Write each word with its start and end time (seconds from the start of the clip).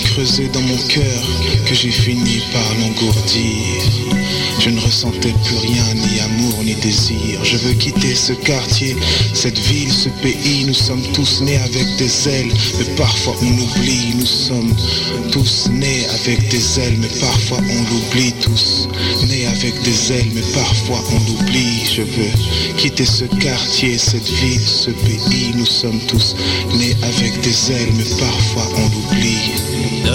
Donc 0.00 0.09
dans 0.20 0.60
mon 0.60 0.76
cœur 0.88 1.22
que 1.66 1.74
j'ai 1.74 1.90
fini 1.90 2.42
par 2.52 2.74
l'engourdir. 2.78 4.20
Je 4.58 4.68
ne 4.68 4.78
ressentais 4.78 5.32
plus 5.44 5.56
rien, 5.56 5.94
ni 5.94 6.20
amour, 6.20 6.62
ni 6.62 6.74
désir. 6.74 7.42
Je 7.42 7.56
veux 7.56 7.72
quitter 7.72 8.14
ce 8.14 8.34
quartier, 8.34 8.96
cette 9.32 9.58
ville, 9.58 9.90
ce 9.90 10.10
pays. 10.22 10.64
Nous 10.66 10.74
sommes 10.74 11.02
tous 11.14 11.40
nés 11.40 11.56
avec 11.56 11.86
des 11.96 12.28
ailes, 12.28 12.52
mais 12.78 12.84
parfois 12.96 13.34
on 13.40 13.46
oublie. 13.46 14.14
Nous 14.18 14.26
sommes 14.26 14.74
tous 15.32 15.70
nés 15.70 16.04
avec 16.10 16.50
des 16.50 16.80
ailes, 16.80 16.98
mais 16.98 17.20
parfois 17.20 17.58
on 17.58 17.82
l'oublie 17.84 18.34
tous. 18.42 18.88
Nés 19.26 19.46
avec 19.46 19.80
des 19.84 20.12
ailes, 20.12 20.32
mais 20.34 20.44
parfois 20.52 21.02
on 21.12 21.18
l'oublie. 21.30 21.86
Je 21.90 22.02
veux 22.02 22.76
quitter 22.76 23.06
ce 23.06 23.24
quartier, 23.24 23.96
cette 23.96 24.28
ville, 24.28 24.60
ce 24.60 24.90
pays. 24.90 25.52
Nous 25.54 25.64
sommes 25.64 26.00
tous 26.08 26.36
nés 26.76 26.94
avec 27.02 27.40
des 27.40 27.72
ailes, 27.72 27.94
mais 27.96 28.04
parfois 28.18 28.68
on 28.76 28.88
l'oublie. 28.90 30.09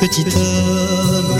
Petit 0.00 0.26
homme, 0.36 1.36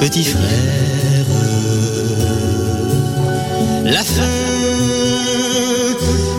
petit 0.00 0.24
frère, 0.24 1.26
la 3.84 4.02
faim 4.02 4.22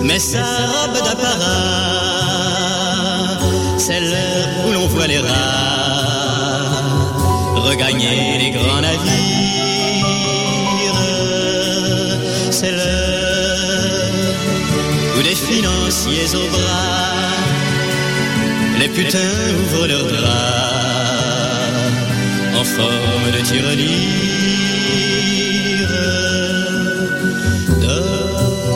met 0.03 0.19
sa 0.19 0.43
robe 0.43 0.97
d'apparat, 1.05 1.39
c'est 3.77 4.01
l'heure 4.01 4.67
où 4.67 4.71
l'on 4.73 4.87
voit 4.87 5.07
les 5.07 5.19
rats 5.19 5.53
regagner 7.55 8.37
les 8.39 8.51
grands 8.51 8.81
navires, 8.81 9.22
c'est 12.63 12.71
l'heure 12.71 13.99
où 15.17 15.21
des 15.21 15.35
financiers 15.35 16.33
au 16.33 16.47
bras, 16.49 17.33
les 18.79 18.87
putains 18.87 19.19
ouvrent 19.59 19.87
leurs 19.87 20.05
draps 20.05 20.23
en 22.57 22.63
forme 22.63 23.31
de 23.35 23.41
tirelire. 23.45 23.89
Dors, 27.81 28.71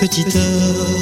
petit 0.00 0.26
homme. 0.36 0.98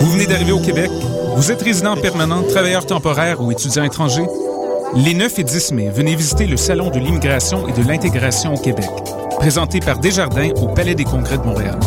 Vous 0.00 0.10
venez 0.10 0.26
d'arriver 0.26 0.52
au 0.52 0.58
Québec? 0.58 0.90
Vous 1.36 1.52
êtes 1.52 1.62
résident 1.62 1.96
permanent, 1.96 2.42
travailleur 2.42 2.84
temporaire 2.84 3.40
ou 3.40 3.52
étudiant 3.52 3.84
étranger? 3.84 4.24
Les 4.94 5.14
9 5.14 5.38
et 5.38 5.44
10 5.44 5.72
mai, 5.72 5.90
venez 5.90 6.16
visiter 6.16 6.46
le 6.46 6.56
Salon 6.56 6.90
de 6.90 6.98
l'immigration 6.98 7.68
et 7.68 7.72
de 7.72 7.86
l'intégration 7.86 8.54
au 8.54 8.58
Québec, 8.58 8.88
présenté 9.38 9.80
par 9.80 9.98
Desjardins 9.98 10.50
au 10.56 10.68
Palais 10.68 10.94
des 10.94 11.04
Congrès 11.04 11.36
de 11.36 11.42
Montréal. 11.42 11.78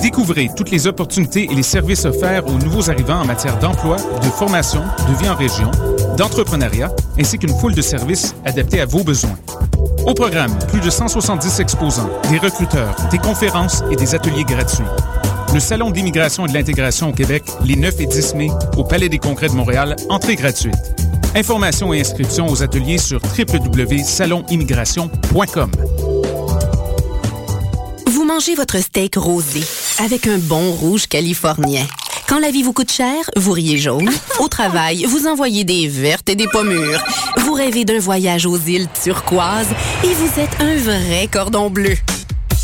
Découvrez 0.00 0.48
toutes 0.56 0.70
les 0.70 0.86
opportunités 0.86 1.48
et 1.50 1.54
les 1.54 1.62
services 1.62 2.04
offerts 2.04 2.46
aux 2.46 2.58
nouveaux 2.58 2.88
arrivants 2.88 3.20
en 3.20 3.24
matière 3.24 3.58
d'emploi, 3.58 3.96
de 3.96 4.28
formation, 4.28 4.82
de 5.08 5.14
vie 5.18 5.28
en 5.28 5.34
région, 5.34 5.70
d'entrepreneuriat, 6.16 6.92
ainsi 7.18 7.38
qu'une 7.38 7.56
foule 7.58 7.74
de 7.74 7.82
services 7.82 8.34
adaptés 8.44 8.80
à 8.80 8.86
vos 8.86 9.02
besoins. 9.02 9.36
Au 10.06 10.14
programme, 10.14 10.56
plus 10.68 10.80
de 10.80 10.88
170 10.88 11.60
exposants, 11.60 12.10
des 12.30 12.38
recruteurs, 12.38 12.94
des 13.10 13.18
conférences 13.18 13.82
et 13.90 13.96
des 13.96 14.14
ateliers 14.14 14.44
gratuits. 14.44 14.84
Le 15.52 15.60
Salon 15.60 15.90
d'immigration 15.90 16.46
et 16.46 16.48
de 16.48 16.54
l'intégration 16.54 17.08
au 17.10 17.12
Québec, 17.12 17.42
les 17.64 17.76
9 17.76 18.00
et 18.00 18.06
10 18.06 18.34
mai, 18.36 18.48
au 18.76 18.84
Palais 18.84 19.08
des 19.08 19.18
Congrès 19.18 19.48
de 19.48 19.54
Montréal, 19.54 19.96
entrée 20.08 20.36
gratuite. 20.36 20.76
Informations 21.34 21.92
et 21.92 22.00
inscriptions 22.00 22.48
aux 22.48 22.62
ateliers 22.62 22.96
sur 22.98 23.20
www.salonimmigration.com. 23.22 25.70
Vous 28.06 28.24
mangez 28.24 28.54
votre 28.54 28.78
steak 28.78 29.16
rosé 29.16 29.60
avec 30.02 30.26
un 30.26 30.38
bon 30.38 30.72
rouge 30.72 31.06
californien. 31.06 31.86
Quand 32.28 32.40
la 32.40 32.50
vie 32.50 32.62
vous 32.62 32.72
coûte 32.72 32.92
cher, 32.92 33.14
vous 33.36 33.52
riez 33.52 33.76
jaune. 33.78 34.10
Au 34.38 34.48
travail, 34.48 35.04
vous 35.04 35.26
envoyez 35.26 35.64
des 35.64 35.88
vertes 35.88 36.28
et 36.28 36.34
des 36.34 36.48
pommures. 36.48 37.02
Vous 37.38 37.54
rêvez 37.54 37.84
d'un 37.84 37.98
voyage 37.98 38.46
aux 38.46 38.58
îles 38.58 38.88
turquoises 39.02 39.70
et 40.04 40.14
vous 40.14 40.40
êtes 40.40 40.60
un 40.60 40.76
vrai 40.76 41.28
cordon 41.30 41.70
bleu. 41.70 41.96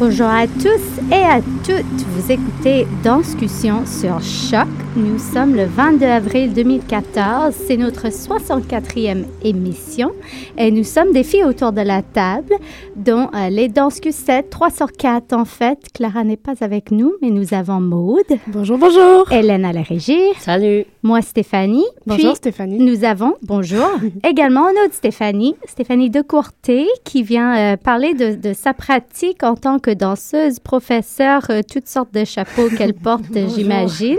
Bonjour 0.00 0.26
à 0.26 0.48
tous 0.48 1.12
et 1.12 1.14
à 1.14 1.40
toutes. 1.62 1.84
Vous 2.08 2.32
écoutez 2.32 2.88
Danscussion 3.04 3.86
sur 3.86 4.20
Choc. 4.20 4.83
Nous 4.96 5.18
sommes 5.18 5.56
le 5.56 5.64
22 5.64 6.06
avril 6.06 6.52
2014. 6.52 7.52
C'est 7.66 7.76
notre 7.76 8.06
64e 8.06 9.24
émission 9.42 10.12
et 10.56 10.70
nous 10.70 10.84
sommes 10.84 11.10
des 11.10 11.24
filles 11.24 11.42
autour 11.42 11.72
de 11.72 11.80
la 11.80 12.00
table, 12.02 12.54
dont 12.94 13.28
euh, 13.34 13.48
les 13.48 13.68
Danscussettes, 13.68 14.50
3 14.50 14.70
sur 14.70 14.92
4 14.92 15.32
en 15.32 15.44
fait. 15.44 15.78
Clara 15.92 16.22
n'est 16.22 16.36
pas 16.36 16.54
avec 16.60 16.92
nous, 16.92 17.12
mais 17.20 17.30
nous 17.30 17.54
avons 17.54 17.80
Maude. 17.80 18.22
Bonjour, 18.46 18.78
bonjour. 18.78 19.32
Hélène 19.32 19.64
à 19.64 19.72
la 19.72 19.82
régie. 19.82 20.32
Salut. 20.38 20.84
Moi, 21.02 21.22
Stéphanie. 21.22 21.84
Bonjour, 22.06 22.30
Puis, 22.30 22.36
Stéphanie. 22.36 22.78
Nous 22.78 23.02
avons, 23.04 23.34
bonjour, 23.42 23.90
également 24.24 24.70
une 24.70 24.78
autre 24.78 24.94
Stéphanie, 24.94 25.56
Stéphanie 25.66 26.08
Decourté, 26.08 26.86
qui 27.04 27.24
vient 27.24 27.56
euh, 27.56 27.76
parler 27.76 28.14
de, 28.14 28.36
de 28.36 28.52
sa 28.54 28.74
pratique 28.74 29.42
en 29.42 29.56
tant 29.56 29.80
que 29.80 29.90
danseuse, 29.90 30.60
professeure, 30.60 31.42
euh, 31.50 31.62
toutes 31.68 31.88
sortes 31.88 32.14
de 32.14 32.24
chapeaux 32.24 32.68
qu'elle 32.78 32.94
porte, 32.94 33.24
j'imagine. 33.54 34.16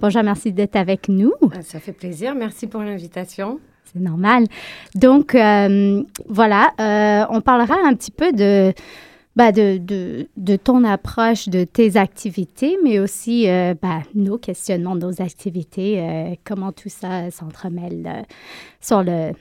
Bonjour, 0.00 0.11
merci 0.22 0.52
d'être 0.52 0.76
avec 0.76 1.08
nous. 1.08 1.32
Ça 1.62 1.80
fait 1.80 1.92
plaisir. 1.92 2.34
Merci 2.34 2.66
pour 2.66 2.82
l'invitation. 2.82 3.58
C'est 3.84 4.00
normal. 4.00 4.46
Donc, 4.94 5.34
euh, 5.34 6.02
voilà, 6.28 6.72
euh, 6.80 7.26
on 7.30 7.40
parlera 7.40 7.76
un 7.84 7.94
petit 7.94 8.10
peu 8.10 8.32
de, 8.32 8.72
bah, 9.36 9.52
de, 9.52 9.78
de, 9.78 10.28
de 10.36 10.56
ton 10.56 10.84
approche 10.84 11.48
de 11.48 11.64
tes 11.64 11.96
activités, 11.96 12.78
mais 12.82 12.98
aussi 12.98 13.48
euh, 13.48 13.74
bah, 13.80 14.00
nos 14.14 14.38
questionnements, 14.38 14.96
nos 14.96 15.20
activités, 15.20 16.38
comment 16.44 16.72
tout 16.72 16.88
ça 16.88 17.30
s'entremêle 17.30 18.24
sur, 18.80 19.02
le, 19.02 19.32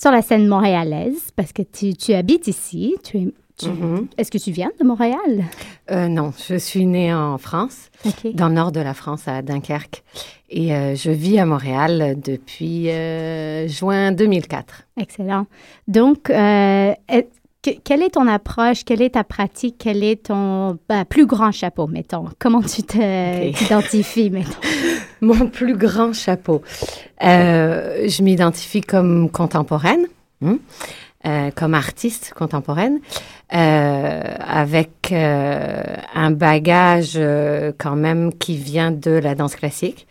sur 0.00 0.10
la 0.10 0.22
scène 0.22 0.48
montréalaise, 0.48 1.30
parce 1.36 1.52
que 1.52 1.62
tu, 1.62 1.94
tu 1.94 2.12
habites 2.12 2.48
ici. 2.48 2.96
Tu 3.04 3.18
es, 3.18 3.32
Mhm. 3.68 4.08
Est-ce 4.16 4.30
que 4.30 4.38
tu 4.38 4.50
viens 4.50 4.70
de 4.78 4.84
Montréal? 4.84 5.44
Euh, 5.90 6.08
non, 6.08 6.32
je 6.48 6.56
suis 6.56 6.86
née 6.86 7.12
en 7.12 7.38
France, 7.38 7.90
dans 8.34 8.48
le 8.48 8.54
nord 8.54 8.72
de 8.72 8.80
la 8.80 8.94
France, 8.94 9.26
à 9.26 9.42
Dunkerque. 9.42 10.02
Et 10.48 10.74
euh, 10.74 10.94
je 10.94 11.10
vis 11.10 11.38
à 11.38 11.46
Montréal 11.46 12.16
depuis 12.22 12.90
euh, 12.90 13.68
juin 13.68 14.12
2004. 14.12 14.82
Excellent. 14.98 15.46
Donc, 15.88 16.24
quelle 16.28 18.02
est 18.02 18.14
ton 18.14 18.26
approche? 18.26 18.84
Quelle 18.84 19.02
est 19.02 19.14
ta 19.14 19.24
pratique? 19.24 19.76
Quel 19.78 20.02
est 20.02 20.26
ton 20.26 20.78
bah, 20.88 21.04
plus 21.04 21.26
grand 21.26 21.52
chapeau, 21.52 21.86
mettons? 21.86 22.26
Comment 22.38 22.62
tu 22.62 22.82
t'identifies, 23.54 24.30
mettons? 24.30 24.50
Mon 25.20 25.48
plus 25.48 25.76
grand 25.76 26.12
chapeau. 26.14 26.62
Je 27.20 28.22
m'identifie 28.22 28.80
comme 28.80 29.30
contemporaine, 29.30 30.06
hein, 30.42 30.58
euh, 31.26 31.50
comme 31.54 31.74
artiste 31.74 32.32
contemporaine, 32.34 32.98
euh, 33.52 34.22
avec 34.40 35.12
euh, 35.12 35.82
un 36.14 36.30
bagage 36.30 37.12
euh, 37.16 37.72
quand 37.76 37.96
même 37.96 38.32
qui 38.32 38.56
vient 38.56 38.90
de 38.90 39.10
la 39.10 39.34
danse 39.34 39.54
classique. 39.54 40.06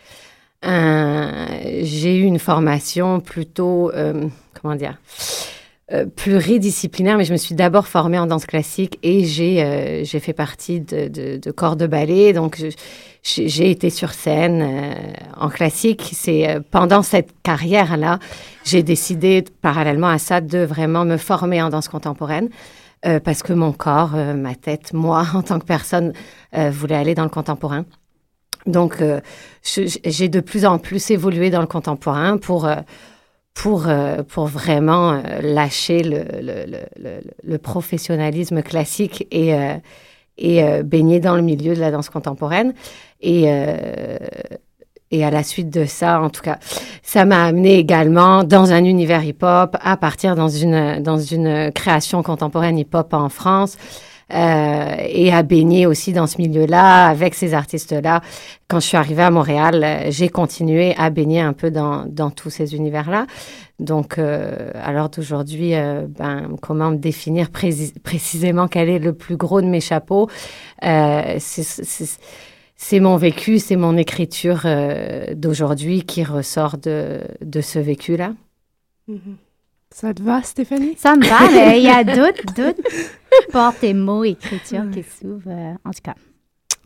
J'ai 0.62 2.16
eu 2.16 2.22
une 2.22 2.38
formation 2.38 3.18
plutôt, 3.18 3.90
euh, 3.90 4.28
comment 4.60 4.76
dire, 4.76 5.00
pluridisciplinaire, 6.14 7.16
mais 7.18 7.24
je 7.24 7.32
me 7.32 7.38
suis 7.38 7.56
d'abord 7.56 7.88
formée 7.88 8.18
en 8.18 8.26
danse 8.26 8.46
classique 8.46 9.00
et 9.02 9.24
j'ai 9.24 10.04
j'ai 10.04 10.20
fait 10.20 10.32
partie 10.32 10.80
de, 10.80 11.08
de, 11.08 11.38
de, 11.38 11.50
corps 11.50 11.74
de 11.74 11.88
ballet. 11.88 12.32
Donc, 12.32 12.62
j'ai 13.22 13.70
été 13.70 13.90
sur 13.90 14.12
scène 14.12 14.62
euh, 14.62 14.94
en 15.36 15.48
classique. 15.48 16.10
C'est 16.12 16.48
euh, 16.48 16.60
pendant 16.70 17.02
cette 17.02 17.30
carrière-là, 17.42 18.18
j'ai 18.64 18.82
décidé, 18.82 19.44
parallèlement 19.60 20.08
à 20.08 20.18
ça, 20.18 20.40
de 20.40 20.58
vraiment 20.58 21.04
me 21.04 21.16
former 21.16 21.62
en 21.62 21.68
danse 21.68 21.88
contemporaine. 21.88 22.48
Euh, 23.06 23.18
parce 23.18 23.42
que 23.42 23.54
mon 23.54 23.72
corps, 23.72 24.12
ma 24.12 24.54
tête, 24.54 24.92
moi, 24.92 25.26
en 25.34 25.42
tant 25.42 25.58
que 25.58 25.64
personne, 25.64 26.12
voulait 26.52 26.96
aller 26.96 27.14
dans 27.14 27.22
le 27.24 27.30
contemporain. 27.30 27.84
Donc, 28.66 29.02
j'ai 29.62 30.28
de 30.28 30.40
plus 30.40 30.66
en 30.66 30.78
plus 30.78 31.10
évolué 31.10 31.48
dans 31.48 31.62
le 31.62 31.66
contemporain 31.66 32.36
pour 32.36 32.68
pour, 33.54 33.86
pour 34.28 34.46
vraiment 34.46 35.22
lâcher 35.40 36.02
le, 36.02 36.24
le, 36.40 36.66
le, 36.98 37.20
le, 37.42 37.58
professionnalisme 37.58 38.62
classique 38.62 39.26
et, 39.30 39.54
euh, 40.42 40.80
et 40.80 40.82
baigner 40.82 41.20
dans 41.20 41.36
le 41.36 41.42
milieu 41.42 41.74
de 41.74 41.80
la 41.80 41.90
danse 41.90 42.08
contemporaine. 42.08 42.74
Et, 43.20 43.44
et 45.10 45.24
à 45.24 45.30
la 45.30 45.42
suite 45.42 45.68
de 45.68 45.84
ça, 45.84 46.22
en 46.22 46.30
tout 46.30 46.40
cas, 46.40 46.58
ça 47.02 47.26
m'a 47.26 47.44
amené 47.44 47.76
également 47.78 48.44
dans 48.44 48.72
un 48.72 48.84
univers 48.84 49.22
hip-hop, 49.22 49.76
à 49.78 49.96
partir 49.98 50.36
dans 50.36 50.48
une, 50.48 51.02
dans 51.02 51.18
une 51.18 51.70
création 51.72 52.22
contemporaine 52.22 52.78
hip-hop 52.78 53.12
en 53.12 53.28
France. 53.28 53.76
Euh, 54.32 54.94
et 55.08 55.32
à 55.32 55.42
baigner 55.42 55.86
aussi 55.86 56.12
dans 56.12 56.28
ce 56.28 56.38
milieu-là 56.38 57.08
avec 57.08 57.34
ces 57.34 57.52
artistes-là. 57.52 58.20
Quand 58.68 58.78
je 58.78 58.86
suis 58.86 58.96
arrivée 58.96 59.24
à 59.24 59.30
Montréal, 59.30 59.82
euh, 59.82 60.06
j'ai 60.10 60.28
continué 60.28 60.94
à 60.96 61.10
baigner 61.10 61.40
un 61.40 61.52
peu 61.52 61.72
dans, 61.72 62.04
dans 62.06 62.30
tous 62.30 62.50
ces 62.50 62.76
univers-là. 62.76 63.26
Donc, 63.80 64.18
euh, 64.18 64.70
alors 64.74 65.08
d'aujourd'hui, 65.08 65.74
euh, 65.74 66.06
ben, 66.06 66.56
comment 66.60 66.90
me 66.90 66.96
définir 66.98 67.50
précisément 67.50 68.68
quel 68.68 68.88
est 68.88 68.98
le 68.98 69.14
plus 69.14 69.36
gros 69.36 69.62
de 69.62 69.66
mes 69.66 69.80
chapeaux 69.80 70.28
euh, 70.84 71.38
C'est 71.40 73.00
mon 73.00 73.16
vécu, 73.16 73.58
c'est 73.58 73.76
mon 73.76 73.96
écriture 73.96 74.62
euh, 74.66 75.34
d'aujourd'hui 75.34 76.02
qui 76.02 76.22
ressort 76.24 76.76
de, 76.78 77.20
de 77.40 77.60
ce 77.60 77.78
vécu-là. 77.78 78.34
Mm 79.08 79.14
-hmm. 79.14 79.36
Ça 79.92 80.14
te 80.14 80.22
va, 80.22 80.42
Stéphanie? 80.42 80.94
Ça 80.96 81.16
me 81.16 81.26
va, 81.26 81.50
mais 81.50 81.78
il 81.80 81.84
y 81.84 81.88
a 81.88 82.04
d'autres, 82.16 82.44
portes 83.50 83.82
et 83.82 83.94
mots, 83.94 84.24
écriture 84.24 84.84
qui 84.92 85.02
s'ouvrent. 85.02 85.50
Euh, 85.50 85.74
en 85.84 85.90
tout 85.90 86.04
cas, 86.04 86.14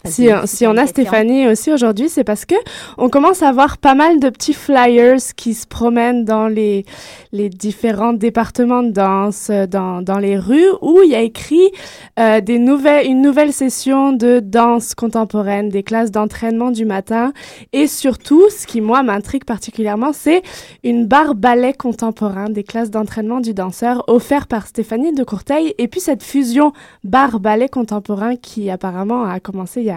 si, 0.07 0.29
si 0.45 0.67
on 0.67 0.77
a 0.77 0.87
Stéphanie 0.87 1.49
aussi 1.49 1.73
aujourd'hui, 1.73 2.09
c'est 2.09 2.25
parce 2.25 2.45
que 2.45 2.55
on 2.99 3.09
commence 3.09 3.43
à 3.43 3.53
voir 3.53 3.79
pas 3.79 3.95
mal 3.95 4.21
de 4.21 4.29
petits 4.29 4.53
flyers 4.53 5.21
qui 5.35 5.55
se 5.55 5.67
promènent 5.67 6.25
dans 6.25 6.47
les, 6.47 6.85
les 7.33 7.49
différents 7.49 8.13
départements 8.13 8.83
de 8.83 8.91
danse, 8.91 9.51
dans, 9.51 10.03
dans 10.03 10.19
les 10.19 10.39
rues, 10.39 10.69
où 10.83 11.01
il 11.03 11.11
y 11.11 11.15
a 11.15 11.23
écrit 11.23 11.71
euh, 12.19 12.41
des 12.41 12.59
nouvelles, 12.59 13.07
une 13.07 13.23
nouvelle 13.23 13.53
session 13.53 14.13
de 14.13 14.41
danse 14.41 14.95
contemporaine, 14.95 15.71
des 15.71 15.83
classes 15.83 16.11
d'entraînement 16.11 16.71
du 16.71 16.85
matin, 16.85 17.33
et 17.73 17.87
surtout, 17.87 18.43
ce 18.51 18.67
qui 18.67 18.83
moi 18.83 19.03
m'intrigue 19.03 19.45
particulièrement, 19.45 20.13
c'est 20.13 20.43
une 20.83 21.07
barre 21.07 21.35
ballet 21.35 21.73
contemporain, 21.73 22.51
des 22.51 22.65
classes 22.65 22.91
d'entraînement 22.91 23.41
du 23.41 23.55
danseur 23.55 24.05
offert 24.07 24.49
par 24.49 24.67
Stéphanie 24.67 25.13
de 25.13 25.25
Courteil, 25.25 25.75
et 25.79 25.89
puis 25.89 26.01
cette 26.01 26.23
fusion 26.23 26.73
barre 27.05 27.41
ballet 27.41 27.69
contemporain 27.71 28.37
qui 28.37 28.71
apparemment 28.71 29.25
a 29.25 29.41
commencé 29.41 29.81
il 29.81 29.87
y 29.87 29.91
a 29.91 29.94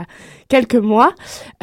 quelques 0.50 0.76
mois, 0.76 1.14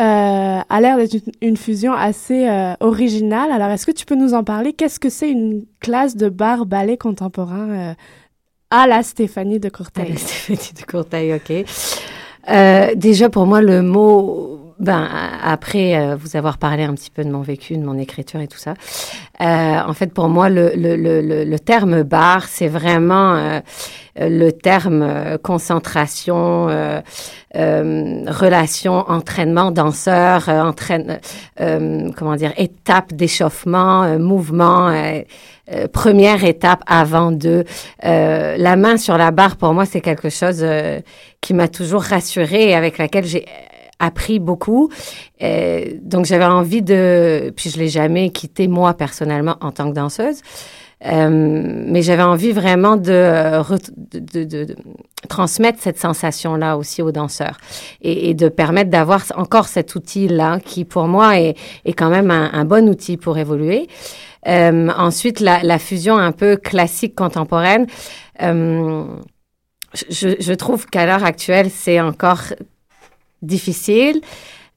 euh, 0.00 0.60
a 0.69 0.81
l'air 0.81 0.96
d'être 0.96 1.16
une, 1.40 1.56
fusion 1.56 1.92
assez 1.92 2.48
euh, 2.48 2.75
originale. 2.81 3.50
Alors, 3.50 3.69
est-ce 3.69 3.86
que 3.86 3.92
tu 3.92 4.04
peux 4.06 4.14
nous 4.14 4.34
en 4.34 4.44
parler? 4.44 4.72
Qu'est-ce 4.72 5.00
que 5.00 5.10
c'est 5.10 5.31
une 5.31 5.64
classe 5.81 6.16
de 6.16 6.28
bar 6.28 6.66
ballet 6.66 6.96
contemporain 6.96 7.69
euh, 7.69 7.94
à 8.70 8.86
la 8.86 9.02
Stéphanie 9.02 9.60
de 9.60 9.69
Courteil? 9.69 10.06
À 10.06 10.08
la 10.08 10.16
Stéphanie 10.16 10.72
de 10.78 10.84
Courteil, 10.84 11.34
ok. 11.34 12.96
Déjà, 12.96 13.31
pour 13.31 13.46
moi, 13.46 13.62
le 13.62 13.82
mot 13.82 14.63
ben, 14.79 15.09
après 15.43 15.97
euh, 15.97 16.17
vous 16.17 16.37
avoir 16.37 16.59
parlé 16.59 16.85
un 16.85 16.94
petit 16.94 17.11
peu 17.11 17.25
de 17.25 17.31
mon 17.31 17.43
vécu, 17.43 17.76
de 17.76 17.85
mon 17.85 17.99
écriture 17.99 18.41
et 18.41 18.49
tout 18.49 18.59
ça, 18.59 18.75
euh, 19.41 19.44
en 19.87 19.93
fait, 19.93 20.12
pour 20.12 20.29
moi, 20.29 20.49
le, 20.49 20.73
le, 20.76 20.97
le, 20.97 21.44
le 21.44 21.59
terme 21.59 22.03
bar, 22.03 22.44
c'est 22.49 22.69
vraiment 22.69 23.61
euh, 24.21 24.29
le 24.29 24.50
terme 24.53 25.03
euh, 25.03 25.38
concentration, 25.38 26.69
euh, 26.69 27.00
relation, 27.55 28.93
entraînement, 29.09 29.71
danseur, 29.71 30.49
entraîne, 30.49 31.20
comment 31.56 32.35
dire, 32.35 32.53
étape 32.56 33.12
d'échauffement, 33.12 34.19
mouvement. 34.19 34.93
première 35.93 36.43
étape 36.43 36.82
avant 36.88 37.31
de 37.31 37.65
la 38.03 38.77
main 38.77 38.97
sur 38.97 39.17
la 39.17 39.31
barre 39.31 39.55
pour 39.56 39.73
moi 39.73 39.87
c'est 39.87 40.00
quelque 40.00 40.31
chose 40.31 40.67
qui 41.41 41.55
m'a 41.55 41.69
toujours 41.69 42.03
rassurée 42.03 42.70
et 42.70 42.75
avec 42.75 42.99
laquelle 42.99 43.25
j'ai 43.25 43.47
appris 43.99 44.38
beaucoup. 44.38 44.91
Euh, 45.43 45.87
donc, 46.02 46.26
j'avais 46.26 46.44
envie 46.44 46.82
de... 46.82 47.52
Puis, 47.56 47.70
je 47.70 47.79
l'ai 47.79 47.88
jamais 47.88 48.31
quitté, 48.31 48.69
moi, 48.69 48.94
personnellement, 48.94 49.56
en 49.61 49.73
tant 49.73 49.91
que 49.91 49.94
danseuse. 49.94 50.41
Euh, 51.06 51.85
mais 51.87 52.02
j'avais 52.02 52.23
envie 52.23 52.52
vraiment 52.52 52.96
de, 52.96 53.62
transmettre 55.29 55.79
cette 55.81 55.99
sensation-là 55.99 56.79
aussi 56.79 57.02
aux 57.02 57.12
danseurs 57.12 57.58
et, 58.00 58.32
de 58.32 58.49
permettre 58.49 58.91
d'avoir 58.91 59.23
encore 59.37 59.69
cet 59.69 59.94
outil-là 59.94 60.61
qui, 60.61 60.85
pour 60.85 61.06
moi, 61.06 61.38
est, 61.38 61.56
est 61.85 61.93
quand 61.93 62.08
même 62.08 62.31
un, 62.31 62.64
bon 62.64 62.88
outil 62.88 63.19
pour 63.19 63.37
évoluer. 63.37 63.87
Euh, 64.46 64.88
ensuite, 64.96 65.41
la, 65.41 65.79
fusion 65.79 66.17
un 66.17 66.32
peu 66.32 66.56
classique 66.56 67.14
contemporaine. 67.14 67.87
Je, 68.41 69.05
trouve 70.55 70.87
qu'à 70.87 71.06
l'heure 71.06 71.25
actuelle, 71.25 71.69
c'est 71.70 72.00
encore 72.00 72.41
difficile 73.42 74.20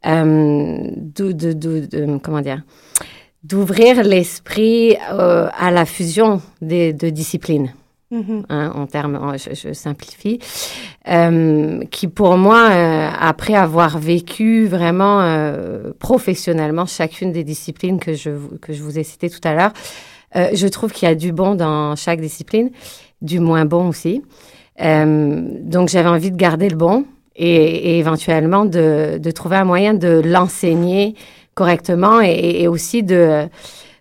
euh, 0.06 0.92
de, 0.96 1.32
de, 1.32 1.54
de, 1.54 2.18
comment 2.20 2.42
dire 2.42 2.62
d'ouvrir 3.44 4.04
l'esprit 4.04 4.96
euh, 5.12 5.48
à 5.58 5.72
la 5.72 5.86
fusion 5.86 6.42
des, 6.62 6.94
de 6.94 7.10
disciplines. 7.10 7.74
Mm 8.12 8.22
-hmm. 8.22 8.44
hein, 8.50 8.72
en 8.76 8.88
termes, 8.88 9.36
je, 9.38 9.54
je 9.56 9.74
simplifie, 9.74 10.40
euh, 11.10 11.84
qui 11.92 12.08
pour 12.08 12.38
moi, 12.38 12.62
après 13.34 13.56
avoir 13.68 14.00
vécu 14.00 14.66
vraiment 14.68 15.20
professionnellement 16.00 16.86
chacune 16.86 17.32
des 17.34 17.44
disciplines 17.44 18.00
que 18.00 18.14
je, 18.14 18.32
que 18.64 18.72
je 18.74 18.82
vous 18.84 18.96
ai 19.00 19.04
citées 19.04 19.30
tout 19.36 19.46
à 19.50 19.54
l'heure, 19.56 19.74
je 20.62 20.68
trouve 20.76 20.92
qu'il 20.94 21.08
y 21.10 21.12
a 21.12 21.16
du 21.16 21.32
bon 21.32 21.56
dans 21.56 21.96
chaque 22.04 22.22
discipline, 22.22 22.70
du 23.22 23.40
moins 23.40 23.66
bon 23.66 23.84
aussi. 23.94 24.22
donc 25.74 25.86
j'avais 25.92 26.12
envie 26.18 26.32
de 26.36 26.42
garder 26.48 26.70
le 26.70 26.78
bon, 26.86 26.98
et, 27.38 27.56
et 27.92 28.00
éventuellement 28.00 28.66
de, 28.66 29.20
de, 29.20 29.32
trouver 29.32 29.58
un 29.58 29.64
moyen 29.64 29.94
de 29.94 30.22
l'enseigner 30.26 31.16
correctement 31.54 32.20
et, 32.22 32.62
et, 32.62 32.68
aussi 32.68 33.04
de, 33.04 33.48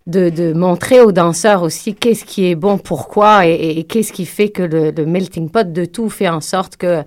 de, 0.07 0.31
de, 0.31 0.53
montrer 0.53 1.01
aux 1.01 1.13
danseurs 1.13 1.63
aussi 1.63 1.95
qu'est-ce 1.95 2.25
qui 2.25 2.51
est 2.51 2.55
bon, 2.55 2.79
pourquoi 2.79 3.47
et, 3.47 3.79
et 3.79 3.85
qu'est-ce 3.85 4.13
qui 4.13 4.25
fait 4.25 4.49
que 4.49 4.63
le, 4.63 4.91
le, 4.91 5.07
melting 5.07 5.51
pot 5.51 5.71
de 5.71 5.85
tout 5.85 6.09
fait 6.09 6.29
en 6.29 6.41
sorte 6.41 6.77
que 6.77 7.03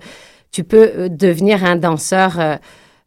tu 0.52 0.64
peux 0.64 0.90
euh, 0.96 1.08
devenir 1.08 1.64
un 1.64 1.76
danseur 1.76 2.38
euh, 2.38 2.56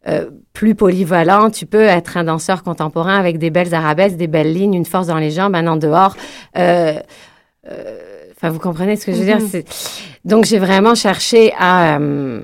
euh, 0.07 0.29
plus 0.51 0.75
polyvalent, 0.75 1.50
tu 1.50 1.65
peux 1.65 1.83
être 1.83 2.17
un 2.17 2.25
danseur 2.25 2.62
contemporain 2.63 3.17
avec 3.17 3.38
des 3.38 3.50
belles 3.50 3.74
arabesques, 3.74 4.17
des 4.17 4.27
belles 4.27 4.53
lignes, 4.53 4.74
une 4.74 4.86
force 4.86 5.07
dans 5.07 5.17
les 5.17 5.31
jambes, 5.31 5.55
un 5.55 5.65
en 5.67 5.77
dehors. 5.77 6.15
Euh, 6.57 7.00
euh, 7.69 8.00
Enfin, 8.43 8.51
vous 8.51 8.59
comprenez 8.59 8.98
ce 8.98 9.05
que 9.05 9.13
je 9.13 9.19
veux 9.19 9.33
mm 9.33 9.38
-hmm. 9.38 9.51
dire? 9.51 9.63
Donc, 10.25 10.43
j'ai 10.43 10.59
vraiment 10.59 10.95
cherché 10.95 11.53
à, 11.57 11.98
euh, 11.98 12.41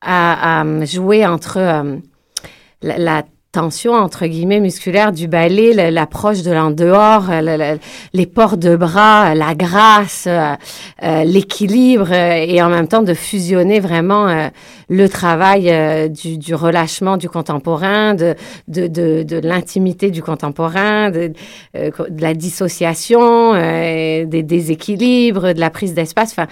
à, 0.00 0.60
à 0.60 0.84
jouer 0.84 1.26
entre 1.26 1.58
euh, 1.58 1.96
la, 2.82 2.98
la, 2.98 3.22
tension 3.52 3.94
entre 3.94 4.26
guillemets 4.26 4.60
musculaire 4.60 5.10
du 5.10 5.26
ballet, 5.26 5.90
l'approche 5.90 6.42
de 6.42 6.52
l'en 6.52 6.70
dehors, 6.70 7.30
les 8.12 8.26
ports 8.26 8.56
de 8.56 8.76
bras, 8.76 9.34
la 9.34 9.54
grâce, 9.56 10.24
euh, 10.28 10.54
euh, 11.02 11.24
l'équilibre 11.24 12.12
et 12.12 12.62
en 12.62 12.68
même 12.68 12.86
temps 12.86 13.02
de 13.02 13.14
fusionner 13.14 13.80
vraiment 13.80 14.28
euh, 14.28 14.48
le 14.88 15.08
travail 15.08 15.68
euh, 15.70 16.08
du, 16.08 16.54
relâchement 16.54 17.16
du 17.16 17.28
contemporain, 17.28 18.14
de, 18.14 18.36
de, 18.68 18.86
de, 18.86 19.40
l'intimité 19.42 20.10
du 20.10 20.22
contemporain, 20.22 21.10
de, 21.10 21.32
euh, 21.76 21.90
de 22.08 22.22
la 22.22 22.34
dissociation, 22.34 23.54
des 23.54 24.42
déséquilibres, 24.44 25.54
de 25.54 25.60
la 25.60 25.70
prise 25.70 25.94
d'espace. 25.94 26.30
Enfin, 26.32 26.46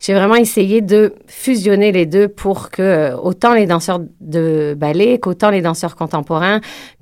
j'ai 0.00 0.14
vraiment 0.14 0.34
essayé 0.34 0.80
de 0.80 1.14
fusionner 1.26 1.92
les 1.92 2.06
deux 2.06 2.26
pour 2.26 2.70
que 2.70 3.14
autant 3.14 3.54
les 3.54 3.66
danseurs 3.66 4.00
de 4.20 4.74
ballet 4.76 5.18
qu'autant 5.18 5.50
les 5.50 5.62
danseurs 5.62 5.94
contemporains 5.94 6.39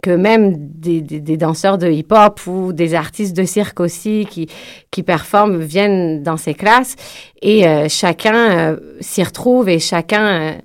que 0.03 0.11
même 0.11 0.55
des, 0.57 1.01
des, 1.01 1.21
des 1.21 1.37
danseurs 1.37 1.79
de 1.79 1.91
hip-hop 1.91 2.41
ou 2.47 2.73
des 2.73 2.95
artistes 2.95 3.37
de 3.37 3.45
cirque 3.45 3.81
aussi 3.81 4.27
qui, 4.31 4.49
qui 4.91 5.03
performent 5.03 5.61
viennent 5.61 6.23
dans 6.23 6.37
ces 6.37 6.55
classes 6.55 6.97
et 7.43 7.67
euh, 7.67 7.89
chacun 7.89 8.59
euh, 8.59 8.77
s'y 9.01 9.23
retrouve 9.23 9.69
et 9.69 9.79
chacun 9.79 10.59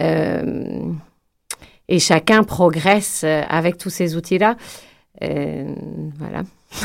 euh, 0.00 0.92
et 1.88 1.98
chacun 1.98 2.44
progresse 2.44 3.24
avec 3.24 3.78
tous 3.78 3.90
ces 3.90 4.14
outils-là. 4.14 4.56
voilà. 5.20 6.42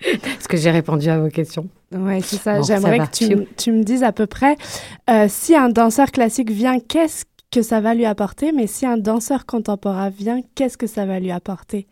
Est-ce 0.00 0.46
que 0.46 0.56
j'ai 0.56 0.70
répondu 0.70 1.08
à 1.08 1.18
vos 1.18 1.28
questions? 1.28 1.66
Oui, 1.92 2.22
c'est 2.22 2.36
ça. 2.36 2.62
J'aimerais 2.62 3.00
que 3.00 3.10
tu, 3.10 3.46
tu, 3.56 3.72
me 3.72 3.82
dises 3.82 4.04
à 4.04 4.12
peu 4.12 4.26
près 4.28 4.56
si 5.26 5.56
un 5.56 5.68
danseur 5.68 6.12
classique 6.12 6.50
vient, 6.50 6.78
qu'est-ce 6.78 7.24
que 7.50 7.62
ça 7.62 7.80
va 7.80 7.94
lui 7.94 8.04
apporter, 8.04 8.52
mais 8.52 8.66
si 8.66 8.84
un 8.84 8.98
danseur 8.98 9.46
contemporain 9.46 10.10
vient, 10.10 10.40
qu'est-ce 10.54 10.76
que 10.76 10.86
ça 10.86 11.06
va 11.06 11.18
lui 11.18 11.30
apporter? 11.30 11.86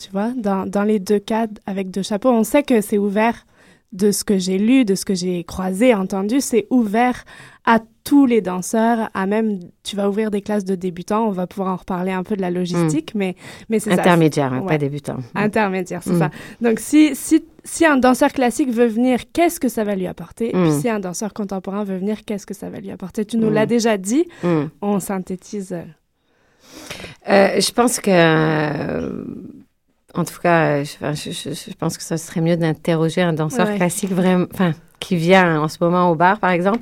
Tu 0.00 0.10
vois, 0.10 0.30
dans, 0.36 0.66
dans 0.66 0.84
les 0.84 1.00
deux 1.00 1.18
cas, 1.18 1.46
avec 1.66 1.90
deux 1.90 2.02
chapeaux, 2.02 2.30
on 2.30 2.44
sait 2.44 2.62
que 2.62 2.80
c'est 2.80 2.98
ouvert 2.98 3.44
de 3.94 4.10
ce 4.10 4.24
que 4.24 4.38
j'ai 4.38 4.58
lu, 4.58 4.84
de 4.84 4.94
ce 4.94 5.04
que 5.04 5.14
j'ai 5.14 5.44
croisé, 5.44 5.94
entendu, 5.94 6.40
c'est 6.40 6.66
ouvert 6.70 7.24
à 7.64 7.78
tous 8.02 8.26
les 8.26 8.42
danseurs, 8.42 9.08
à 9.14 9.26
même, 9.26 9.60
tu 9.82 9.96
vas 9.96 10.10
ouvrir 10.10 10.30
des 10.30 10.42
classes 10.42 10.66
de 10.66 10.74
débutants, 10.74 11.26
on 11.26 11.30
va 11.30 11.46
pouvoir 11.46 11.72
en 11.72 11.76
reparler 11.76 12.12
un 12.12 12.22
peu 12.22 12.36
de 12.36 12.42
la 12.42 12.50
logistique, 12.50 13.14
hmm. 13.14 13.18
mais, 13.18 13.36
mais 13.70 13.78
c'est 13.78 13.94
ça. 13.94 14.02
Intermédiaire, 14.02 14.52
hein, 14.52 14.66
pas 14.66 14.76
débutant. 14.76 15.16
Intermédiaire, 15.34 16.02
c'est 16.02 16.12
hmm. 16.12 16.18
ça. 16.18 16.30
Donc, 16.60 16.80
si, 16.80 17.16
si, 17.16 17.42
si 17.62 17.86
un 17.86 17.96
danseur 17.96 18.32
classique 18.32 18.70
veut 18.70 18.86
venir, 18.86 19.20
qu'est-ce 19.32 19.58
que 19.58 19.68
ça 19.68 19.84
va 19.84 19.94
lui 19.94 20.06
apporter? 20.06 20.50
Puis 20.50 20.60
hmm. 20.60 20.80
si 20.80 20.90
un 20.90 21.00
danseur 21.00 21.32
contemporain 21.32 21.84
veut 21.84 21.96
venir, 21.96 22.26
qu'est-ce 22.26 22.44
que 22.44 22.52
ça 22.52 22.68
va 22.68 22.80
lui 22.80 22.90
apporter? 22.90 23.24
Tu 23.24 23.38
nous 23.38 23.48
l'as 23.48 23.66
déjà 23.66 23.96
dit, 23.96 24.26
on 24.82 25.00
synthétise. 25.00 25.74
Euh, 27.28 27.60
je 27.60 27.72
pense 27.72 28.00
que 28.00 28.10
euh, 28.10 29.24
en 30.14 30.24
tout 30.24 30.38
cas, 30.42 30.82
je, 30.84 30.90
je, 31.12 31.74
pense 31.78 31.96
que 31.96 32.02
ce 32.02 32.16
serait 32.16 32.40
mieux 32.40 32.56
d'interroger 32.56 33.22
un 33.22 33.32
danseur 33.32 33.74
classique 33.74 34.12
vraiment, 34.12 34.46
enfin, 34.52 34.72
qui 35.00 35.16
vient 35.16 35.60
en 35.60 35.68
ce 35.68 35.78
moment 35.80 36.10
au 36.10 36.14
bar, 36.14 36.38
par 36.38 36.50
exemple. 36.50 36.78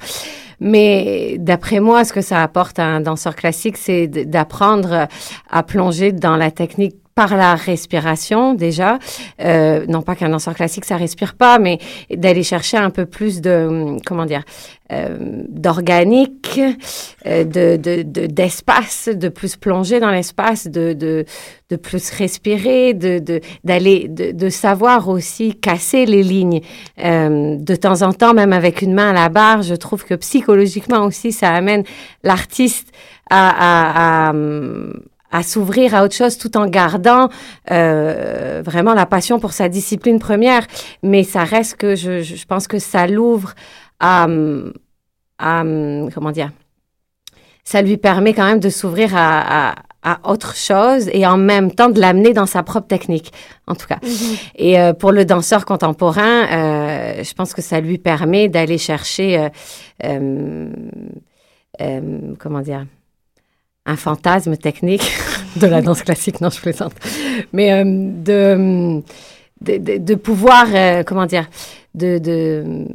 Mais 0.60 1.36
d'après 1.38 1.80
moi, 1.80 2.04
ce 2.04 2.12
que 2.12 2.20
ça 2.20 2.42
apporte 2.42 2.78
à 2.78 2.84
un 2.84 3.00
danseur 3.00 3.34
classique, 3.34 3.76
c'est 3.76 4.06
d'apprendre 4.06 5.08
à 5.50 5.62
plonger 5.62 6.12
dans 6.12 6.36
la 6.36 6.50
technique 6.50 6.96
par 7.14 7.36
la 7.36 7.54
respiration 7.54 8.54
déjà. 8.54 8.98
Euh, 9.40 9.84
non 9.88 10.02
pas 10.02 10.14
qu'un 10.14 10.30
danseur 10.30 10.54
classique 10.54 10.84
ça 10.84 10.96
respire 10.96 11.34
pas, 11.34 11.58
mais 11.58 11.78
d'aller 12.10 12.42
chercher 12.42 12.76
un 12.76 12.90
peu 12.90 13.06
plus 13.06 13.40
de 13.40 13.96
comment 14.04 14.26
dire 14.26 14.42
euh, 14.92 15.16
d'organique, 15.48 16.60
euh, 17.26 17.44
de 17.44 18.02
d'espace, 18.26 19.08
de, 19.08 19.28
plus 19.28 19.56
plonger 19.56 20.00
dans 20.00 20.10
l'espace, 20.10 20.66
de, 20.66 20.92
de, 20.92 21.24
de 21.70 21.76
plus 21.76 22.10
respirer, 22.10 22.92
de 22.92 23.40
d'aller 23.64 24.08
de, 24.08 24.32
de, 24.32 24.48
savoir 24.50 25.08
aussi 25.08 25.54
casser 25.54 26.04
les 26.04 26.22
lignes. 26.22 26.60
Euh, 27.02 27.56
de 27.58 27.74
temps 27.74 28.02
en 28.02 28.12
temps, 28.12 28.34
même 28.34 28.52
avec 28.52 28.82
une 28.82 28.92
main 28.92 29.10
à 29.10 29.12
la 29.14 29.28
barre, 29.30 29.62
je 29.62 29.74
trouve 29.74 30.04
que 30.04 30.14
psychologiquement 30.14 31.06
aussi 31.06 31.32
ça 31.32 31.50
amène 31.50 31.84
l'artiste 32.22 32.88
à, 33.30 34.28
à 34.28 34.28
à 34.28 34.32
s'ouvrir 35.42 35.94
à 35.94 36.04
autre 36.04 36.14
chose 36.14 36.36
tout 36.36 36.56
en 36.58 36.66
gardant 36.66 37.30
euh, 37.70 38.62
vraiment 38.64 38.92
la 38.92 39.06
passion 39.06 39.40
pour 39.40 39.52
sa 39.52 39.70
discipline 39.70 40.18
première. 40.18 40.66
Mais 41.02 41.24
ça 41.24 41.44
reste 41.44 41.76
que 41.76 41.96
je, 41.96 42.20
je 42.20 42.44
pense 42.44 42.68
que 42.68 42.78
ça 42.78 43.06
l'ouvre 43.06 43.54
à, 43.98 44.26
à, 45.38 45.64
comment 46.12 46.32
dire, 46.32 46.50
ça 47.64 47.82
lui 47.82 47.96
permet 47.96 48.34
quand 48.34 48.44
même 48.44 48.60
de 48.60 48.68
s'ouvrir 48.68 49.16
à, 49.16 49.70
à, 49.70 49.74
à, 50.02 50.30
autre 50.30 50.56
chose 50.56 51.08
et 51.12 51.26
en 51.26 51.36
même 51.36 51.70
temps 51.72 51.88
de 51.88 52.00
l'amener 52.00 52.32
dans 52.32 52.46
sa 52.46 52.62
propre 52.62 52.88
technique, 52.88 53.32
en 53.66 53.74
tout 53.74 53.86
cas. 53.86 53.98
Mm-hmm. 54.02 54.50
Et 54.56 54.80
euh, 54.80 54.92
pour 54.92 55.12
le 55.12 55.24
danseur 55.24 55.64
contemporain, 55.64 56.46
euh, 56.50 57.22
je 57.22 57.34
pense 57.34 57.54
que 57.54 57.62
ça 57.62 57.80
lui 57.80 57.98
permet 57.98 58.48
d'aller 58.48 58.78
chercher, 58.78 59.38
euh, 59.38 59.48
euh, 60.04 60.72
euh 61.80 62.34
comment 62.38 62.60
dire, 62.60 62.84
un 63.86 63.96
fantasme 63.96 64.56
technique 64.56 65.12
de 65.56 65.66
la 65.66 65.82
danse 65.82 66.02
classique, 66.02 66.40
non, 66.40 66.50
je 66.50 66.60
plaisante, 66.60 66.94
mais 67.52 67.72
euh, 67.72 67.84
de, 67.84 69.02
de, 69.60 69.98
de, 69.98 70.14
pouvoir, 70.14 70.66
euh, 70.72 71.02
comment 71.02 71.26
dire, 71.26 71.48
de, 71.94 72.86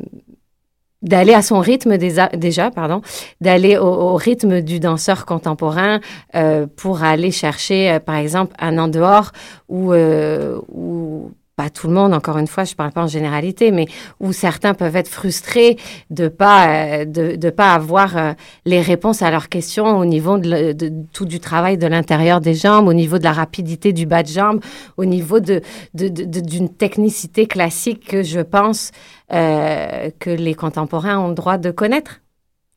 d'aller 1.01 1.34
à 1.34 1.41
son 1.41 1.60
rythme 1.60 1.98
déjà, 1.98 2.27
déjà 2.29 2.72
pardon, 2.72 3.01
d'aller 3.41 3.77
au, 3.77 4.15
rythme 4.15 4.62
du 4.62 4.79
danseur 4.79 5.25
contemporain 5.25 6.00
euh, 6.36 6.65
pour 6.75 7.03
aller 7.03 7.32
chercher, 7.32 8.00
par 8.06 8.15
exemple, 8.15 8.56
un 8.60 8.77
en 8.77 8.88
dehors 8.88 9.32
où, 9.70 9.94
où 9.94 11.32
pas 11.58 11.72
tout 11.72 11.88
le 11.88 11.94
monde, 11.94 12.14
encore 12.14 12.38
une 12.38 12.46
fois, 12.46 12.66
je 12.66 12.76
parle 12.76 12.92
pas 12.92 13.02
en 13.02 13.08
généralité, 13.08 13.72
mais 13.72 13.88
où 14.20 14.32
certains 14.32 14.76
peuvent 14.76 14.96
être 14.96 15.08
frustrés 15.10 15.76
de 16.12 16.28
pas 16.28 16.68
euh, 16.68 17.06
de, 17.06 17.36
de 17.36 17.50
pas 17.50 17.74
avoir 17.74 18.16
euh, 18.16 18.34
les 18.66 18.80
réponses 18.80 19.24
à 19.24 19.32
leurs 19.32 19.50
questions 19.50 19.98
au 19.98 20.06
niveau 20.06 20.38
de, 20.38 20.74
de, 20.74 20.94
tout 21.12 21.26
du 21.26 21.40
travail 21.40 21.80
de 21.80 21.88
l'intérieur 21.88 22.42
des 22.42 22.54
jambes, 22.54 22.88
au 22.88 22.94
niveau 22.94 23.18
de 23.18 23.24
la 23.24 23.34
rapidité 23.34 23.92
du 23.92 24.06
bas 24.06 24.22
de 24.22 24.28
jambe, 24.28 24.62
au 24.98 25.06
niveau 25.06 25.40
de 25.40 25.62
d'une 25.96 26.70
technicité 26.70 27.48
classique 27.48 28.08
que 28.08 28.22
je 28.22 28.40
pense 28.40 28.92
euh, 29.34 30.12
que 30.20 30.30
les 30.30 30.54
contemporains 30.54 31.18
ont 31.18 31.30
le 31.30 31.34
droit 31.34 31.58
de 31.58 31.72
connaître. 31.72 32.22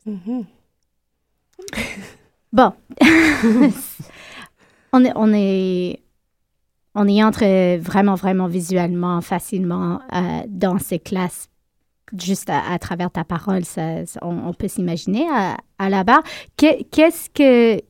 Mm-hmm. 0.09 0.45
bon, 2.55 2.73
on 4.95 5.05
est 5.05 5.13
on 5.15 5.35
est 5.35 6.01
on 6.95 7.07
y 7.07 7.23
entre 7.23 7.79
vraiment, 7.79 8.15
vraiment 8.15 8.47
visuellement, 8.47 9.21
facilement 9.21 10.01
euh, 10.15 10.43
dans 10.49 10.79
ces 10.79 10.99
classes. 10.99 11.49
Juste 12.19 12.51
à, 12.51 12.77
travers 12.81 13.13
ta 13.13 13.23
parole, 13.23 13.65
ça, 13.65 14.03
on, 14.21 14.53
peut 14.53 14.67
s'imaginer 14.67 15.29
à, 15.79 15.89
la 15.89 16.03
barre. 16.03 16.25
Qu'est-ce 16.57 17.31
que. 17.31 17.81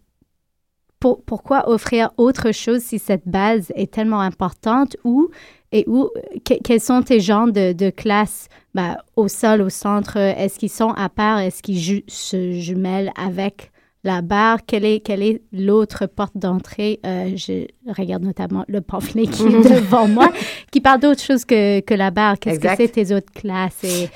pourquoi 1.01 1.71
offrir 1.71 2.11
autre 2.19 2.53
chose 2.53 2.83
si 2.83 2.99
cette 2.99 3.27
base 3.27 3.73
est 3.75 3.91
tellement 3.91 4.21
importante 4.21 4.95
ou 5.05 5.31
et 5.73 5.85
où, 5.87 6.11
quels 6.45 6.81
sont 6.81 7.01
tes 7.01 7.21
genres 7.21 7.51
de, 7.51 7.73
de 7.73 7.89
classes 7.89 8.49
bah, 8.75 8.99
au 9.17 9.29
sol, 9.29 9.63
au 9.63 9.71
centre? 9.71 10.19
Est-ce 10.19 10.59
qu'ils 10.59 10.69
sont 10.69 10.91
à 10.91 11.09
part? 11.09 11.39
Est-ce 11.39 11.63
qu'ils 11.63 12.03
se 12.07 12.53
jumellent 12.53 13.13
avec 13.17 13.71
la 14.03 14.23
barre, 14.23 14.61
quelle 14.67 14.85
est, 14.85 15.01
quelle 15.01 15.23
est 15.23 15.43
l'autre 15.53 16.07
porte 16.07 16.37
d'entrée? 16.37 17.01
Euh, 17.05 17.37
je 17.37 17.67
regarde 17.93 18.23
notamment 18.23 18.65
le 18.67 18.81
pamphlet 18.81 19.27
qui 19.27 19.43
est 19.43 19.47
devant 19.81 20.09
moi, 20.09 20.33
qui 20.71 20.81
parle 20.81 21.01
d'autre 21.01 21.23
chose 21.23 21.45
que, 21.45 21.81
que 21.81 21.95
la 21.95 22.11
barre. 22.11 22.39
Qu'est-ce 22.39 22.61
que 22.61 22.69
c'est 22.77 22.89
tes 22.89 23.15
autres 23.15 23.33
classes? 23.33 23.85
Et 23.85 24.09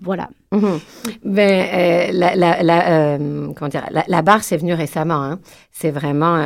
voilà. 0.00 0.30
Mhm. 0.52 0.80
Ben, 1.24 1.68
euh, 1.72 2.12
la, 2.12 2.34
la, 2.34 2.62
la, 2.62 2.88
euh, 2.88 3.52
comment 3.54 3.68
dire, 3.68 3.86
la, 4.06 4.22
barre, 4.22 4.42
c'est 4.42 4.56
venu 4.56 4.72
récemment. 4.72 5.22
Hein. 5.22 5.38
C'est 5.70 5.90
vraiment 5.90 6.42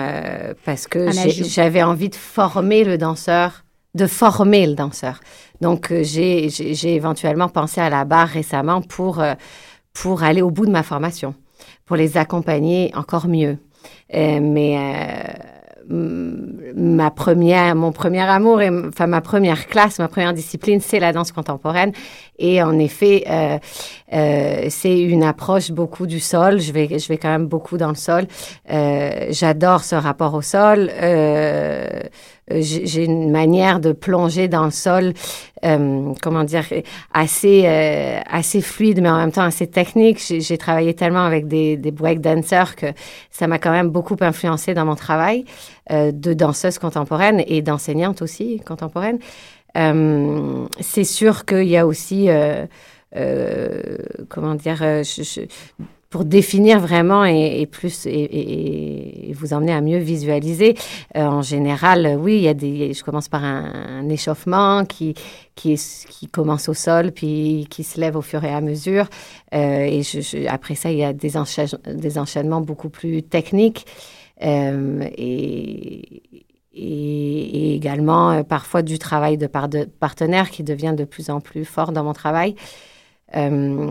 parce 0.65 0.89
que 0.89 1.11
j'avais 1.13 1.83
envie 1.83 2.09
de 2.09 2.17
former 2.17 2.83
le 2.83 2.99
danseur, 2.99 3.65
de 3.95 4.09
former 4.09 4.67
le 4.67 4.75
danseur. 4.75 5.21
Donc, 5.61 5.93
j'ai 6.03 6.95
éventuellement 6.95 7.49
pensé 7.49 7.81
à 7.81 7.89
la 7.89 8.05
barre 8.05 8.29
récemment 8.29 8.83
pour, 8.83 9.23
pour 9.93 10.23
aller 10.25 10.43
au 10.43 10.51
bout 10.51 10.67
de 10.67 10.73
ma 10.73 10.83
formation 10.83 11.37
pour 11.87 11.97
les 11.97 12.17
accompagner 12.17 12.93
encore 12.95 13.29
mieux. 13.29 13.59
Euh, 14.15 14.41
mais 14.41 14.77
euh, 14.79 16.73
ma 16.75 17.11
première, 17.11 17.75
mon 17.75 17.93
premier 17.93 18.23
amour, 18.23 18.63
et, 18.63 18.71
enfin 18.71 19.07
ma 19.07 19.21
première 19.21 19.67
classe, 19.67 19.99
ma 19.99 20.09
première 20.09 20.33
discipline, 20.33 20.81
c'est 20.81 21.01
la 21.01 21.13
danse 21.13 21.33
contemporaine. 21.33 21.93
Et 22.39 22.63
en 22.63 22.79
effet, 22.79 23.25
euh, 23.29 23.59
euh, 24.13 24.67
c'est 24.69 25.01
une 25.01 25.23
approche 25.23 25.71
beaucoup 25.71 26.07
du 26.07 26.21
sol. 26.21 26.61
Je 26.61 26.73
vais, 26.73 26.99
je 26.99 27.09
vais 27.09 27.19
quand 27.19 27.29
même 27.29 27.47
beaucoup 27.47 27.77
dans 27.77 27.89
le 27.89 27.95
sol. 27.95 28.27
Euh, 28.71 29.27
J'adore 29.31 29.85
ce 29.85 29.95
rapport 29.95 30.35
au 30.35 30.43
sol. 30.43 30.91
Euh, 32.51 32.61
j'ai 32.61 33.05
une 33.05 33.31
manière 33.31 33.81
de 33.81 33.93
plonger 33.93 34.49
dans 34.49 34.65
le 34.67 34.71
sol, 34.71 35.15
euh, 35.65 36.13
comment 36.21 36.45
dire, 36.45 36.67
assez 37.15 37.63
euh, 37.65 38.21
assez 38.31 38.61
fluide, 38.61 39.01
mais 39.01 39.09
en 39.09 39.17
même 39.17 39.33
temps 39.33 39.45
assez 39.45 39.67
technique. 39.67 40.19
J'ai 40.21 40.59
travaillé 40.59 40.93
tellement 40.93 41.25
avec 41.25 41.49
des, 41.49 41.79
des 41.79 41.91
break 41.91 42.21
dancers 42.21 42.77
que 42.77 42.87
ça 43.31 43.47
m'a 43.47 43.59
quand 43.59 43.71
même 43.73 43.89
beaucoup 43.89 44.17
influencé 44.21 44.75
dans 44.75 44.85
mon 44.85 44.95
travail 44.95 45.45
de 45.91 46.33
danseuse 46.33 46.79
contemporaine 46.79 47.43
et 47.47 47.61
d'enseignante 47.61 48.23
aussi 48.23 48.61
contemporaine. 48.61 49.19
Euh, 49.77 50.67
c'est 50.81 51.05
sûr 51.05 51.45
qu'il 51.45 51.69
y 51.69 51.77
a 51.77 51.87
aussi, 51.87 52.29
euh, 52.29 52.67
euh, 53.17 53.99
comment 54.29 54.55
dire, 54.55 54.83
pour 56.11 56.25
définir 56.25 56.79
vraiment 56.79 57.25
et, 57.25 57.67
plus 57.67 58.07
et, 58.07 59.33
vous 59.35 59.53
emmener 59.53 59.73
à 59.73 59.81
mieux 59.81 59.99
visualiser. 59.99 60.77
en 61.17 61.43
général, 61.43 62.17
oui, 62.21 62.37
il 62.37 62.43
y 62.43 62.49
a 62.49 62.55
des. 62.55 62.93
Je 62.95 63.03
commence 63.03 63.29
par 63.29 63.43
un, 63.43 64.09
échauffement 64.09 64.85
qui 64.85 65.15
qui, 65.57 65.75
qui 66.09 66.29
commence 66.29 66.69
au 66.69 66.75
sol 66.75 67.11
puis 67.11 67.67
qui 67.69 67.83
se 67.83 68.01
lève 68.01 68.17
au 68.17 68.23
fur 68.23 68.45
et 68.45 68.53
à 68.53 68.61
mesure. 68.61 69.09
et 69.53 70.03
je, 70.03 70.47
après 70.47 70.77
ça, 70.77 70.93
il 70.93 70.99
y 70.99 71.05
a 71.05 71.13
des, 71.13 71.33
des 71.95 72.19
enchaînements 72.19 72.61
beaucoup 72.61 72.91
plus 72.91 73.25
techniques. 73.25 73.85
et, 74.41 76.23
et, 76.75 77.75
également 77.75 78.31
euh, 78.31 78.43
parfois 78.43 78.83
du 78.83 78.99
travail 78.99 79.39
de, 79.39 79.47
par 79.47 79.69
de 79.69 79.85
partenaire 79.85 80.51
qui 80.51 80.63
devient 80.63 80.95
de 80.97 81.05
plus 81.05 81.31
en 81.31 81.41
plus 81.41 81.65
fort 81.65 81.93
dans 81.93 82.05
mon 82.05 82.13
travail. 82.13 82.55
Euh, 83.37 83.91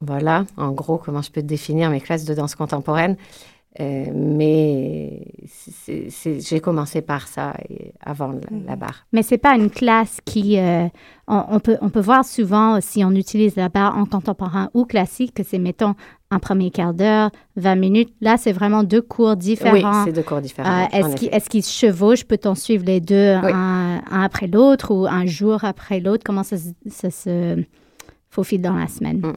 voilà, 0.00 0.46
en 0.56 0.72
gros, 0.72 0.96
comment 0.96 1.22
je 1.22 1.30
peux 1.30 1.42
définir 1.42 1.90
mes 1.90 2.00
classes 2.00 2.24
de 2.24 2.34
danse 2.34 2.54
contemporaine. 2.54 3.16
Euh, 3.78 4.06
mais 4.12 5.26
j'ai 5.86 6.60
commencé 6.60 7.02
par 7.02 7.28
ça 7.28 7.54
avant 8.00 8.32
la, 8.32 8.74
mhm. 8.74 8.78
barre. 8.78 9.06
Mais 9.12 9.22
c'est 9.22 9.38
pas 9.38 9.54
une 9.54 9.70
classe 9.70 10.18
qui... 10.24 10.58
Euh, 10.58 10.88
on, 11.28 11.60
peut, 11.60 11.78
on 11.80 11.88
peut 11.88 12.00
voir 12.00 12.24
souvent, 12.24 12.80
si 12.80 13.04
on 13.04 13.12
utilise 13.12 13.54
la 13.54 13.68
barre 13.68 13.96
en 13.96 14.06
contemporain 14.06 14.70
ou 14.74 14.84
classique, 14.84 15.34
que 15.34 15.44
c'est, 15.44 15.60
mettons, 15.60 15.94
un 16.30 16.38
premier 16.38 16.70
quart 16.70 16.94
d'heure, 16.94 17.30
20 17.56 17.74
minutes. 17.74 18.14
Là, 18.20 18.36
c'est 18.36 18.52
vraiment 18.52 18.84
deux 18.84 19.02
cours 19.02 19.36
différents. 19.36 19.72
Oui, 19.72 20.02
c'est 20.04 20.12
deux 20.12 20.22
cours 20.22 20.40
différents. 20.40 20.84
Euh, 20.84 20.98
est-ce, 21.30 21.48
qu'ils, 21.48 21.64
se 21.64 21.72
chevauchent? 21.72 22.24
Peut-on 22.24 22.54
suivre 22.54 22.84
les 22.84 23.00
deux 23.00 23.34
un, 23.42 24.00
après 24.10 24.46
l'autre 24.46 24.94
ou 24.94 25.06
un 25.06 25.26
jour 25.26 25.64
après 25.64 26.00
l'autre? 26.00 26.22
Comment 26.24 26.44
ça, 26.44 26.56
ça 26.88 27.10
se 27.10 27.64
faufile 28.30 28.62
dans 28.62 28.76
la 28.76 28.86
semaine? 28.86 29.18
Mm. 29.18 29.32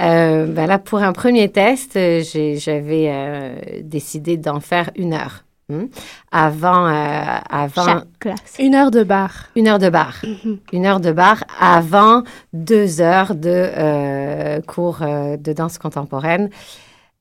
Euh, 0.00 0.46
ben 0.46 0.66
là, 0.66 0.78
pour 0.78 0.98
un 0.98 1.12
premier 1.12 1.50
test, 1.50 1.96
euh, 1.96 2.22
j'avais 2.22 3.06
euh, 3.08 3.80
décidé 3.82 4.36
d'en 4.36 4.60
faire 4.60 4.90
une 4.96 5.14
heure. 5.14 5.44
Hmm? 5.68 5.86
Avant, 6.32 6.86
avant 6.86 7.84
Chaque 7.84 8.18
classe. 8.18 8.56
Une 8.58 8.74
heure 8.74 8.90
de 8.90 9.02
bar. 9.02 9.48
Une 9.54 9.68
heure 9.68 9.78
de 9.78 9.90
bar. 9.90 10.14
Mm-hmm. 10.22 10.58
Une 10.72 10.86
heure 10.86 11.00
de 11.00 11.12
bar 11.12 11.44
avant 11.60 12.22
deux 12.52 13.00
heures 13.00 13.34
de 13.34 14.60
cours 14.66 15.00
de 15.00 15.52
danse 15.52 15.76
contemporaine, 15.78 16.48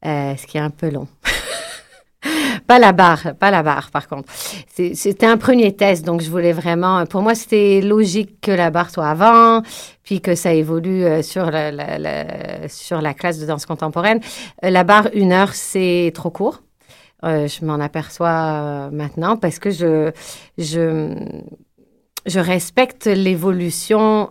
ce 0.04 0.46
qui 0.48 0.58
est 0.58 0.62
un 0.62 0.70
peu 0.70 0.90
long. 0.90 1.08
Pas 2.68 2.80
la 2.80 2.92
barre, 2.92 3.36
pas 3.40 3.52
la 3.52 3.64
barre, 3.64 3.92
par 3.92 4.08
contre. 4.08 4.30
C'était 4.94 5.26
un 5.26 5.38
premier 5.38 5.76
test, 5.76 6.06
donc 6.06 6.22
je 6.22 6.30
voulais 6.30 6.52
vraiment. 6.52 7.06
Pour 7.06 7.22
moi, 7.22 7.36
c'était 7.36 7.82
logique 7.82 8.42
que 8.42 8.52
la 8.52 8.72
barre 8.72 8.90
soit 8.90 9.08
avant, 9.08 9.62
puis 10.04 10.20
que 10.22 10.36
ça 10.36 10.54
évolue 10.54 11.06
euh, 11.06 11.22
sur 11.22 11.50
la, 11.50 12.68
sur 12.68 13.02
la 13.02 13.14
classe 13.14 13.40
de 13.40 13.46
danse 13.46 13.66
contemporaine. 13.66 14.20
Euh, 14.64 14.70
la 14.70 14.84
barre, 14.84 15.08
une 15.14 15.32
heure, 15.32 15.54
c'est 15.54 16.12
trop 16.14 16.30
court. 16.30 16.62
Euh, 17.24 17.48
je 17.48 17.66
m'en 17.66 17.80
aperçois 17.80 18.90
maintenant 18.92 19.38
parce 19.38 19.60
que 19.60 19.72
je, 19.72 20.12
je, 20.58 21.16
je 22.26 22.40
respecte 22.40 23.06
l'évolution 23.08 24.30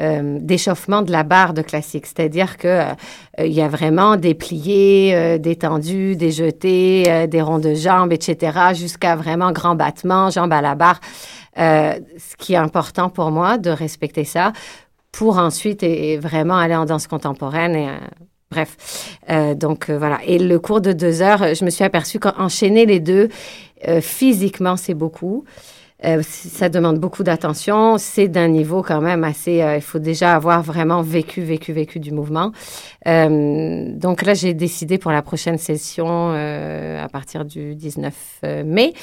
euh, 0.00 0.38
d'échauffement 0.40 1.02
de 1.02 1.12
la 1.12 1.22
barre 1.22 1.52
de 1.52 1.60
classique. 1.60 2.06
C'est-à-dire 2.06 2.56
que 2.56 2.66
euh, 2.66 2.94
il 3.38 3.52
y 3.52 3.60
a 3.60 3.68
vraiment 3.68 4.16
des 4.16 4.32
pliés, 4.32 5.12
euh, 5.14 5.36
des 5.36 5.54
tendus, 5.54 6.16
des 6.16 6.30
jetés, 6.30 7.26
des 7.28 7.42
ronds 7.42 7.58
de 7.58 7.74
jambes, 7.74 8.10
etc., 8.10 8.72
jusqu'à 8.72 9.16
vraiment 9.16 9.52
grand 9.52 9.74
battement, 9.74 10.30
jambes 10.30 10.54
à 10.54 10.62
la 10.62 10.74
barre. 10.74 10.98
ce 11.58 12.36
qui 12.38 12.54
est 12.54 12.56
important 12.56 13.10
pour 13.10 13.30
moi, 13.30 13.58
de 13.58 13.68
respecter 13.68 14.24
ça, 14.24 14.54
pour 15.12 15.36
ensuite 15.36 15.82
et, 15.82 16.16
vraiment 16.16 16.56
aller 16.56 16.74
en 16.74 16.86
danse 16.86 17.06
contemporaine 17.06 17.76
et 17.76 17.88
Bref, 18.52 19.18
donc 19.56 19.90
voilà. 19.90 20.18
Et 20.26 20.38
le 20.38 20.58
cours 20.58 20.80
de 20.80 20.92
deux 20.92 21.22
heures, 21.22 21.54
je 21.54 21.64
me 21.64 21.70
suis 21.70 21.84
aperçue 21.84 22.18
qu'enchaîner 22.18 22.86
les 22.86 23.00
deux, 23.00 23.28
physiquement, 24.00 24.76
c'est 24.76 24.94
beaucoup. 24.94 25.44
Euh, 26.04 26.22
ça 26.22 26.68
demande 26.68 26.98
beaucoup 26.98 27.22
d'attention. 27.22 27.96
C'est 27.98 28.28
d'un 28.28 28.48
niveau 28.48 28.82
quand 28.82 29.00
même 29.00 29.24
assez. 29.24 29.62
Euh, 29.62 29.76
il 29.76 29.82
faut 29.82 29.98
déjà 29.98 30.34
avoir 30.34 30.62
vraiment 30.62 31.02
vécu, 31.02 31.42
vécu, 31.42 31.72
vécu 31.72 32.00
du 32.00 32.12
mouvement. 32.12 32.52
Euh, 33.06 33.88
donc 33.94 34.22
là, 34.22 34.34
j'ai 34.34 34.54
décidé 34.54 34.98
pour 34.98 35.12
la 35.12 35.22
prochaine 35.22 35.58
session, 35.58 36.30
à 36.32 37.08
partir 37.08 37.44
du 37.44 37.74
19 37.74 38.42
mai, 38.64 38.94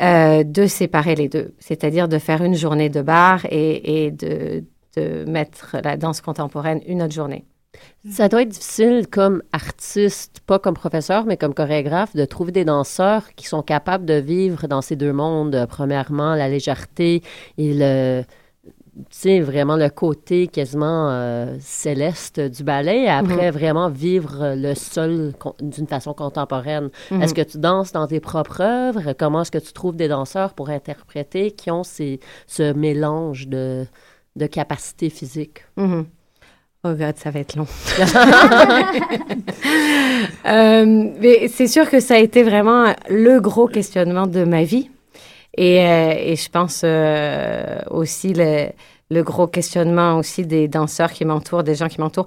de 0.00 0.66
séparer 0.66 1.14
les 1.14 1.28
deux. 1.28 1.54
C'est-à-dire 1.58 2.08
de 2.08 2.18
faire 2.18 2.42
une 2.42 2.54
journée 2.54 2.88
de 2.88 3.02
bar 3.02 3.44
et, 3.50 4.06
et 4.06 4.10
de, 4.10 4.64
de 4.96 5.24
mettre 5.28 5.76
la 5.82 5.96
danse 5.96 6.20
contemporaine 6.20 6.80
une 6.86 7.02
autre 7.02 7.14
journée. 7.14 7.44
Ça 8.10 8.28
doit 8.28 8.42
être 8.42 8.48
difficile 8.48 9.06
comme 9.10 9.42
artiste, 9.52 10.40
pas 10.46 10.58
comme 10.58 10.74
professeur, 10.74 11.26
mais 11.26 11.36
comme 11.36 11.52
chorégraphe, 11.52 12.16
de 12.16 12.24
trouver 12.24 12.52
des 12.52 12.64
danseurs 12.64 13.34
qui 13.34 13.46
sont 13.46 13.62
capables 13.62 14.06
de 14.06 14.14
vivre 14.14 14.66
dans 14.66 14.80
ces 14.80 14.96
deux 14.96 15.12
mondes. 15.12 15.66
Premièrement, 15.68 16.34
la 16.34 16.48
légèreté 16.48 17.22
et 17.58 17.74
le, 17.74 18.22
vraiment 19.42 19.76
le 19.76 19.90
côté 19.90 20.46
quasiment 20.46 21.10
euh, 21.10 21.56
céleste 21.60 22.40
du 22.40 22.62
ballet, 22.62 23.04
et 23.04 23.10
après, 23.10 23.50
mhm. 23.50 23.58
vraiment 23.58 23.90
vivre 23.90 24.54
le 24.56 24.74
sol 24.74 25.34
d'une 25.60 25.86
façon 25.86 26.14
contemporaine. 26.14 26.90
Mhm. 27.10 27.22
Est-ce 27.22 27.34
que 27.34 27.42
tu 27.42 27.58
danses 27.58 27.92
dans 27.92 28.06
tes 28.06 28.20
propres 28.20 28.62
œuvres? 28.62 29.12
Comment 29.12 29.42
est-ce 29.42 29.50
que 29.50 29.58
tu 29.58 29.72
trouves 29.72 29.96
des 29.96 30.08
danseurs 30.08 30.54
pour 30.54 30.70
interpréter 30.70 31.50
qui 31.50 31.70
ont 31.70 31.84
ces, 31.84 32.20
ce 32.46 32.72
mélange 32.72 33.48
de, 33.48 33.84
de 34.36 34.46
capacités 34.46 35.10
physiques? 35.10 35.64
Mhm. 35.76 36.06
Oh 36.84 36.94
God, 36.94 37.16
ça 37.16 37.30
va 37.30 37.40
être 37.40 37.56
long. 37.56 37.66
Euh, 40.46 41.10
mais 41.20 41.48
c'est 41.48 41.66
sûr 41.66 41.90
que 41.90 42.00
ça 42.00 42.14
a 42.14 42.18
été 42.18 42.42
vraiment 42.42 42.94
le 43.08 43.38
gros 43.38 43.66
questionnement 43.66 44.26
de 44.26 44.44
ma 44.44 44.64
vie. 44.64 44.88
Et, 45.56 45.84
euh, 45.84 46.34
je 46.34 46.48
pense 46.48 46.82
euh, 46.84 47.78
aussi 47.90 48.32
le, 48.32 49.22
gros 49.22 49.46
questionnement 49.46 50.16
aussi 50.16 50.46
des 50.46 50.68
danseurs 50.68 51.12
qui 51.12 51.24
m'entourent, 51.24 51.64
des 51.64 51.74
gens 51.74 51.88
qui 51.88 52.00
m'entourent. 52.00 52.26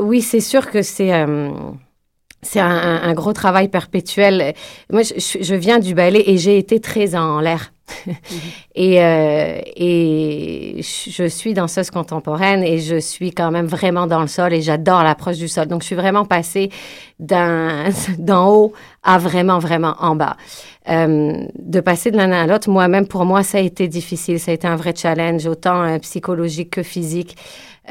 oui, 0.00 0.20
c'est 0.20 0.40
sûr 0.40 0.70
que 0.70 0.82
c'est 0.82 1.12
un, 1.12 3.14
gros 3.14 3.32
travail 3.32 3.68
perpétuel. 3.68 4.54
Moi, 4.90 5.02
je 5.02 5.54
viens 5.54 5.78
du 5.78 5.94
ballet 5.94 6.24
et 6.26 6.38
j'ai 6.38 6.58
été 6.58 6.80
très 6.80 7.14
en 7.14 7.40
l'air. 7.40 7.72
et, 8.74 9.02
euh, 9.02 9.60
et 9.76 10.80
je 10.80 11.28
suis 11.28 11.54
danseuse 11.54 11.90
contemporaine 11.90 12.62
et 12.62 12.78
je 12.78 12.98
suis 12.98 13.32
quand 13.32 13.50
même 13.50 13.66
vraiment 13.66 14.06
dans 14.06 14.20
le 14.20 14.26
sol 14.26 14.52
et 14.52 14.62
j'adore 14.62 15.02
l'approche 15.02 15.36
du 15.38 15.48
sol. 15.48 15.66
Donc, 15.66 15.82
je 15.82 15.86
suis 15.86 15.96
vraiment 15.96 16.24
passée 16.24 16.70
d'en 17.18 18.48
haut 18.48 18.72
à 19.06 19.18
vraiment, 19.18 19.58
vraiment 19.58 19.94
en 20.00 20.16
bas. 20.16 20.36
Euh, 20.88 21.46
de 21.58 21.80
passer 21.80 22.10
de 22.10 22.16
l'un 22.16 22.32
à 22.32 22.46
l'autre, 22.46 22.68
moi-même, 22.68 23.06
pour 23.06 23.24
moi, 23.24 23.42
ça 23.42 23.58
a 23.58 23.60
été 23.60 23.88
difficile. 23.88 24.38
Ça 24.38 24.50
a 24.50 24.54
été 24.54 24.66
un 24.66 24.76
vrai 24.76 24.94
challenge, 24.94 25.46
autant 25.46 25.82
euh, 25.82 25.98
psychologique 26.00 26.70
que 26.70 26.82
physique. 26.82 27.36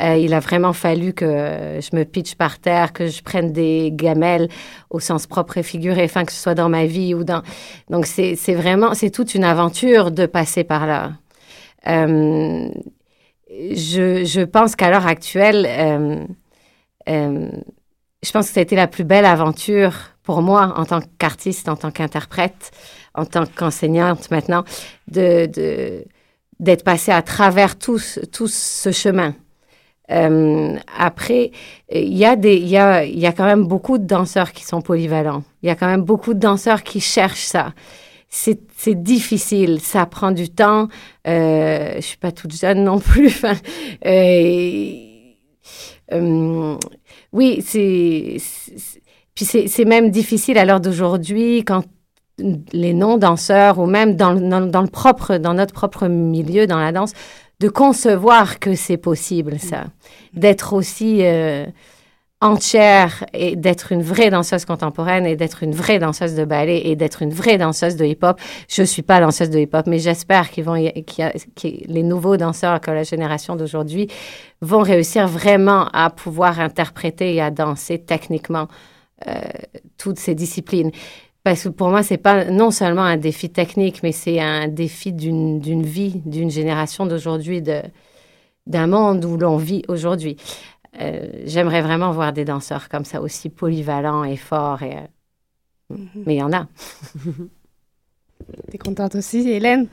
Euh, 0.02 0.18
il 0.18 0.34
a 0.34 0.42
vraiment 0.42 0.74
fallu 0.74 1.14
que 1.14 1.26
je 1.26 1.96
me 1.96 2.04
pitche 2.04 2.36
par 2.36 2.60
terre, 2.60 2.92
que 2.92 3.08
je 3.08 3.24
prenne 3.24 3.54
des 3.54 3.92
gamelles 3.94 4.50
au 4.90 5.00
sens 5.00 5.26
propre 5.26 5.58
et 5.58 5.64
figuré, 5.64 6.04
enfin 6.04 6.26
que 6.26 6.34
ce 6.34 6.42
soit 6.42 6.54
dans 6.54 6.68
ma 6.68 6.86
vie 6.86 7.14
ou 7.14 7.24
dans. 7.24 7.44
Donc 7.90 8.06
c'est 8.06 8.36
vraiment 8.54 8.94
c'est 8.94 9.10
toute 9.10 9.36
une 9.36 9.46
aventure 9.46 10.12
de 10.12 10.26
passer 10.26 10.66
par 10.66 10.86
là. 10.86 11.14
Je, 11.88 12.74
je, 14.26 14.42
pense 14.42 14.76
qu'à 14.76 14.90
l'heure 14.90 15.08
actuelle, 15.08 15.66
je 17.08 18.32
pense 18.34 18.48
que 18.48 18.54
ça 18.54 18.60
a 18.60 18.64
été 18.64 18.76
la 18.76 18.88
plus 18.88 19.06
belle 19.06 19.26
aventure 19.26 20.15
pour 20.26 20.42
moi 20.42 20.74
en 20.78 20.86
tant 20.86 21.00
qu'artiste, 21.20 21.70
en 21.70 21.76
tant 21.76 21.92
qu'interprète, 21.92 22.72
en 23.14 23.26
tant 23.26 23.46
qu'enseignante 23.46 24.30
maintenant, 24.32 24.64
de 25.08 26.04
d'être 26.60 26.84
passée 26.86 27.12
à 27.12 27.22
travers 27.22 27.78
tout, 27.78 28.00
tout 28.32 28.48
ce 28.48 28.92
chemin. 28.92 29.36
Euh, 30.12 30.76
après, 30.98 31.52
il 31.92 32.14
y, 32.14 32.26
a 32.26 32.36
des, 32.36 32.58
y 32.58 32.78
a, 32.78 33.04
y 33.04 33.26
a 33.26 33.32
quand 33.32 33.44
même 33.44 33.66
beaucoup 33.66 33.98
de 33.98 34.06
danseurs 34.06 34.52
qui 34.52 34.64
sont 34.64 34.82
polyvalents. 34.82 35.44
Il 35.64 35.68
y 35.68 35.70
a 35.70 35.76
quand 35.76 35.88
même 35.88 36.04
beaucoup 36.04 36.34
de 36.34 36.40
danseurs 36.40 36.84
qui 36.84 37.02
cherchent 37.02 37.44
ça. 37.44 37.74
C'est, 38.30 38.60
c'est 38.76 39.02
difficile, 39.02 39.80
ça 39.82 40.06
prend 40.06 40.32
du 40.32 40.50
temps. 40.50 40.88
Euh, 41.28 41.96
je 41.96 42.02
suis 42.02 42.18
pas 42.18 42.32
toute 42.32 42.56
jeune 42.56 42.84
non 42.84 43.00
plus. 43.00 43.42
euh, 44.06 44.92
euh, 46.14 46.78
oui, 47.32 47.64
c'est, 47.66 48.38
puis 49.36 49.46
c'est, 49.46 49.68
c'est 49.68 49.86
même 49.86 50.10
difficile 50.10 50.58
à 50.58 50.66
l'heure 50.66 50.80
d'aujourd'hui 50.80 51.64
quand 51.66 51.84
les 52.74 52.94
non-danseurs 52.94 53.80
ou 53.80 53.86
même 53.86 54.16
dans, 54.16 54.34
dans, 54.34 54.62
dans, 54.62 54.82
le 54.82 54.88
propre, 54.88 55.38
dans 55.38 55.54
notre 55.54 55.74
propre 55.74 56.08
milieu, 56.08 56.68
dans 56.68 56.80
la 56.80 56.92
danse, 56.92 57.14
de 57.60 57.70
concevoir 57.70 58.60
que 58.60 58.76
c'est 58.76 58.98
possible, 58.98 59.60
ça. 59.60 59.86
D'être 60.34 60.74
aussi 60.74 61.20
euh, 61.22 61.66
entière 62.42 63.24
et 63.34 63.56
d'être 63.56 63.94
une 63.94 64.04
vraie 64.04 64.30
danseuse 64.30 64.66
contemporaine 64.66 65.26
et 65.26 65.38
d'être 65.38 65.64
une 65.64 65.74
vraie 65.74 66.00
danseuse 66.00 66.36
de 66.36 66.44
ballet 66.44 66.82
et 66.86 66.98
d'être 66.98 67.22
une 67.22 67.34
vraie 67.34 67.58
danseuse 67.58 67.96
de 67.96 68.04
hip-hop. 68.04 68.40
Je 68.68 68.84
suis 68.84 69.02
pas 69.02 69.22
danseuse 69.22 69.50
de 69.50 69.60
hip-hop, 69.60 69.88
mais 69.88 70.00
j'espère 70.00 70.52
qu'ils 70.52 70.66
vont, 70.66 70.76
les 70.76 72.04
nouveaux 72.04 72.36
danseurs 72.36 72.82
que 72.82 72.92
la 72.92 73.04
génération 73.04 73.56
d'aujourd'hui 73.56 74.10
vont 74.62 74.82
réussir 74.82 75.28
vraiment 75.28 75.88
à 75.94 76.10
pouvoir 76.10 76.60
interpréter 76.60 77.36
et 77.36 77.42
à 77.42 77.52
danser 77.52 78.00
techniquement 78.00 78.68
toutes 79.98 80.20
ces 80.20 80.36
disciplines. 80.36 80.92
Parce 81.44 81.64
que 81.64 81.70
pour 81.70 81.90
moi, 81.90 82.02
c'est 82.02 82.18
pas 82.18 82.46
non 82.46 82.72
seulement 82.72 83.04
un 83.04 83.18
défi 83.18 83.52
technique, 83.52 84.02
mais 84.02 84.12
c'est 84.12 84.40
un 84.40 84.68
défi 84.68 85.14
d'une 85.14 85.84
vie, 85.84 86.22
d'une 86.26 86.50
génération 86.50 87.06
d'aujourd'hui, 87.06 87.62
d'un 87.62 88.88
monde 88.88 89.24
où 89.26 89.38
l'on 89.38 89.58
vit 89.58 89.84
aujourd'hui. 89.88 90.38
Euh, 91.02 91.44
j'aimerais 91.46 91.82
vraiment 91.82 92.12
voir 92.12 92.34
des 92.34 92.46
danseurs 92.46 92.90
comme 92.90 93.06
ça, 93.06 93.22
aussi 93.22 93.50
polyvalents 93.50 94.24
et 94.24 94.38
forts. 94.38 94.82
Et, 94.82 94.96
euh, 94.96 95.96
mm-hmm. 95.96 96.24
Mais 96.26 96.36
il 96.36 96.40
y 96.40 96.44
en 96.44 96.54
a. 96.54 96.68
T'es 98.72 98.78
contente 98.78 99.16
aussi, 99.16 99.50
Hélène, 99.50 99.88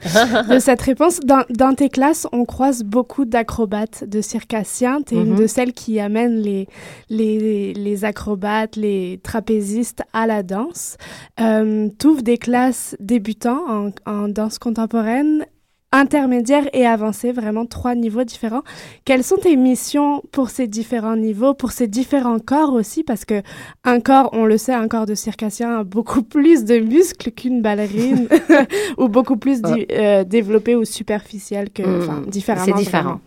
de 0.51 0.59
cette 0.61 0.83
réponse. 0.83 1.21
Dans, 1.21 1.45
dans, 1.51 1.75
tes 1.75 1.89
classes, 1.89 2.27
on 2.33 2.45
croise 2.45 2.85
beaucoup 2.85 3.25
d'acrobates, 3.25 4.05
de 4.05 4.21
circassiens. 4.21 5.01
Tu 5.03 5.15
es 5.15 5.19
une 5.19 5.33
Mhm. 5.33 5.39
de 5.39 5.47
celles 5.47 5.73
qui 5.73 5.99
amènent 6.01 6.39
les, 6.39 6.69
les, 7.09 7.73
les 7.75 8.05
acrobates, 8.05 8.77
les 8.77 9.21
trapézistes 9.23 10.03
à 10.13 10.27
la 10.27 10.43
danse. 10.43 10.97
Euh, 11.41 11.89
des 12.23 12.39
classes 12.39 12.97
débutants 13.01 13.63
en, 13.69 13.91
en 14.07 14.29
danse 14.29 14.59
contemporaine, 14.59 15.45
intermédiaire 15.93 16.69
et 16.73 16.87
avancée, 16.87 17.33
vraiment 17.33 17.67
trois 17.67 17.95
niveaux 17.95 18.25
différents. 18.25 18.63
Quelles 19.05 19.23
sont 19.25 19.37
tes 19.37 19.57
missions 19.57 20.23
pour 20.33 20.51
ces 20.51 20.67
différents 20.67 21.17
niveaux, 21.17 21.55
pour 21.55 21.73
ces 21.73 21.87
différents 21.87 22.39
corps 22.39 22.73
aussi? 22.73 23.05
Parce 23.05 23.25
que 23.25 23.43
un 23.85 24.01
corps, 24.01 24.31
on 24.33 24.45
le 24.45 24.57
sait, 24.59 24.73
un 24.73 24.89
corps 24.89 25.07
de 25.07 25.15
circassien 25.15 25.81
a 25.81 25.85
beaucoup 25.85 26.23
plus 26.23 26.65
de 26.65 26.79
muscles 26.79 27.31
qu'une 27.31 27.61
ballerine 27.63 28.27
ou 28.99 29.09
beaucoup 29.09 29.37
plus 29.37 29.61
euh, 29.93 30.25
développé 30.25 30.75
ou 30.77 30.85
superficiel 30.85 31.71
que, 31.71 31.83
Mm. 31.83 32.03
enfin, 32.03 32.23
différemment. 32.27 32.65
C'est 32.67 32.83
différent. 32.85 33.03
vraiment. 33.03 33.21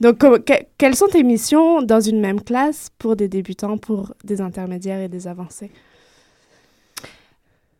Donc, 0.00 0.18
que- 0.44 0.52
quelles 0.78 0.94
sont 0.96 1.06
tes 1.08 1.22
missions 1.24 1.82
dans 1.82 2.00
une 2.00 2.20
même 2.20 2.40
classe 2.40 2.88
pour 2.98 3.16
des 3.16 3.28
débutants, 3.28 3.78
pour 3.78 4.12
des 4.24 4.40
intermédiaires 4.40 5.00
et 5.00 5.08
des 5.08 5.26
avancés? 5.26 5.70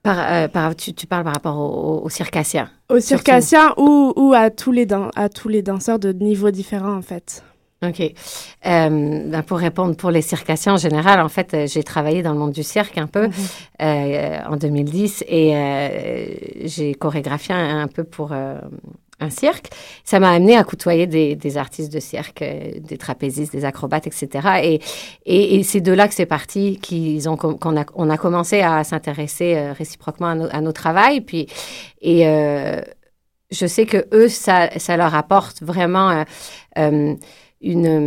Par, 0.03 0.19
euh, 0.19 0.49
par- 0.49 0.75
tu, 0.75 0.95
tu 0.95 1.07
parles 1.07 1.25
par 1.25 1.35
rapport 1.35 1.57
aux 1.59 2.03
au, 2.05 2.09
circassiens. 2.09 2.69
Aux 2.89 2.99
circassiens 3.01 3.73
ou, 3.77 4.13
ou 4.17 4.33
à, 4.35 4.51
tous 4.51 4.73
les 4.73 4.87
à 5.15 5.29
tous 5.29 5.49
les 5.49 5.63
danseurs 5.63 5.99
de 5.99 6.13
niveaux 6.13 6.51
différents, 6.51 6.97
en 6.97 7.03
fait. 7.03 7.45
OK. 7.85 8.01
Euh, 8.01 8.13
ben, 8.63 9.43
pour 9.43 9.59
répondre 9.59 9.97
pour 9.97 10.11
les 10.11 10.23
circassiens 10.23 10.75
en 10.75 10.77
général, 10.77 11.21
en 11.21 11.29
fait, 11.29 11.55
euh, 11.55 11.67
j'ai 11.67 11.83
travaillé 11.83 12.23
dans 12.23 12.33
le 12.33 12.39
monde 12.39 12.53
du 12.53 12.63
cirque 12.63 12.97
un 12.99 13.09
peu 13.09 13.29
euh, 13.81 14.39
en 14.49 14.57
2010 14.57 15.25
et 15.27 16.63
j'ai 16.65 16.95
chorégraphié 16.95 17.55
un, 17.55 17.81
un 17.83 17.89
peu 17.89 18.05
pour 18.05 18.33
un 19.23 19.31
cirque. 19.31 19.71
Ça 20.05 20.21
m'a 20.21 20.31
amené 20.31 20.57
à 20.57 20.65
côtoyer 20.65 21.07
des, 21.07 21.57
artistes 21.57 21.93
de 21.93 22.01
cirque, 22.01 22.43
euh, 22.43 22.73
des 22.81 22.99
trapézistes, 22.99 23.53
des 23.53 23.65
acrobates, 23.65 24.07
etc. 24.07 24.81
Et, 25.27 25.63
c'est 25.63 25.81
de 25.81 25.93
là 25.93 26.09
que 26.09 26.15
c'est 26.15 26.27
parti 26.27 26.81
ont 27.27 27.37
qu'on 27.37 27.77
a, 28.11 28.17
commencé 28.17 28.61
à 28.61 28.85
s'intéresser 28.85 29.55
euh, 29.57 29.73
réciproquement 29.73 30.29
à 30.29 30.61
nos, 30.61 30.73
travails. 30.73 31.21
Puis, 31.21 31.47
et 32.01 32.27
euh, 32.27 32.81
je 33.51 33.67
sais 33.67 33.87
que 33.87 34.07
eux, 34.13 34.29
ça, 34.29 34.69
leur 34.97 35.15
apporte 35.15 35.63
vraiment 35.63 36.25
une, 36.77 38.07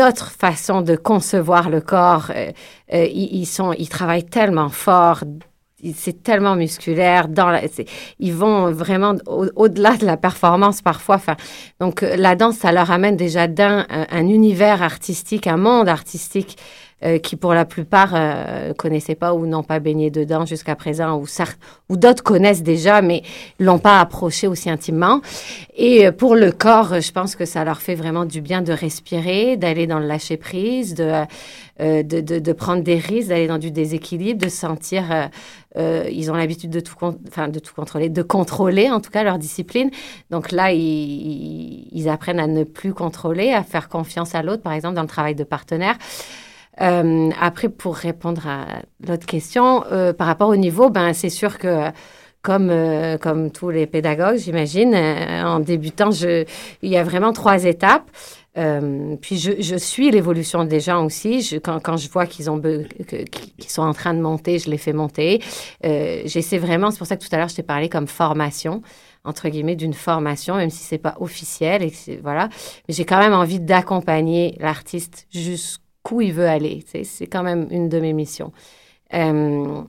autre 0.00 0.30
façon 0.30 0.82
de 0.82 0.96
concevoir 0.96 1.70
le 1.70 1.80
corps. 1.80 2.30
Ils 2.92 3.88
travaillent 3.88 4.24
tellement 4.24 4.68
fort. 4.70 5.22
C'est 5.94 6.22
tellement 6.22 6.56
musculaire. 6.56 7.28
Dans 7.28 7.48
la- 7.48 7.62
ils 8.18 8.32
vont 8.34 8.70
vraiment 8.72 9.14
au- 9.26 9.46
au-delà 9.56 9.96
de 9.96 10.06
la 10.06 10.16
performance 10.16 10.82
parfois. 10.82 11.16
Enfin, 11.16 11.36
donc, 11.80 12.02
euh, 12.02 12.16
la 12.16 12.34
danse, 12.36 12.56
ça 12.56 12.72
leur 12.72 12.90
amène 12.90 13.16
déjà 13.16 13.46
d'un 13.46 13.86
un, 13.90 14.06
un 14.10 14.26
univers 14.28 14.82
artistique, 14.82 15.46
un 15.46 15.56
monde 15.56 15.88
artistique 15.88 16.56
euh, 17.04 17.18
qui, 17.18 17.36
pour 17.36 17.52
la 17.52 17.64
plupart, 17.64 18.12
euh, 18.14 18.72
connaissaient 18.74 19.14
pas 19.14 19.34
ou 19.34 19.46
n'ont 19.46 19.62
pas 19.62 19.80
baigné 19.80 20.10
dedans 20.10 20.46
jusqu'à 20.46 20.74
présent, 20.76 21.16
ou, 21.18 21.26
ou 21.90 21.96
d'autres 21.96 22.22
connaissent 22.22 22.62
déjà, 22.62 23.02
mais 23.02 23.22
l'ont 23.60 23.78
pas 23.78 24.00
approché 24.00 24.46
aussi 24.46 24.70
intimement. 24.70 25.20
Et 25.76 26.06
euh, 26.06 26.12
pour 26.12 26.34
le 26.34 26.52
corps, 26.52 27.00
je 27.00 27.12
pense 27.12 27.36
que 27.36 27.44
ça 27.44 27.64
leur 27.64 27.80
fait 27.82 27.94
vraiment 27.94 28.24
du 28.24 28.40
bien 28.40 28.62
de 28.62 28.72
respirer, 28.72 29.56
d'aller 29.56 29.86
dans 29.86 29.98
le 29.98 30.06
lâcher 30.06 30.38
prise, 30.38 30.94
de, 30.94 31.12
euh, 31.80 32.02
de, 32.02 32.20
de, 32.20 32.52
prendre 32.52 32.82
des 32.82 32.96
risques, 32.98 33.28
d'aller 33.28 33.46
dans 33.46 33.58
du 33.58 33.70
déséquilibre, 33.70 34.42
de 34.42 34.48
se 34.48 34.56
sentir. 34.56 35.04
euh, 35.12 35.26
euh, 35.76 36.08
ils 36.10 36.30
ont 36.30 36.34
l'habitude 36.34 36.70
de 36.70 36.80
tout, 36.80 36.96
enfin, 37.28 37.48
de 37.48 37.58
tout 37.58 37.74
contrôler, 37.74 38.08
de 38.08 38.22
contrôler 38.22 38.90
en 38.90 39.00
tout 39.00 39.10
cas 39.10 39.22
leur 39.22 39.36
discipline. 39.36 39.90
Donc 40.30 40.50
là, 40.50 40.72
ils- 40.72 41.86
ils 41.92 42.08
apprennent 42.08 42.40
à 42.40 42.46
ne 42.46 42.64
plus 42.64 42.94
contrôler, 42.94 43.52
à 43.52 43.62
faire 43.62 43.90
confiance 43.90 44.34
à 44.34 44.42
l'autre, 44.42 44.62
par 44.62 44.72
exemple, 44.72 44.94
dans 44.94 45.02
le 45.02 45.08
travail 45.08 45.34
de 45.34 45.44
partenaire. 45.44 45.96
Euh, 46.80 47.30
après, 47.40 47.68
pour 47.68 47.96
répondre 47.96 48.46
à 48.46 48.66
l'autre 49.06 49.26
question, 49.26 49.84
euh, 49.92 50.12
par 50.12 50.26
rapport 50.26 50.48
au 50.48 50.56
niveau, 50.56 50.90
ben, 50.90 51.12
c'est 51.12 51.30
sûr 51.30 51.58
que 51.58 51.90
comme, 52.42 52.70
euh, 52.70 53.18
comme 53.18 53.50
tous 53.50 53.70
les 53.70 53.86
pédagogues, 53.86 54.36
j'imagine, 54.36 54.94
euh, 54.94 55.42
en 55.44 55.58
débutant, 55.58 56.12
je, 56.12 56.44
il 56.82 56.90
y 56.90 56.96
a 56.96 57.02
vraiment 57.02 57.32
trois 57.32 57.64
étapes. 57.64 58.08
Euh, 58.56 59.16
puis 59.20 59.36
je, 59.36 59.60
je 59.60 59.76
suis 59.76 60.10
l'évolution 60.10 60.64
des 60.64 60.80
gens 60.80 61.04
aussi. 61.04 61.42
Je, 61.42 61.56
quand, 61.56 61.80
quand 61.80 61.96
je 61.96 62.08
vois 62.08 62.24
qu'ils 62.24 62.48
ont 62.48 62.60
qu'ils 62.60 63.70
sont 63.70 63.82
en 63.82 63.92
train 63.92 64.14
de 64.14 64.20
monter, 64.20 64.58
je 64.58 64.70
les 64.70 64.78
fais 64.78 64.92
monter. 64.94 65.42
Euh, 65.84 66.22
J'essaie 66.24 66.56
vraiment, 66.58 66.90
c'est 66.90 66.98
pour 66.98 67.06
ça 67.06 67.16
que 67.16 67.24
tout 67.26 67.34
à 67.34 67.36
l'heure 67.38 67.48
je 67.48 67.56
t'ai 67.56 67.62
parlé 67.62 67.88
comme 67.88 68.06
formation 68.06 68.80
entre 69.24 69.48
guillemets 69.48 69.74
d'une 69.74 69.92
formation, 69.92 70.54
même 70.54 70.70
si 70.70 70.84
c'est 70.84 70.98
pas 70.98 71.16
officiel 71.20 71.82
et 71.82 71.92
voilà. 72.22 72.48
Mais 72.88 72.94
j'ai 72.94 73.04
quand 73.04 73.18
même 73.18 73.34
envie 73.34 73.60
d'accompagner 73.60 74.56
l'artiste 74.60 75.26
il 76.20 76.32
veut 76.32 76.48
aller. 76.48 76.84
C'est 77.04 77.26
quand 77.26 77.42
même 77.42 77.68
une 77.70 77.88
de 77.88 78.00
mes 78.00 78.12
missions. 78.12 78.52
Euh, 79.14 79.82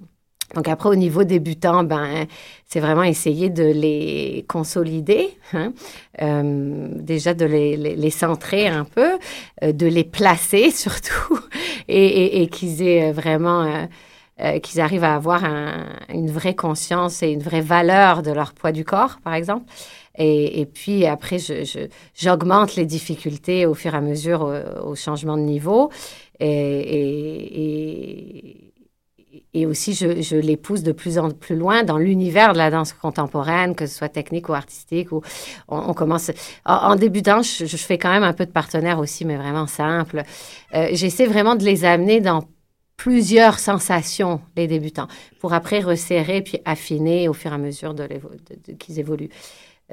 donc 0.56 0.67
après, 0.69 0.88
au 0.89 0.95
niveau 0.95 1.25
débutant, 1.25 1.84
ben, 1.84 2.25
c'est 2.65 2.80
vraiment 2.80 3.03
essayer 3.03 3.49
de 3.49 3.65
les 3.65 4.45
consolider, 4.47 5.38
hein. 5.53 5.73
Euh, 6.21 6.88
déjà 6.93 7.34
de 7.34 7.45
les, 7.45 7.75
les, 7.75 8.10
centrer 8.10 8.67
un 8.67 8.86
peu, 8.86 9.17
euh, 9.63 9.73
de 9.73 9.88
les 9.88 10.06
placer 10.06 10.71
surtout, 10.84 11.39
et, 11.89 12.47
qu'ils 12.47 12.82
aient 12.82 13.12
vraiment, 13.12 13.88
qu'ils 14.63 14.80
arrivent 14.80 15.03
à 15.03 15.15
avoir 15.15 15.43
un- 15.43 15.88
une 16.10 16.32
vraie 16.32 16.56
conscience 16.56 17.23
et 17.23 17.30
une 17.30 17.43
vraie 17.43 17.62
valeur 17.62 18.21
de 18.23 18.32
leur 18.32 18.53
poids 18.53 18.71
du 18.71 18.86
corps, 18.86 19.17
par 19.23 19.34
exemple. 19.34 19.65
Et, 20.17 20.65
puis 20.65 21.06
après, 21.06 21.38
j'augmente 22.15 22.75
les 22.75 22.86
difficultés 22.86 23.65
au 23.65 23.75
fur 23.75 23.93
et 23.93 23.97
à 23.97 24.01
mesure 24.01 24.41
au, 24.41 24.89
au 24.89 24.95
changement 24.95 25.38
de 25.38 25.43
niveau. 25.43 25.91
Et, 29.53 29.65
aussi, 29.65 29.93
je, 29.93 30.36
les 30.36 30.58
pousse 30.58 30.84
de 30.84 30.91
plus 30.91 31.17
en 31.17 31.32
plus 31.32 31.56
loin 31.56 31.84
dans 31.84 31.97
l'univers 31.97 32.53
de 32.53 32.60
la 32.60 32.69
danse 32.69 32.93
contemporaine, 32.93 33.73
que 33.75 33.88
ce 33.88 33.97
soit 33.97 34.10
technique 34.10 34.49
ou 34.49 34.53
artistique. 34.53 35.10
On, 35.67 35.93
commence 35.93 36.32
en, 36.65 36.95
débutant, 36.95 37.41
je, 37.41 37.65
fais 37.77 37.97
quand 37.97 38.12
même 38.12 38.23
un 38.23 38.34
peu 38.34 38.45
de 38.45 38.51
partenaire 38.51 38.99
aussi, 38.99 39.25
mais 39.25 39.36
vraiment 39.36 39.67
simple. 39.67 40.23
Euh, 40.75 40.89
j'essaie 40.91 41.25
vraiment 41.25 41.56
de 41.56 41.63
les 41.63 41.86
amener 41.86 42.21
dans 42.21 42.43
plusieurs 42.97 43.60
sensations, 43.60 44.41
les 44.56 44.67
débutants, 44.67 45.08
pour 45.39 45.53
après 45.53 45.80
resserrer 45.80 46.41
puis 46.41 46.60
affiner 46.65 47.27
au 47.27 47.34
fur 47.34 47.51
et 47.51 47.56
à 47.56 47.60
mesure 47.60 47.95
qu'ils 48.80 48.99
évoluent. 48.99 49.30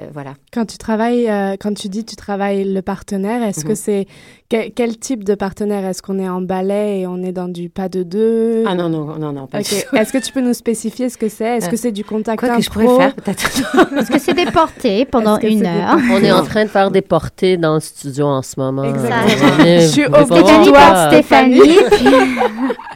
Euh, 0.01 0.07
voilà. 0.13 0.33
Quand 0.53 0.65
tu 0.65 0.77
travailles, 0.77 1.29
euh, 1.29 1.55
quand 1.57 1.73
tu 1.73 1.87
dis 1.87 2.03
tu 2.03 2.17
travailles 2.17 2.65
le 2.65 2.81
partenaire, 2.81 3.41
est-ce 3.43 3.63
que 3.63 3.69
Mhm. 3.69 3.75
c'est 3.75 4.07
quel, 4.49 4.73
quel 4.73 4.97
type 4.97 5.23
de 5.23 5.35
partenaire? 5.35 5.85
Est-ce 5.85 6.01
qu'on 6.01 6.19
est 6.19 6.27
en 6.27 6.41
ballet 6.41 6.99
et 6.99 7.07
on 7.07 7.23
est 7.23 7.31
dans 7.31 7.47
du 7.47 7.69
pas 7.69 7.87
de 7.87 8.03
deux? 8.03 8.65
Ah 8.67 8.75
non, 8.75 8.89
non, 8.89 9.17
non, 9.17 9.31
non, 9.31 9.47
pas 9.47 9.59
Ok. 9.59 9.69
du 9.69 9.75
tout. 9.89 9.95
Est-ce 9.95 10.11
que 10.11 10.17
tu 10.17 10.33
peux 10.33 10.41
nous 10.41 10.53
spécifier 10.53 11.07
ce 11.07 11.17
que 11.17 11.29
c'est? 11.29 11.45
Est-ce 11.59 11.67
Euh, 11.67 11.69
que 11.69 11.77
c'est 11.77 11.93
du 11.93 12.03
contact 12.03 12.41
Quoi 12.41 12.57
que 12.57 12.61
je 12.61 12.67
impro? 12.69 12.81
pourrais 12.81 12.97
faire, 13.05 13.15
peut-être. 13.15 13.45
Est-ce 13.97 14.11
que 14.11 14.19
c'est 14.19 14.33
déporté 14.33 15.05
pendant 15.05 15.37
Est-ce 15.37 15.47
que 15.47 15.51
une 15.53 15.65
heure? 15.65 15.97
On 16.11 16.21
est 16.21 16.31
en 16.33 16.43
train 16.43 16.65
de 16.65 16.69
faire 16.69 16.91
des 16.91 17.01
portées 17.01 17.55
dans 17.55 17.75
le 17.75 17.79
studio 17.79 18.25
en 18.25 18.41
ce 18.41 18.59
moment. 18.59 18.83
Exactement. 18.83 19.63
Je 19.63 19.87
suis 19.87 20.05
au 20.07 20.25
Stéphanie 20.25 21.55
Stéphanie. 21.55 21.77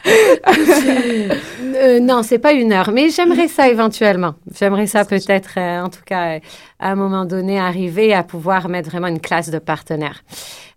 Euh, 1.74 2.00
non, 2.00 2.22
c'est 2.22 2.38
pas 2.38 2.52
une 2.52 2.72
heure, 2.72 2.90
mais 2.92 3.10
j'aimerais 3.10 3.48
ça 3.48 3.68
éventuellement. 3.68 4.34
J'aimerais 4.58 4.86
ça 4.86 5.04
peut-être, 5.04 5.58
euh, 5.58 5.82
en 5.82 5.88
tout 5.88 6.02
cas, 6.04 6.36
euh, 6.36 6.40
à 6.78 6.90
un 6.90 6.94
moment 6.94 7.24
donné, 7.24 7.58
arriver 7.58 8.12
à 8.14 8.22
pouvoir 8.22 8.68
mettre 8.68 8.90
vraiment 8.90 9.08
une 9.08 9.20
classe 9.20 9.50
de 9.50 9.58
partenaires. 9.58 10.22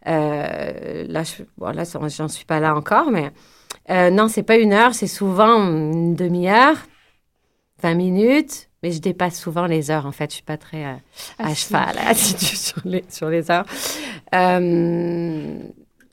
Euh, 0.07 1.05
là, 1.07 1.23
je, 1.23 1.43
bon, 1.57 1.71
là, 1.71 1.83
j'en 1.83 2.27
suis 2.27 2.45
pas 2.45 2.59
là 2.59 2.75
encore, 2.75 3.11
mais 3.11 3.31
euh, 3.89 4.09
non, 4.09 4.27
c'est 4.27 4.43
pas 4.43 4.57
une 4.57 4.73
heure, 4.73 4.93
c'est 4.93 5.07
souvent 5.07 5.57
une 5.57 6.15
demi-heure, 6.15 6.77
20 7.81 7.95
minutes, 7.95 8.69
mais 8.81 8.91
je 8.91 8.99
dépasse 8.99 9.39
souvent 9.39 9.65
les 9.65 9.91
heures. 9.91 10.05
En 10.05 10.11
fait, 10.11 10.29
je 10.29 10.35
suis 10.35 10.43
pas 10.43 10.57
très 10.57 10.85
euh, 10.85 10.95
à 11.39 11.53
cheval, 11.53 11.95
assidue 12.07 12.55
sur 12.55 12.81
les 12.85 13.03
sur 13.09 13.29
les 13.29 13.49
heures. 13.51 13.65
Euh, 14.33 15.57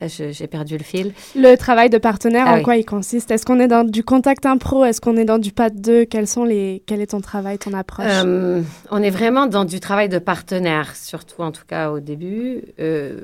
là, 0.01 0.07
j'ai 0.09 0.47
perdu 0.47 0.79
le 0.79 0.85
fil. 0.85 1.13
Le 1.37 1.57
travail 1.57 1.91
de 1.91 1.99
partenaire, 1.99 2.45
Ah 2.49 2.55
en 2.55 2.57
oui. 2.57 2.63
quoi 2.63 2.77
il 2.77 2.85
consiste? 2.85 3.31
Est-ce 3.31 3.45
qu'on 3.45 3.61
est 3.61 3.69
dans 3.69 3.85
du 3.85 4.03
contact 4.05 4.47
impro? 4.47 4.85
Est-ce 4.85 5.01
qu'on 5.01 5.17
est 5.17 5.25
dans 5.25 5.39
du 5.39 5.53
pas 5.53 5.71
de 5.71 5.79
deux? 5.79 6.05
Quels 6.05 6.27
sont 6.27 6.45
les 6.45 6.83
Quel 6.87 7.01
est 7.01 7.09
ton 7.11 7.21
travail, 7.21 7.59
ton 7.59 7.73
approche? 7.75 8.07
Euh, 8.09 8.63
on 8.91 9.03
est 9.03 9.11
vraiment 9.11 9.47
dans 9.47 9.65
du 9.65 9.81
travail 9.81 10.09
de 10.09 10.19
partenaire, 10.19 10.97
surtout 10.97 11.43
en 11.43 11.53
tout 11.53 11.65
cas 11.67 11.91
au 11.91 12.01
début. 12.01 12.63
Euh, 12.79 13.21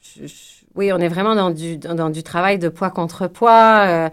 je- 0.00 0.26
je- 0.26 0.34
oui, 0.74 0.90
on 0.92 0.98
est 0.98 1.08
vraiment 1.08 1.34
dans 1.34 1.50
du, 1.50 1.76
dans, 1.76 1.94
dans 1.94 2.08
du 2.10 2.22
travail 2.22 2.58
de 2.58 2.68
poids 2.70 2.90
contre 2.90 3.26
poids, 3.26 3.84
euh, 3.86 4.08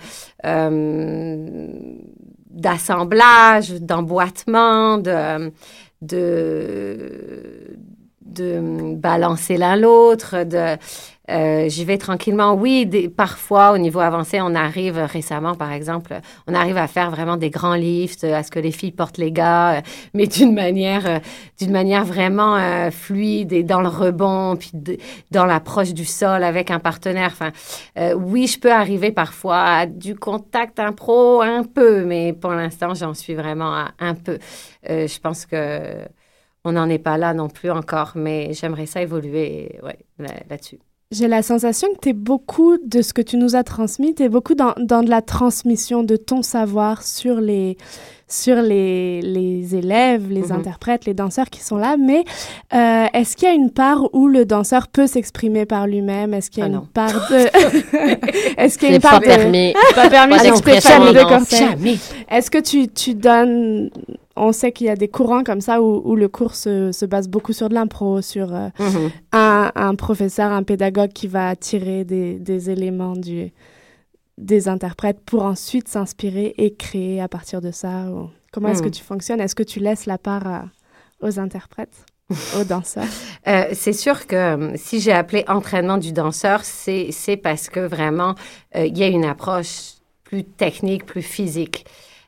euh, 0.45 1.67
d'assemblage, 2.49 3.71
d'emboîtement, 3.79 4.97
de, 4.97 5.51
de, 6.01 7.77
de 8.25 8.95
balancer 8.95 9.57
l'un 9.57 9.75
l'autre, 9.75 10.43
de 10.43 10.75
euh, 11.29 11.69
j'y 11.69 11.85
vais 11.85 11.97
tranquillement. 11.97 12.53
Oui, 12.53 12.89
parfois, 13.15 13.71
au 13.71 13.77
niveau 13.77 13.99
avancé, 13.99 14.41
on 14.41 14.55
arrive 14.55 14.97
récemment, 14.97 15.53
par 15.55 15.71
exemple, 15.71 16.19
on 16.47 16.53
arrive 16.53 16.77
à 16.77 16.87
faire 16.87 17.11
vraiment 17.11 17.37
des 17.37 17.49
grands 17.49 17.75
lifts, 17.75 18.23
à 18.23 18.41
ce 18.43 18.49
que 18.49 18.59
les 18.59 18.71
filles 18.71 18.91
portent 18.91 19.17
les 19.17 19.31
gars, 19.31 19.77
euh, 19.77 19.81
mais 20.13 20.27
d'une 20.27 20.53
manière, 20.53 21.05
euh, 21.05 21.19
d'une 21.59 21.71
manière 21.71 22.05
vraiment 22.05 22.57
fluide 22.91 23.53
et 23.53 23.63
dans 23.63 23.81
le 23.81 23.87
rebond, 23.87 24.55
puis 24.55 24.71
dans 25.31 25.45
l'approche 25.45 25.93
du 25.93 26.05
sol 26.05 26.43
avec 26.43 26.71
un 26.71 26.79
partenaire. 26.79 27.31
Enfin, 27.31 27.51
oui, 28.15 28.47
je 28.47 28.59
peux 28.59 28.71
arriver 28.71 29.11
parfois 29.11 29.61
à 29.63 29.85
du 29.85 30.15
contact 30.15 30.79
impro 30.79 31.41
un 31.41 31.63
peu, 31.63 32.05
mais 32.05 32.33
pour 32.33 32.51
l'instant, 32.51 32.93
j'en 32.93 33.13
suis 33.13 33.35
vraiment 33.35 33.73
à 33.73 33.91
un 33.99 34.15
peu. 34.15 34.39
je 34.87 35.19
pense 35.19 35.45
que 35.45 35.95
on 36.63 36.73
n'en 36.73 36.89
est 36.89 36.99
pas 36.99 37.17
là 37.17 37.33
non 37.33 37.49
plus 37.49 37.71
encore, 37.71 38.13
mais 38.15 38.53
j'aimerais 38.53 38.85
ça 38.85 39.01
évoluer 39.01 39.79
là-dessus. 40.17 40.79
J'ai 41.11 41.27
la 41.27 41.41
sensation 41.41 41.87
que 41.95 42.01
tu 42.03 42.09
es 42.09 42.13
beaucoup 42.13 42.77
de 42.85 43.01
ce 43.01 43.13
que 43.13 43.23
tu 43.23 43.37
nous 43.37 43.55
as 43.55 43.63
transmis, 43.63 44.13
tu 44.13 44.21
es 44.21 44.29
beaucoup 44.29 44.53
dans, 44.53 44.75
dans, 44.77 45.01
de 45.01 45.09
la 45.09 45.23
transmission 45.23 46.03
de 46.03 46.15
ton 46.15 46.43
savoir 46.43 47.01
sur 47.01 47.41
les, 47.41 47.77
sur 48.27 48.61
les, 48.61 49.19
les 49.21 49.75
élèves, 49.75 50.29
les 50.29 50.49
mhm. 50.49 50.51
interprètes, 50.51 51.05
les 51.05 51.15
danseurs 51.15 51.49
qui 51.49 51.61
sont 51.61 51.77
là. 51.77 51.97
Mais 51.97 52.25
euh, 52.75 53.07
est-ce 53.11 53.35
qu'il 53.35 53.47
y 53.47 53.51
a 53.51 53.55
une 53.55 53.71
part 53.71 54.03
où 54.13 54.27
le 54.27 54.45
danseur 54.45 54.87
peut 54.87 55.07
s'exprimer 55.07 55.65
par 55.65 55.87
lui-même? 55.87 56.35
Est-ce 56.35 56.51
qu'il 56.51 56.59
y 56.63 56.67
a 56.67 56.69
ah 56.71 56.75
une 56.75 56.85
part 56.85 57.27
de... 57.31 57.37
est-ce 58.61 58.77
qu'il 58.77 58.89
y 58.89 58.91
a 58.91 58.95
une 58.97 59.01
part 59.01 59.19
pas 59.19 59.21
Permis. 59.21 59.73
Pas 59.95 60.11
permis 60.11 60.37
d'expression 60.37 61.11
de 61.11 61.97
Est-ce 62.29 62.51
que 62.51 62.59
tu, 62.59 62.87
tu 62.87 63.15
donnes 63.15 63.89
on 64.39 64.51
sait 64.51 64.71
qu'il 64.71 64.87
y 64.87 64.89
a 64.89 64.95
des 64.95 65.07
courants 65.07 65.43
comme 65.43 65.61
ça 65.61 65.81
où, 65.81 66.15
le 66.15 66.27
cours 66.27 66.55
se, 66.55 67.05
base 67.05 67.27
beaucoup 67.27 67.53
sur 67.53 67.69
de 67.69 67.73
l'impro, 67.73 68.21
sur 68.21 68.53
euh, 68.55 68.69
mhm. 68.79 69.11
un, 69.33 69.95
professeur, 69.95 70.51
un 70.51 70.63
pédagogue 70.63 71.11
qui 71.11 71.27
va 71.27 71.55
tirer 71.55 72.05
des, 72.05 72.69
éléments 72.69 73.15
du, 73.15 73.51
des 74.37 74.67
interprètes 74.67 75.19
pour 75.25 75.43
ensuite 75.43 75.87
s'inspirer 75.87 76.53
et 76.57 76.73
créer 76.73 77.21
à 77.21 77.27
partir 77.27 77.61
de 77.61 77.71
ça. 77.71 78.05
comment 78.51 78.69
est-ce 78.69 78.81
que 78.81 78.87
mhm. 78.87 78.93
tu 78.93 79.03
fonctionnes? 79.03 79.41
Est-ce 79.41 79.55
que 79.55 79.63
tu 79.63 79.79
laisses 79.79 80.05
la 80.05 80.17
part 80.17 80.65
aux 81.21 81.39
interprètes 81.39 82.05
aux 82.59 82.63
danseurs? 82.63 83.03
Euh, 83.47 83.65
C'est 83.73 83.93
sûr 83.93 84.25
que 84.25 84.35
euh, 84.35 84.73
si 84.75 84.99
j'ai 84.99 85.13
appelé 85.13 85.43
entraînement 85.47 85.97
du 85.97 86.13
danseur, 86.13 86.61
c'est 86.63 87.39
parce 87.43 87.69
que 87.69 87.81
vraiment, 87.81 88.35
il 88.75 88.97
y 88.97 89.03
a 89.03 89.07
une 89.07 89.25
approche 89.25 89.95
plus 90.23 90.43
technique, 90.43 91.05
plus 91.05 91.23
physique. 91.23 91.85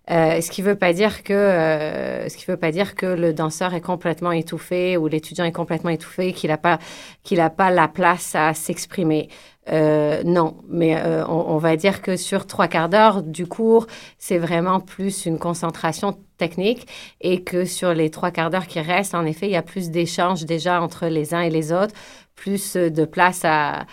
Euh, 0.09 0.41
ce 0.41 0.49
qui 0.49 0.63
veut 0.63 0.75
pas 0.75 0.93
dire 0.93 1.23
que 1.23 1.31
euh, 1.31 2.27
ce 2.27 2.35
qui 2.35 2.45
veut 2.45 2.57
pas 2.57 2.71
dire 2.71 2.95
que 2.95 3.05
le 3.05 3.33
danseur 3.33 3.75
est 3.75 3.81
complètement 3.81 4.31
étouffé 4.31 4.97
ou 4.97 5.07
l'étudiant 5.07 5.45
est 5.45 5.51
complètement 5.51 5.91
étouffé 5.91 6.33
qu'il 6.33 6.49
n'a 6.49 6.57
pas 6.57 6.79
qu'il 7.23 7.39
a 7.39 7.51
pas 7.51 7.69
la 7.69 7.87
place 7.87 8.33
à 8.33 8.53
s'exprimer. 8.55 9.29
Euh, 9.69 10.23
non, 10.25 10.57
mais 10.67 10.99
on, 11.29 11.57
va 11.57 11.75
dire 11.77 12.01
que 12.01 12.17
sur 12.17 12.47
trois 12.47 12.67
quarts 12.67 12.89
d'heure 12.89 13.21
du 13.21 13.45
cours, 13.45 13.85
c'est 14.17 14.39
vraiment 14.39 14.79
plus 14.79 15.27
une 15.27 15.37
concentration 15.37 16.17
technique 16.37 16.87
et 17.21 17.43
que 17.43 17.65
sur 17.65 17.93
les 17.93 18.09
trois 18.09 18.31
quarts 18.31 18.49
d'heure 18.49 18.65
qui 18.65 18.79
restent, 18.79 19.13
en 19.13 19.23
effet, 19.23 19.45
il 19.45 19.51
y 19.51 19.55
a 19.55 19.61
plus 19.61 19.91
d'échanges 19.91 20.45
déjà 20.45 20.81
entre 20.81 21.05
les 21.05 21.35
uns 21.35 21.41
et 21.41 21.51
les 21.51 21.71
autres, 21.71 21.93
plus 22.35 22.75
de 22.75 23.05
place 23.05 23.41
à, 23.45 23.85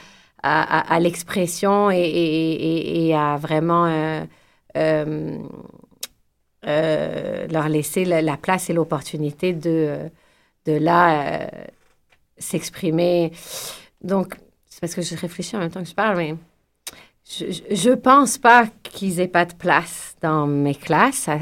à, 0.43 1.01
l'expression 1.01 1.91
et, 1.91 1.99
et, 1.99 3.09
et, 3.09 3.15
à 3.15 3.37
vraiment 3.37 3.87
euh, 6.67 7.47
leur 7.49 7.69
laisser 7.69 8.05
la, 8.05 8.37
place 8.37 8.69
et 8.69 8.73
l'opportunité 8.73 9.53
de, 9.53 10.11
de 10.67 10.73
là 10.73 11.43
euh, 11.43 11.47
s'exprimer. 12.37 13.33
Donc, 14.03 14.37
c'est 14.67 14.81
parce 14.81 14.95
que 14.95 15.03
je 15.03 15.15
réfléchis 15.15 15.55
en 15.57 15.61
même 15.61 15.71
temps 15.71 15.83
que 15.83 15.89
je 15.89 15.95
parle, 15.95 16.17
mais 16.17 16.35
je 17.25 17.91
ne 17.91 17.95
pense 17.95 18.39
pas 18.39 18.67
qu'ils 18.83 19.21
aient 19.21 19.29
pas 19.29 19.45
de 19.45 19.55
place 19.55 20.17
dans 20.21 20.47
mes 20.47 20.75
classes 20.75 21.29
à, 21.29 21.39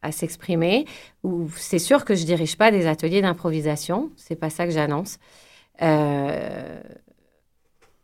à, 0.00 0.12
s'exprimer. 0.12 0.86
Ou 1.22 1.50
c'est 1.56 1.78
sûr 1.78 2.04
que 2.06 2.14
je 2.14 2.24
dirige 2.24 2.56
pas 2.56 2.70
des 2.70 2.86
ateliers 2.86 3.20
d'improvisation, 3.20 4.10
c'est 4.16 4.36
pas 4.36 4.50
ça 4.50 4.64
que 4.64 4.72
j'annonce. 4.72 5.18
Euh, 5.82 6.80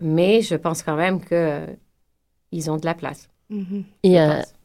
mais 0.00 0.42
je 0.42 0.54
pense 0.54 0.82
quand 0.82 0.96
même 0.96 1.20
que 1.20 1.64
ils 2.52 2.70
ont 2.70 2.76
de 2.76 2.84
la 2.84 2.94
place. 2.94 3.28
Mm-hmm. 3.50 3.84
Et 4.02 4.18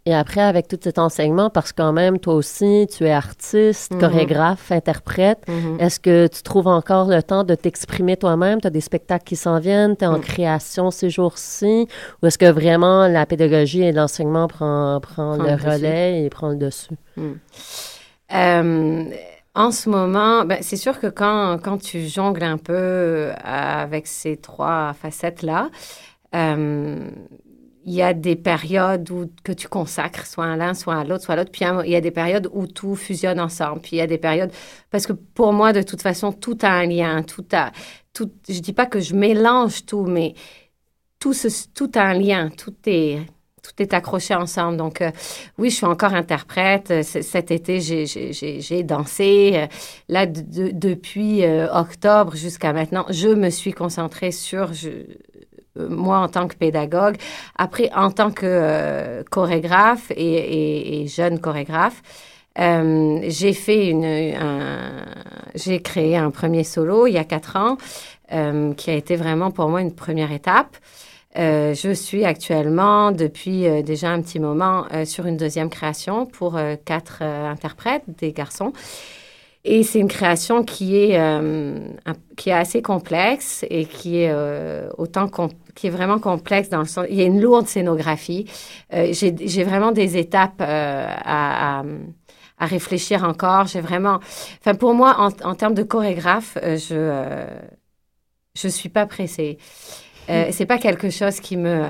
et 0.05 0.13
après, 0.13 0.41
avec 0.41 0.67
tout 0.67 0.77
cet 0.81 0.99
enseignement, 0.99 1.49
parce 1.49 1.71
que 1.71 1.81
quand 1.81 1.93
même, 1.93 2.19
toi 2.19 2.33
aussi, 2.33 2.87
tu 2.93 3.05
es 3.05 3.11
artiste, 3.11 3.93
mhm. 3.93 4.01
chorégraphe, 4.01 4.69
interprète, 4.69 5.47
mhm. 5.47 5.79
est-ce 5.79 5.97
que 5.97 6.27
tu 6.27 6.43
trouves 6.43 6.67
encore 6.67 7.07
le 7.07 7.23
temps 7.23 7.45
de 7.45 7.55
t'exprimer 7.55 8.17
toi-même? 8.17 8.59
Tu 8.59 8.67
as 8.67 8.69
des 8.69 8.81
spectacles 8.81 9.23
qui 9.23 9.37
s'en 9.37 9.59
viennent, 9.59 9.95
tu 9.95 10.03
es 10.03 10.07
en 10.07 10.17
mhm. 10.17 10.21
création 10.21 10.91
ces 10.91 11.09
jours-ci, 11.09 11.87
ou 12.21 12.27
est-ce 12.27 12.37
que 12.37 12.51
vraiment 12.51 13.07
la 13.07 13.25
pédagogie 13.25 13.83
et 13.83 13.93
l'enseignement 13.93 14.47
prend, 14.47 14.99
prend, 15.01 15.37
le, 15.37 15.53
relais 15.53 16.23
et 16.23 16.29
prend 16.29 16.49
le 16.49 16.57
dessus? 16.57 16.97
Euh, 18.33 19.05
en 19.55 19.71
ce 19.71 19.89
moment, 19.89 20.43
ben, 20.43 20.57
c'est 20.59 20.75
sûr 20.75 20.99
que 20.99 21.07
quand, 21.07 21.59
quand 21.63 21.77
tu 21.77 22.07
jongles 22.07 22.43
un 22.43 22.57
peu 22.57 23.31
avec 23.41 24.07
ces 24.07 24.35
trois 24.35 24.91
facettes-là, 24.93 25.69
euh, 26.35 27.09
il 27.85 27.93
y 27.93 28.01
a 28.01 28.13
des 28.13 28.35
périodes 28.35 29.09
où, 29.11 29.29
que 29.43 29.51
tu 29.51 29.67
consacres 29.67 30.25
soit 30.25 30.45
à 30.45 30.55
l'un, 30.55 30.73
soit 30.73 30.95
à 30.95 31.03
l'autre, 31.03 31.23
soit 31.23 31.33
à 31.33 31.37
l'autre. 31.37 31.51
Puis 31.51 31.65
il 31.85 31.91
y 31.91 31.95
a 31.95 32.01
des 32.01 32.11
périodes 32.11 32.49
où 32.53 32.67
tout 32.67 32.95
fusionne 32.95 33.39
ensemble. 33.39 33.81
Puis 33.81 33.91
il 33.93 33.97
y 33.97 34.01
a 34.01 34.07
des 34.07 34.17
périodes... 34.17 34.51
Parce 34.89 35.05
que 35.05 35.13
pour 35.13 35.53
moi, 35.53 35.73
de 35.73 35.81
toute 35.81 36.01
façon, 36.01 36.31
tout 36.31 36.57
a 36.61 36.69
un 36.69 36.85
lien. 36.85 37.23
Tout 37.23 37.45
a... 37.51 37.71
Tout, 38.13 38.31
je 38.47 38.59
dis 38.59 38.73
pas 38.73 38.85
que 38.85 38.99
je 38.99 39.15
mélange 39.15 39.85
tout, 39.85 40.05
mais 40.05 40.33
tout, 41.19 41.33
ce, 41.33 41.47
tout 41.73 41.91
a 41.95 42.01
un 42.01 42.13
lien. 42.13 42.49
Tout 42.49 42.75
est, 42.85 43.19
tout 43.63 43.73
est 43.79 43.93
accroché 43.93 44.35
ensemble. 44.35 44.77
Donc, 44.77 45.01
euh, 45.01 45.11
oui, 45.57 45.69
je 45.69 45.75
suis 45.75 45.85
encore 45.85 46.13
interprète. 46.13 47.03
Cet 47.03 47.51
été, 47.51 47.81
j'ai 47.81 48.83
dansé. 48.83 49.53
Euh, 49.55 49.67
là, 50.07 50.25
depuis 50.25 51.43
euh, 51.43 51.67
octobre 51.73 52.35
jusqu'à 52.35 52.71
maintenant, 52.71 53.05
je 53.09 53.29
me 53.29 53.49
suis 53.49 53.73
concentrée 53.73 54.31
sur... 54.31 54.71
Euh, 54.85 55.03
moi 55.75 56.17
en 56.19 56.27
tant 56.27 56.47
que 56.47 56.55
pédagogue, 56.55 57.17
après 57.57 57.89
en 57.95 58.11
tant 58.11 58.31
que 58.31 58.45
euh, 58.45 59.23
chorégraphe 59.29 60.11
et, 60.15 61.05
jeune 61.07 61.39
chorégraphe, 61.39 62.01
euh, 62.59 63.19
j'ai 63.27 63.53
fait 63.53 63.87
une, 63.87 64.33
j'ai 65.55 65.81
créé 65.81 66.15
un 66.15 66.29
premier 66.29 66.63
solo 66.63 67.07
il 67.07 67.13
y 67.13 67.17
a 67.17 67.23
quatre 67.23 67.55
ans, 67.57 67.77
qui 68.77 68.89
a 68.89 68.93
été 68.93 69.15
vraiment 69.15 69.51
pour 69.51 69.69
moi 69.69 69.81
une 69.81 69.93
première 69.93 70.31
étape. 70.31 70.77
je 71.35 71.93
suis 71.93 72.25
actuellement, 72.25 73.11
depuis 73.11 73.83
déjà 73.83 74.09
un 74.09 74.21
petit 74.21 74.39
moment, 74.39 74.85
sur 75.05 75.27
une 75.27 75.37
deuxième 75.37 75.69
création 75.69 76.25
pour 76.25 76.59
quatre 76.85 77.21
interprètes, 77.21 78.03
des 78.07 78.31
garçons. 78.31 78.73
Et 79.65 79.83
c'est 79.83 79.99
une 79.99 80.09
création 80.09 80.63
qui 80.63 80.97
est, 80.97 81.17
qui 82.35 82.49
est 82.49 82.53
assez 82.53 82.81
complexe 82.81 83.65
et 83.69 83.85
qui 83.85 84.17
est 84.17 84.33
autant 84.97 85.29
qui 85.75 85.87
est 85.87 85.89
vraiment 85.89 86.19
complexe 86.19 86.69
dans 86.69 86.79
le 86.79 86.85
sens, 86.85 87.05
il 87.09 87.15
y 87.15 87.21
a 87.21 87.25
une 87.25 87.41
lourde 87.41 87.67
scénographie. 87.67 88.45
Euh, 88.93 89.11
j'ai 89.11 89.63
vraiment 89.63 89.91
des 89.91 90.17
étapes 90.17 90.61
euh, 90.61 91.05
à, 91.07 91.79
à, 91.79 91.83
à, 92.59 92.65
réfléchir 92.65 93.23
encore. 93.23 93.67
J'ai 93.67 93.81
vraiment, 93.81 94.19
enfin 94.59 94.75
pour 94.75 94.93
moi, 94.93 95.15
en, 95.19 95.29
en 95.47 95.55
termes 95.55 95.73
de 95.73 95.83
chorégraphe, 95.83 96.57
euh, 96.61 96.77
je 96.77 96.95
euh, 96.95 97.45
je 98.55 98.67
suis 98.67 98.89
pas 98.89 99.05
pressée. 99.07 99.57
Euh, 100.29 100.47
c'est 100.51 100.65
pas 100.65 100.77
quelque 100.77 101.09
chose 101.09 101.39
qui 101.39 101.57
me 101.57 101.83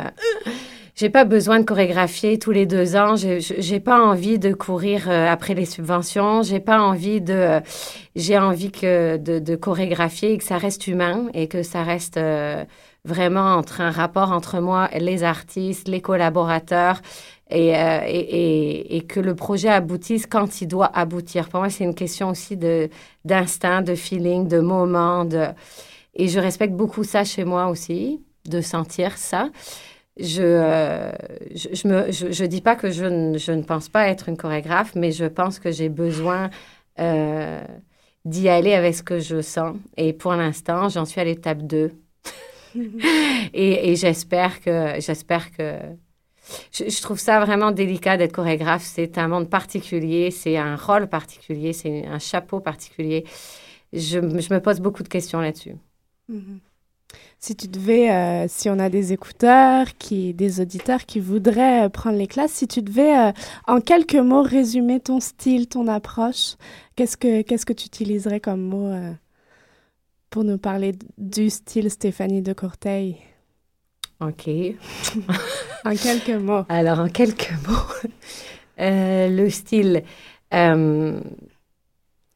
j'ai 1.03 1.09
pas 1.09 1.25
besoin 1.25 1.59
de 1.59 1.65
chorégraphier 1.65 2.39
tous 2.39 2.51
les 2.51 2.65
deux 2.65 2.95
ans. 2.95 3.15
J'ai 3.17 3.79
pas 3.81 4.01
envie 4.01 4.39
de 4.39 4.53
courir 4.53 5.09
après 5.09 5.53
les 5.53 5.65
subventions. 5.65 6.43
J'ai 6.43 6.61
pas 6.61 6.79
envie 6.79 7.19
de. 7.19 7.59
J'ai 8.15 8.39
envie 8.39 8.71
que 8.71 9.17
de, 9.17 9.55
chorégraphier 9.57 10.31
et 10.31 10.37
que 10.37 10.45
ça 10.45 10.57
reste 10.57 10.87
humain 10.87 11.27
et 11.33 11.49
que 11.49 11.61
ça 11.61 11.83
reste 11.83 12.17
vraiment 13.03 13.55
entre 13.55 13.81
un 13.81 13.91
rapport 13.91 14.31
entre 14.31 14.61
moi, 14.61 14.87
les 14.97 15.23
artistes, 15.23 15.89
les 15.89 15.99
collaborateurs, 15.99 17.01
et, 17.49 17.75
euh, 17.75 17.99
et, 18.07 18.95
et, 18.95 19.01
que 19.01 19.19
le 19.19 19.35
projet 19.35 19.67
aboutisse 19.67 20.25
quand 20.25 20.61
il 20.61 20.67
doit 20.67 20.89
aboutir. 20.97 21.49
Pour 21.49 21.59
moi, 21.59 21.69
c'est 21.69 21.83
une 21.83 21.95
question 21.95 22.29
aussi 22.29 22.55
de 22.55 22.89
d'instinct, 23.25 23.81
de 23.81 23.93
feeling, 23.93 24.47
de 24.47 24.59
moment. 24.59 25.25
De... 25.25 25.47
Et 26.15 26.29
je 26.29 26.39
respecte 26.39 26.73
beaucoup 26.73 27.03
ça 27.03 27.25
chez 27.25 27.43
moi 27.43 27.67
aussi, 27.67 28.21
de 28.45 28.61
sentir 28.61 29.17
ça. 29.17 29.49
Je 30.17 30.43
euh, 30.43 31.11
je, 31.55 31.87
me, 31.87 32.11
je, 32.11 32.45
dis 32.45 32.61
pas 32.61 32.75
que 32.75 32.91
je 32.91 33.05
ne, 33.05 33.37
je 33.37 33.51
ne 33.51 33.63
pense 33.63 33.89
pas 33.89 34.07
être 34.09 34.29
une 34.29 34.37
chorégraphe, 34.37 34.93
mais 34.95 35.11
je 35.11 35.25
pense 35.25 35.59
que 35.59 35.71
j'ai 35.71 35.89
besoin 35.89 36.51
euh, 36.99 37.63
d'y 38.23 38.47
aller 38.47 38.73
avec 38.73 38.93
ce 38.93 39.01
que 39.01 39.19
je 39.19 39.41
sens. 39.41 39.75
Et 39.97 40.13
pour 40.13 40.33
l'instant, 40.33 40.87
j'en 40.89 41.05
suis 41.05 41.19
à 41.19 41.23
l'étape 41.23 41.63
2. 41.63 41.91
et, 43.53 43.95
j'espère 43.95 44.61
que, 44.61 44.99
j'espère 44.99 45.51
que, 45.51 45.79
je, 46.71 47.01
trouve 47.01 47.19
ça 47.19 47.39
vraiment 47.43 47.71
délicat 47.71 48.15
d'être 48.15 48.33
chorégraphe. 48.33 48.83
C'est 48.83 49.17
un 49.17 49.27
monde 49.27 49.49
particulier, 49.49 50.29
c'est 50.29 50.57
un 50.57 50.75
rôle 50.75 51.07
particulier, 51.07 51.73
c'est 51.73 52.05
un 52.05 52.19
chapeau 52.19 52.59
particulier. 52.59 53.25
je, 53.93 54.19
me 54.19 54.59
pose 54.59 54.79
beaucoup 54.79 55.01
de 55.01 55.09
questions 55.09 55.39
là-dessus. 55.39 55.75
Mhm. 56.29 56.59
Si 57.45 57.57
tu 57.57 57.67
devais, 57.67 58.09
euh, 58.09 58.45
si 58.47 58.69
on 58.69 58.79
a 58.79 58.87
des 58.87 59.11
écouteurs, 59.11 59.97
qui, 59.97 60.33
des 60.33 60.61
auditeurs 60.61 61.05
qui 61.05 61.19
voudraient 61.19 61.87
euh, 61.87 61.89
prendre 61.89 62.17
les 62.17 62.27
classes, 62.27 62.53
si 62.53 62.69
tu 62.69 62.81
devais 62.81 63.17
euh, 63.17 63.33
en 63.67 63.81
quelques 63.81 64.15
mots 64.15 64.43
résumer 64.43 65.01
ton 65.01 65.19
style, 65.19 65.67
ton 65.67 65.89
approche, 65.89 66.55
qu'est-ce 66.95 67.17
que 67.17 67.41
qu'est-ce 67.41 67.65
que 67.65 67.73
tu 67.73 67.87
utiliserais 67.87 68.39
comme 68.39 68.61
mot 68.61 68.89
pour 70.29 70.45
nous 70.45 70.57
parler 70.57 70.93
du 71.17 71.49
style 71.49 71.91
Stéphanie 71.91 72.41
de 72.41 72.53
Courteil? 72.53 73.17
Ok. 74.21 74.47
en 75.83 75.95
quelques 75.97 76.41
mots. 76.41 76.63
Alors 76.69 76.99
en 76.99 77.09
quelques 77.09 77.51
mots, 77.67 78.07
le 78.77 79.49
style 79.49 80.03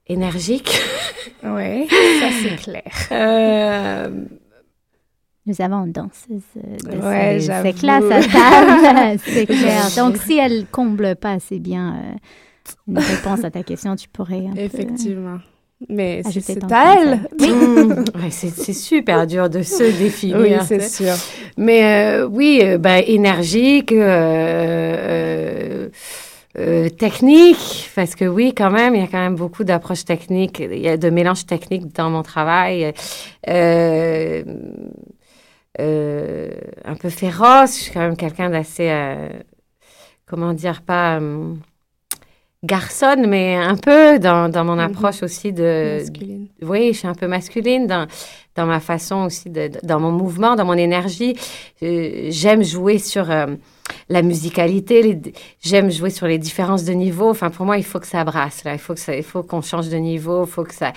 énergique. 0.05 0.81
Oui, 1.45 1.87
ça 2.19 2.29
c'est 2.41 2.57
clair. 2.57 2.91
Nous 5.47 5.61
avons 5.61 5.85
une 5.85 5.93
danseuse 5.93 6.41
de 6.55 6.97
ouais, 6.97 7.39
ces, 7.39 7.71
classes 7.71 8.03
à 8.11 8.21
table, 8.21 9.19
c'est 9.25 9.45
clair. 9.45 9.83
Donc, 9.95 10.17
si 10.17 10.37
elle 10.37 10.65
comble 10.69 11.15
pas 11.15 11.31
assez 11.31 11.59
bien 11.59 11.95
euh, 11.95 12.15
une 12.89 12.99
réponse 12.99 13.45
à 13.45 13.51
ta 13.51 13.63
question, 13.63 13.95
tu 13.95 14.09
pourrais 14.09 14.45
un 14.45 14.55
Effectivement. 14.55 15.37
Mais 15.87 16.21
c'est 16.29 16.61
à 16.69 16.95
elle. 16.97 17.29
Mmh. 17.39 18.03
c'est 18.31 18.73
super 18.73 19.25
dur 19.25 19.49
de 19.49 19.61
se 19.61 19.83
définir. 19.97 20.39
Oui, 20.39 20.51
c'est 20.65 20.81
sûr. 20.81 21.13
Mais 21.55 22.17
euh, 22.17 22.27
oui, 22.27 22.59
euh, 22.63 22.77
ben, 22.77 23.01
énergique, 23.07 23.93
technique, 26.97 27.89
parce 27.95 28.15
que 28.15 28.25
oui, 28.25 28.53
quand 28.53 28.71
même, 28.71 28.95
il 28.95 29.01
y 29.01 29.03
a 29.03 29.07
quand 29.07 29.19
même 29.19 29.35
beaucoup 29.35 29.63
d'approches 29.63 30.03
techniques, 30.03 30.59
il 30.59 30.79
y 30.79 30.89
a 30.89 30.97
de 30.97 31.09
mélanges 31.09 31.45
techniques 31.45 31.95
dans 31.95 32.09
mon 32.09 32.23
travail. 32.23 32.93
Euh, 35.79 36.49
un 36.85 36.95
peu 36.95 37.09
féroce. 37.09 37.77
Je 37.77 37.83
suis 37.83 37.91
quand 37.91 37.99
même 37.99 38.17
quelqu'un 38.17 38.49
d'assez, 38.49 38.89
euh, 38.89 39.29
comment 40.25 40.53
dire, 40.53 40.81
pas 40.81 41.19
euh, 41.19 41.53
garçonne, 42.63 43.27
mais 43.27 43.55
un 43.55 43.75
peu 43.75 44.17
dans, 44.17 44.49
dans 44.49 44.65
mon 44.65 44.73
mhm. 44.73 44.79
approche 44.79 45.21
aussi 45.21 45.53
de... 45.53 45.99
Masculine. 45.99 46.47
Oui, 46.63 46.93
je 46.93 46.99
suis 46.99 47.07
un 47.07 47.13
peu 47.13 47.27
masculine 47.27 47.85
dans, 47.85 48.07
dans 48.55 48.65
ma 48.65 48.79
façon 48.79 49.25
aussi, 49.25 49.51
de, 49.51 49.69
dans 49.83 49.99
mon 49.99 50.11
mouvement, 50.11 50.55
dans 50.55 50.65
mon 50.65 50.73
énergie. 50.73 51.35
J'aime 51.79 52.63
jouer 52.63 52.97
sur 52.97 53.29
la 54.09 54.21
musicalité, 54.21 55.21
j'aime 55.61 55.91
jouer 55.91 56.09
sur 56.09 56.25
les 56.25 56.39
différences 56.39 56.85
de 56.85 56.93
niveau. 56.93 57.29
Enfin, 57.29 57.51
pour 57.51 57.67
moi, 57.67 57.77
il 57.77 57.85
faut 57.85 57.99
que 57.99 58.07
ça 58.07 58.23
brasse. 58.23 58.63
Là. 58.63 58.73
Il 58.73 58.79
faut 58.79 58.95
que 58.95 58.99
ça, 58.99 59.15
il 59.15 59.23
faut 59.23 59.43
qu'on 59.43 59.61
change 59.61 59.89
de 59.89 59.97
niveau. 59.97 60.45
Il 60.45 60.49
faut 60.49 60.63
que 60.63 60.73
ça, 60.73 60.93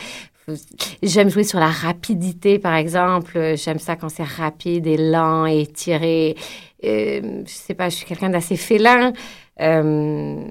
J'aime 1.03 1.31
jouer 1.31 1.45
sur 1.45 1.59
la 1.59 1.69
rapidité, 1.69 2.59
par 2.59 2.75
exemple. 2.75 3.55
J'aime 3.57 3.79
ça 3.79 3.97
quand 3.97 4.09
c'est 4.09 4.25
rapide 4.25 4.87
et 4.87 4.97
lent 4.97 5.47
et 5.47 5.67
tiré. 5.67 6.37
Euh, 6.85 7.43
je 7.47 7.53
sais 7.53 7.75
pas, 7.75 7.89
je 7.89 7.97
suis 7.97 8.07
quelqu'un 8.07 8.31
d'assez 8.31 8.57
félin 8.57 9.13
euh, 9.61 10.43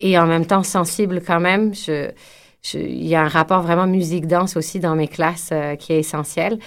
et 0.00 0.18
en 0.18 0.26
même 0.26 0.46
temps 0.46 0.62
sensible 0.62 1.22
quand 1.24 1.40
même. 1.40 1.72
Il 2.74 3.06
y 3.06 3.14
a 3.14 3.22
un 3.22 3.28
rapport 3.28 3.62
vraiment 3.62 3.86
musique-danse 3.86 4.56
aussi 4.56 4.80
dans 4.80 4.94
mes 4.94 5.08
classes 5.08 5.50
euh, 5.52 5.76
qui 5.76 5.92
est 5.92 6.00
essentiel. 6.00 6.58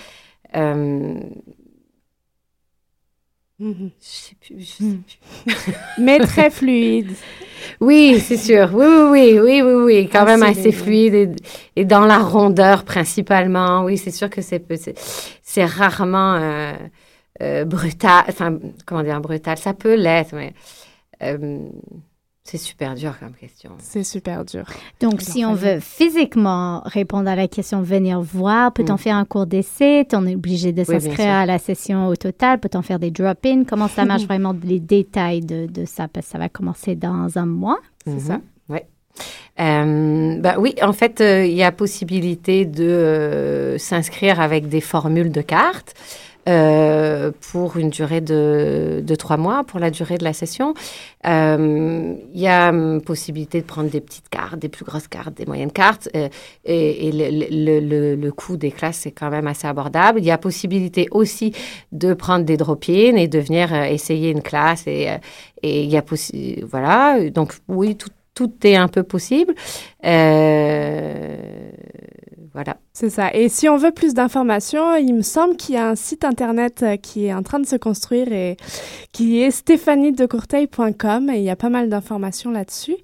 Mhm. 3.57 3.91
Je 4.01 4.05
sais 4.05 4.35
plus, 4.35 4.59
je 4.59 4.65
sais 4.65 4.83
mhm. 4.83 5.03
plus. 5.45 5.73
Mais 6.03 6.19
très 6.19 6.49
fluide. 6.49 7.11
Oui, 7.79 8.19
c'est 8.19 8.37
sûr. 8.37 8.69
Oui, 8.73 8.85
oui, 8.85 9.39
oui, 9.39 9.61
oui, 9.61 9.73
oui, 9.73 10.09
quand 10.11 10.25
même 10.25 10.43
assez 10.43 10.71
fluide 10.71 11.35
et, 11.75 11.85
dans 11.85 12.05
la 12.05 12.19
rondeur 12.19 12.83
principalement. 12.83 13.83
Oui, 13.83 13.97
c'est 13.97 14.11
sûr 14.11 14.29
que 14.29 14.41
c'est 14.41 14.63
c'est 15.41 15.65
rarement 15.65 16.35
euh, 16.35 16.73
euh, 17.41 17.65
brutal. 17.65 18.25
Enfin, 18.27 18.59
comment 18.85 19.03
dire 19.03 19.21
brutal? 19.21 19.57
Ça 19.57 19.73
peut 19.73 19.95
l'être, 19.95 20.35
mais 20.35 20.53
euh, 21.23 21.69
c'est 22.45 22.59
super 22.59 22.93
dur 22.93 23.17
comme 23.19 23.33
question. 23.33 23.71
C'est 23.79 24.03
super 24.03 24.45
dur. 24.45 24.65
Donc, 25.01 25.21
si 25.21 25.43
on 25.43 25.55
veut 25.55 25.79
physiquement 25.79 26.83
répondre 26.85 27.27
à 27.27 27.35
la 27.35 27.47
question 27.47 27.81
venir 27.81 28.21
voir, 28.21 28.71
peut-on 28.71 28.93
mm. 28.93 28.99
faire 28.99 29.15
un 29.15 29.25
cours 29.25 29.47
d'essai? 29.47 30.05
On 30.13 30.27
est 30.27 30.35
obligé 30.35 30.71
de 30.71 30.83
s'inscrire 30.83 31.33
à 31.33 31.47
la 31.47 31.57
session 31.57 32.07
au 32.07 32.15
total? 32.15 32.59
Peut-on 32.59 32.83
faire 32.83 32.99
des 32.99 33.09
drop-in? 33.09 33.63
Comment 33.63 33.87
ça 33.87 34.05
marche 34.05 34.23
vraiment 34.27 34.55
les 34.63 34.79
détails 34.79 35.41
de, 35.41 35.65
de, 35.65 35.85
ça? 35.85 36.07
Parce 36.07 36.27
que 36.27 36.33
ça 36.33 36.37
va 36.37 36.47
commencer 36.47 36.93
dans 36.93 37.35
un 37.35 37.47
mois, 37.47 37.79
c'est 38.05 38.13
mm-hmm. 38.13 38.19
ça? 38.19 38.41
Oui. 38.69 38.79
Euh, 39.59 40.39
bah 40.39 40.57
oui, 40.59 40.75
en 40.83 40.93
fait, 40.93 41.21
euh, 41.21 41.45
il 41.45 41.55
y 41.55 41.63
a 41.63 41.71
possibilité 41.71 42.65
de 42.65 42.83
euh, 42.83 43.77
s'inscrire 43.79 44.39
avec 44.39 44.69
des 44.69 44.81
formules 44.81 45.31
de 45.31 45.41
cartes. 45.41 45.95
Euh, 46.47 47.31
pour 47.51 47.77
une 47.77 47.89
durée 47.89 48.21
de, 48.21 49.01
de, 49.03 49.15
trois 49.15 49.37
mois, 49.37 49.63
pour 49.63 49.79
la 49.79 49.89
durée 49.89 50.19
de 50.19 50.23
la 50.23 50.33
session. 50.33 50.75
Euh, 51.25 52.13
il 52.35 52.39
y 52.39 52.47
a 52.47 52.69
hum, 52.69 53.01
possibilité 53.01 53.61
de 53.61 53.65
prendre 53.65 53.89
des 53.89 53.99
petites 53.99 54.29
cartes, 54.29 54.59
des 54.59 54.69
plus 54.69 54.85
grosses 54.85 55.07
cartes, 55.07 55.33
des 55.33 55.47
moyennes 55.47 55.71
cartes, 55.71 56.07
euh, 56.15 56.29
et, 56.63 57.07
et 57.07 57.11
le, 57.11 57.79
le, 57.79 58.15
le, 58.15 58.31
coût 58.31 58.57
des 58.57 58.69
classes 58.69 59.07
est 59.07 59.11
quand 59.11 59.31
même 59.31 59.47
assez 59.47 59.65
abordable. 59.65 60.19
Il 60.19 60.25
y 60.25 60.29
a 60.29 60.37
possibilité 60.37 61.07
aussi 61.09 61.51
de 61.91 62.13
prendre 62.13 62.45
des 62.45 62.57
drop-in 62.57 63.15
et 63.15 63.27
de 63.27 63.39
venir 63.39 63.73
essayer 63.73 64.29
une 64.29 64.43
classe, 64.43 64.85
et, 64.85 65.09
il 65.63 65.89
y 65.89 65.97
a 65.97 66.03
possibilité, 66.03 66.63
voilà, 66.69 67.27
donc 67.31 67.53
oui, 67.67 67.95
tout, 67.95 68.11
tout 68.35 68.51
est 68.63 68.75
un 68.75 68.87
peu 68.87 69.01
possible. 69.01 69.55
Euh, 70.05 71.71
voilà. 72.53 72.77
C'est 72.97 73.09
ça. 73.09 73.29
Et 73.33 73.49
si 73.49 73.67
on 73.67 73.75
veut 73.75 73.91
plus 73.91 74.13
d'informations, 74.13 74.95
il 74.95 75.13
me 75.15 75.21
semble 75.21 75.57
qu'il 75.57 75.75
y 75.75 75.77
a 75.77 75.89
un 75.89 75.95
site 75.95 76.23
internet 76.23 76.81
euh, 76.81 76.95
qui 76.95 77.25
est 77.25 77.33
en 77.33 77.43
train 77.43 77.59
de 77.59 77.65
se 77.65 77.75
construire 77.75 78.31
et 78.31 78.55
qui 79.11 79.41
est 79.41 79.51
stéphaniedecourteil.com 79.51 81.29
et 81.29 81.39
il 81.39 81.43
y 81.43 81.49
a 81.49 81.57
pas 81.57 81.67
mal 81.67 81.89
d'informations 81.89 82.51
là-dessus. 82.51 82.95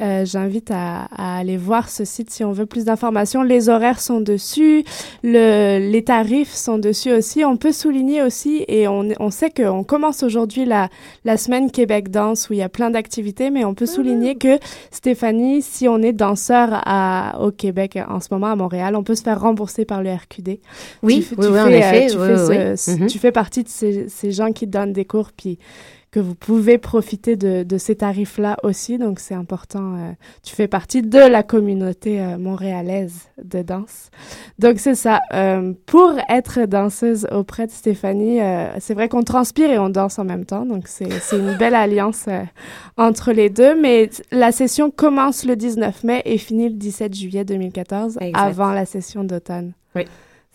Euh, 0.00 0.24
J'invite 0.24 0.70
à, 0.70 1.08
à, 1.14 1.36
aller 1.36 1.58
voir 1.58 1.90
ce 1.90 2.06
site 2.06 2.30
si 2.30 2.42
on 2.42 2.52
veut 2.52 2.64
plus 2.64 2.86
d'informations. 2.86 3.42
Les 3.42 3.68
horaires 3.68 4.00
sont 4.00 4.22
dessus, 4.22 4.82
le, 5.22 5.90
les 5.90 6.04
tarifs 6.04 6.54
sont 6.54 6.78
dessus 6.78 7.12
aussi. 7.12 7.44
On 7.44 7.58
peut 7.58 7.72
souligner 7.72 8.22
aussi, 8.22 8.64
et 8.66 8.88
on, 8.88 9.10
on 9.20 9.30
sait 9.30 9.50
qu'on 9.50 9.84
commence 9.84 10.22
aujourd'hui 10.22 10.64
la, 10.64 10.88
la 11.26 11.36
semaine 11.36 11.70
Québec 11.70 12.10
Danse 12.10 12.48
où 12.48 12.54
il 12.54 12.60
y 12.60 12.62
a 12.62 12.70
plein 12.70 12.88
d'activités, 12.88 13.50
mais 13.50 13.66
on 13.66 13.74
peut 13.74 13.84
souligner 13.84 14.36
que 14.36 14.58
Stéphanie, 14.90 15.60
si 15.60 15.86
on 15.86 15.98
est 15.98 16.14
danseur 16.14 16.70
à, 16.72 17.38
au 17.42 17.50
Québec 17.50 17.98
en 18.08 18.20
ce 18.20 18.28
moment 18.30 18.46
à 18.46 18.56
Montréal, 18.56 18.96
on 18.96 19.02
peut 19.02 19.14
se 19.14 19.22
faire 19.22 19.33
remboursé 19.34 19.84
par 19.84 20.02
le 20.02 20.12
RQD. 20.12 20.58
Oui, 21.02 21.26
tu, 21.28 21.34
oui, 21.36 21.60
en 21.60 21.68
effet. 21.68 22.08
tu, 23.08 23.18
fais 23.18 23.32
partie 23.32 23.62
de 23.62 23.68
ces, 23.68 24.08
ces, 24.08 24.32
gens 24.32 24.52
qui 24.52 24.66
donnent 24.66 24.92
des 24.92 25.04
cours, 25.04 25.30
puis 25.32 25.58
que 26.14 26.20
vous 26.20 26.36
pouvez 26.36 26.78
profiter 26.78 27.34
de, 27.34 27.64
de 27.64 27.76
ces 27.76 27.96
tarifs-là 27.96 28.56
aussi. 28.62 28.98
Donc, 28.98 29.18
c'est 29.18 29.34
important. 29.34 29.96
Euh, 29.96 30.12
tu 30.44 30.54
fais 30.54 30.68
partie 30.68 31.02
de 31.02 31.18
la 31.18 31.42
communauté 31.42 32.20
euh, 32.20 32.38
montréalaise 32.38 33.30
de 33.42 33.62
danse. 33.62 34.12
Donc, 34.60 34.78
c'est 34.78 34.94
ça. 34.94 35.22
Euh, 35.32 35.72
pour 35.86 36.14
être 36.28 36.66
danseuse 36.66 37.26
auprès 37.32 37.66
de 37.66 37.72
Stéphanie, 37.72 38.38
c'est 38.78 38.94
vrai 38.94 39.08
qu'on 39.08 39.24
transpire 39.24 39.72
et 39.72 39.78
on 39.80 39.88
danse 39.88 40.20
en 40.20 40.24
même 40.24 40.44
temps. 40.44 40.64
Donc, 40.64 40.86
c'est 40.86 41.08
une 41.32 41.56
belle 41.56 41.74
alliance 41.74 42.26
entre 42.96 43.32
les 43.32 43.50
deux. 43.50 43.74
Mais 43.74 44.08
la 44.30 44.52
session 44.52 44.92
commence 44.92 45.44
le 45.44 45.56
19 45.56 46.04
mai 46.04 46.22
et 46.26 46.38
finit 46.38 46.68
le 46.68 46.76
17 46.76 47.12
juillet 47.12 47.44
2014, 47.44 48.20
avant 48.34 48.70
la 48.70 48.86
session 48.86 49.24
d'automne. 49.24 49.72
Oui. 49.96 50.04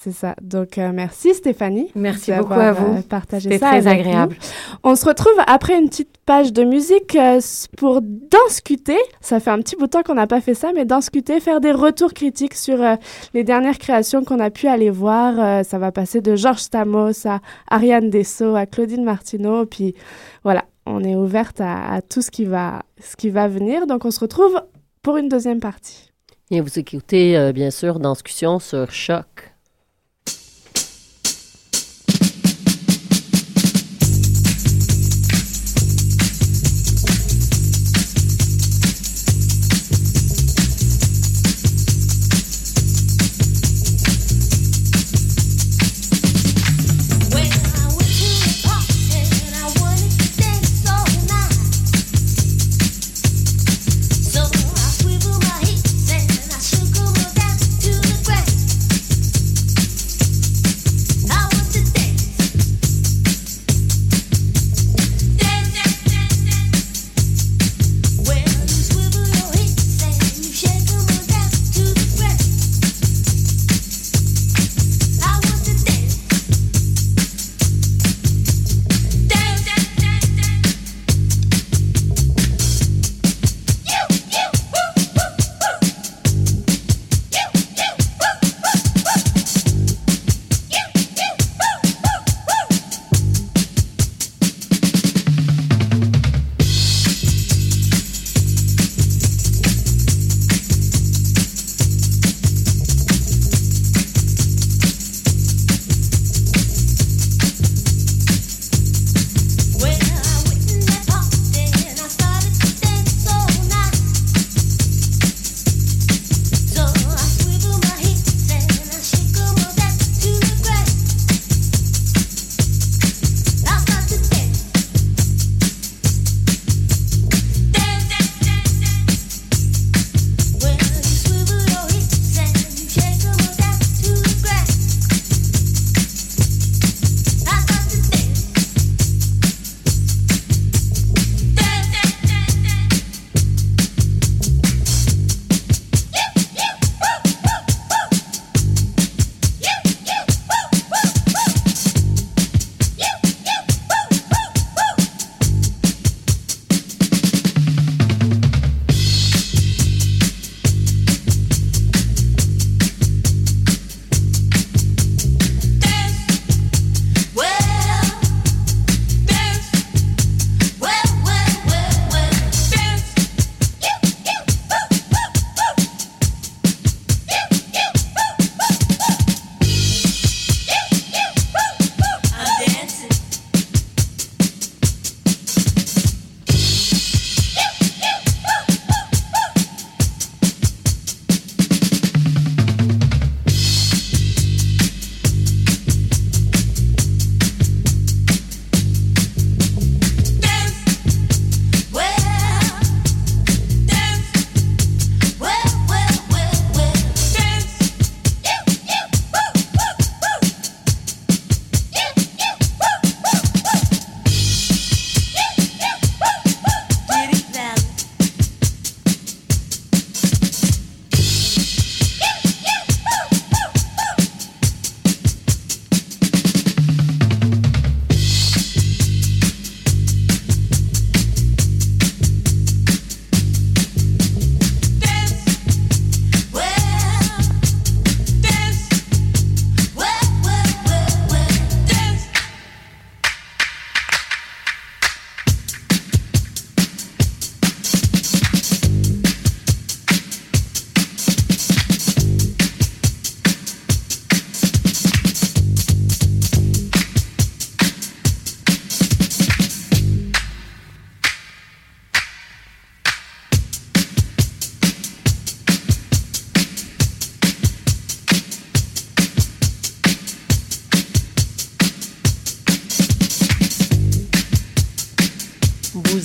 C'est 0.01 0.13
ça. 0.13 0.33
Donc, 0.41 0.77
euh, 0.77 0.91
merci 0.93 1.33
Stéphanie. 1.33 1.91
Merci 1.93 2.31
beaucoup 2.31 2.53
à 2.53 2.71
vous. 2.71 2.99
Euh, 2.99 3.01
partagé 3.01 3.57
ça. 3.57 3.67
très 3.67 3.85
agréable. 3.85 4.38
On 4.81 4.95
se 4.95 5.05
retrouve 5.05 5.33
après 5.45 5.77
une 5.77 5.89
petite 5.89 6.15
page 6.25 6.53
de 6.53 6.63
musique 6.63 7.17
euh, 7.17 7.41
pour 7.75 7.99
danscuter. 8.01 8.97
Ça 9.19 9.41
fait 9.41 9.49
un 9.49 9.57
petit 9.57 9.75
bout 9.75 9.88
de 9.88 9.89
temps 9.89 10.01
qu'on 10.01 10.13
n'a 10.13 10.25
pas 10.25 10.39
fait 10.39 10.53
ça, 10.53 10.71
mais 10.73 10.85
danscuter, 10.85 11.41
faire 11.41 11.59
des 11.59 11.73
retours 11.73 12.13
critiques 12.13 12.53
sur 12.53 12.77
les 13.33 13.43
dernières 13.43 13.77
créations 13.77 14.23
qu'on 14.23 14.39
a 14.39 14.49
pu 14.49 14.67
aller 14.67 14.89
voir. 14.89 15.65
ça 15.65 15.77
va 15.77 15.91
passer 15.91 16.21
de 16.21 16.33
Georges 16.38 16.62
Stamos 16.62 17.27
à 17.27 17.41
Ariane 17.69 18.09
Dessau, 18.09 18.55
à 18.55 18.65
Claudine 18.65 19.03
Martineau. 19.03 19.65
Puis 19.65 19.95
voilà, 20.45 20.63
on 20.85 21.03
est 21.03 21.15
ouverte 21.15 21.59
à, 21.59 21.95
à, 21.95 22.01
tout 22.01 22.21
ce 22.21 22.31
qui, 22.31 22.45
va, 22.45 22.83
ce 23.01 23.17
qui 23.17 23.29
va 23.29 23.49
venir. 23.49 23.85
Donc, 23.85 24.05
on 24.05 24.12
se 24.12 24.21
retrouve 24.21 24.62
pour 25.01 25.17
une 25.17 25.27
deuxième 25.27 25.59
partie. 25.59 26.09
Et 26.51 26.62
vous 26.62 26.79
écoutez, 26.79 27.51
bien 27.53 27.69
sûr, 27.69 27.99
Danscussion 27.99 28.59
sur 28.59 28.89
Choc. 28.91 29.48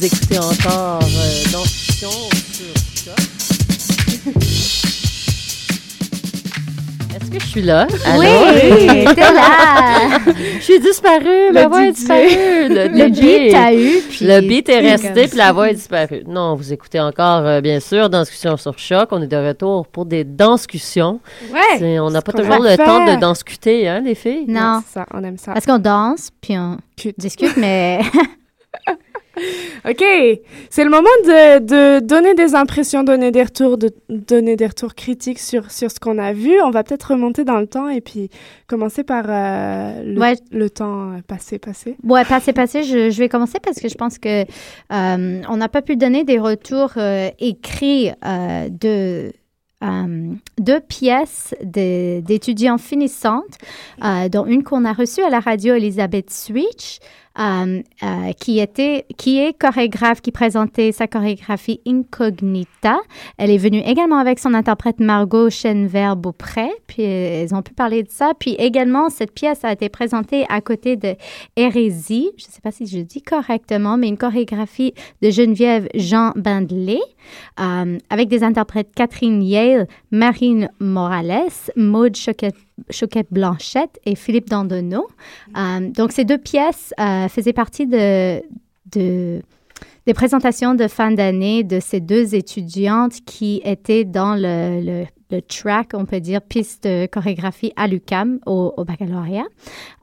Vous 0.05 0.15
écoutez 0.15 0.39
encore 0.39 1.01
euh, 1.03 1.51
dans 1.51 1.65
sur 1.65 2.11
Est-ce 7.17 7.31
que 7.31 7.41
je 7.41 7.47
suis 7.47 7.63
là? 7.63 7.87
Oui, 8.19 8.27
t'es 9.15 9.17
là! 9.33 10.19
je 10.57 10.61
suis 10.61 10.79
disparue, 10.81 11.53
ma 11.55 11.69
voix 11.69 11.87
est 11.87 11.93
disparue. 11.93 12.69
Le, 12.69 12.89
le 12.89 13.09
beat 13.09 13.55
a 13.55 13.73
eu, 13.73 14.03
puis... 14.11 14.27
Le 14.27 14.43
beat 14.43 14.69
est 14.69 14.81
resté, 14.81 15.27
puis 15.27 15.39
la 15.39 15.55
voix 15.55 15.71
est 15.71 15.75
disparue. 15.75 16.23
Non, 16.27 16.55
vous 16.55 16.71
écoutez 16.71 17.01
encore, 17.01 17.47
euh, 17.47 17.63
bien 17.63 17.81
sûr, 17.81 18.11
Danscussion 18.11 18.59
sur 18.59 18.79
Choc. 18.79 19.09
On 19.11 19.23
est 19.23 19.27
de 19.27 19.39
retour 19.39 19.87
pour 19.87 20.05
des 20.05 20.25
danscussions. 20.25 21.19
Ouais! 21.51 21.99
On 21.99 22.11
n'a 22.11 22.21
pas 22.21 22.33
toujours 22.33 22.63
le 22.63 22.77
temps 22.77 23.07
de 23.07 23.19
danscuter, 23.19 23.89
hein, 23.89 24.03
les 24.05 24.15
filles? 24.15 24.45
Non. 24.49 24.83
Ça, 24.87 25.07
on 25.15 25.25
aime 25.25 25.39
ça. 25.39 25.55
Parce 25.55 25.65
qu'on 25.65 25.79
danse, 25.79 26.29
puis 26.43 26.59
on 26.59 26.77
discute, 27.17 27.57
mais... 27.57 28.03
OK, 29.89 30.05
c'est 30.71 30.85
le 30.85 30.91
moment 30.91 31.09
de, 31.25 31.59
de, 31.59 32.01
donner 32.01 32.35
des 32.35 32.55
impressions, 32.55 33.03
donner 33.05 33.31
des 33.31 33.43
retours, 33.43 33.77
de 33.79 33.91
donner 34.09 34.57
des 34.57 34.67
retours 34.67 34.95
critiques 34.95 35.39
sur, 35.39 35.71
sur 35.71 35.91
ce 35.91 35.99
qu'on 36.01 36.19
a 36.19 36.33
vu. 36.33 36.61
On 36.63 36.71
va 36.71 36.85
peut-être 36.85 37.11
remonter 37.13 37.45
dans 37.45 37.59
le 37.59 37.67
temps 37.67 37.89
et 37.89 38.01
puis 38.01 38.31
commencer 38.67 39.05
par 39.05 39.25
euh, 39.29 40.03
le, 40.05 40.21
Ouais. 40.21 40.37
le 40.53 40.71
temps 40.71 41.13
passé, 41.27 41.59
passé. 41.59 41.97
Ouais, 42.05 42.25
passé, 42.25 42.53
passé, 42.53 42.83
je, 42.85 43.11
je 43.11 43.19
vais 43.19 43.29
commencer 43.29 43.59
parce 43.63 43.81
que 43.81 43.89
je 43.89 43.95
pense 43.97 44.19
que 44.19 44.43
euh, 44.43 45.43
on 45.49 45.57
n'a 45.57 45.69
pas 45.69 45.83
pu 45.83 45.97
donner 45.97 46.25
des 46.25 46.39
retours 46.39 46.93
euh, 46.97 47.29
écrits 47.39 48.11
euh, 48.25 48.69
de 48.71 49.33
euh, 49.83 50.33
deux 50.59 50.81
pièces 50.81 51.55
de- 51.63 52.21
d'étudiants 52.21 52.79
finissantes, 52.79 53.59
euh, 54.03 54.29
dont 54.31 54.47
une 54.47 54.63
qu'on 54.63 54.85
a 54.87 54.93
reçue 54.95 55.23
à 55.23 55.29
la 55.29 55.41
radio, 55.41 55.75
Elisabeth 55.75 56.31
Switch, 56.31 57.01
euh, 57.39 57.83
euh, 58.03 58.33
qui, 58.39 58.61
était, 58.61 59.07
qui 59.17 59.39
est 59.39 59.59
chorégraphe, 59.59 60.21
qui 60.21 60.31
présentait 60.31 60.93
sa 60.93 61.07
chorégraphie 61.07 61.81
Incognita. 61.87 62.99
Elle 63.39 63.51
est 63.51 63.59
venue 63.59 63.81
également 63.81 64.19
avec 64.19 64.39
son 64.39 64.55
interprète 64.55 65.01
Margot 65.01 65.51
Chenvert-Beaupré, 65.51 66.71
puis 66.87 67.03
euh, 67.03 67.43
elles 67.43 67.55
ont 67.55 67.63
pu 67.63 67.73
parler 67.73 68.03
de 68.03 68.11
ça. 68.11 68.33
Puis 68.39 68.55
également, 68.59 69.11
cette 69.11 69.33
pièce 69.33 69.65
a 69.65 69.73
été 69.73 69.89
présentée 69.89 70.45
à 70.49 70.61
côté 70.61 70.97
de 70.97 71.17
Hérésie, 71.57 72.31
je 72.37 72.47
ne 72.47 72.51
sais 72.51 72.61
pas 72.61 72.71
si 72.71 72.87
je 72.87 72.99
dis 72.99 73.23
correctement, 73.23 73.97
mais 73.97 74.09
une 74.09 74.19
chorégraphie 74.19 74.95
de 75.23 75.31
Geneviève 75.31 75.89
Jean 75.95 76.33
Bindelet, 76.37 77.01
euh, 77.61 77.99
avec 78.11 78.29
des 78.29 78.45
interprètes 78.45 78.91
Catherine 78.95 79.43
Yale, 79.43 79.89
Marine 80.11 80.71
Morales, 80.79 81.51
Maude 81.77 82.17
Choquette, 82.17 82.57
Choquette 82.91 83.29
Blanchette 83.31 83.99
et 84.05 84.15
Philippe 84.15 84.49
Dandonneau. 84.51 85.07
Donc, 85.97 86.13
ces 86.13 86.25
deux 86.25 86.39
pièces 86.39 86.93
euh, 87.01 87.29
faisaient 87.29 87.53
partie 87.53 87.87
de, 87.87 88.43
de- 88.93 89.43
des 90.07 90.15
présentations 90.15 90.75
de 90.75 90.87
fin 90.89 91.11
d'année 91.13 91.65
de 91.65 91.81
ces 91.81 92.01
deux 92.01 92.35
étudiantes 92.35 93.15
qui 93.25 93.63
étaient 93.65 94.05
dans 94.05 94.35
le- 94.35 95.07
le 95.35 95.43
track, 95.43 95.91
on 95.95 96.05
peut 96.05 96.21
dire, 96.21 96.41
piste 96.41 96.85
de 96.85 97.07
chorégraphie 97.07 97.73
à 97.77 97.87
l'UCAM 97.87 98.39
au, 98.47 98.73
au 98.77 98.85
baccalauréat. 98.85 99.47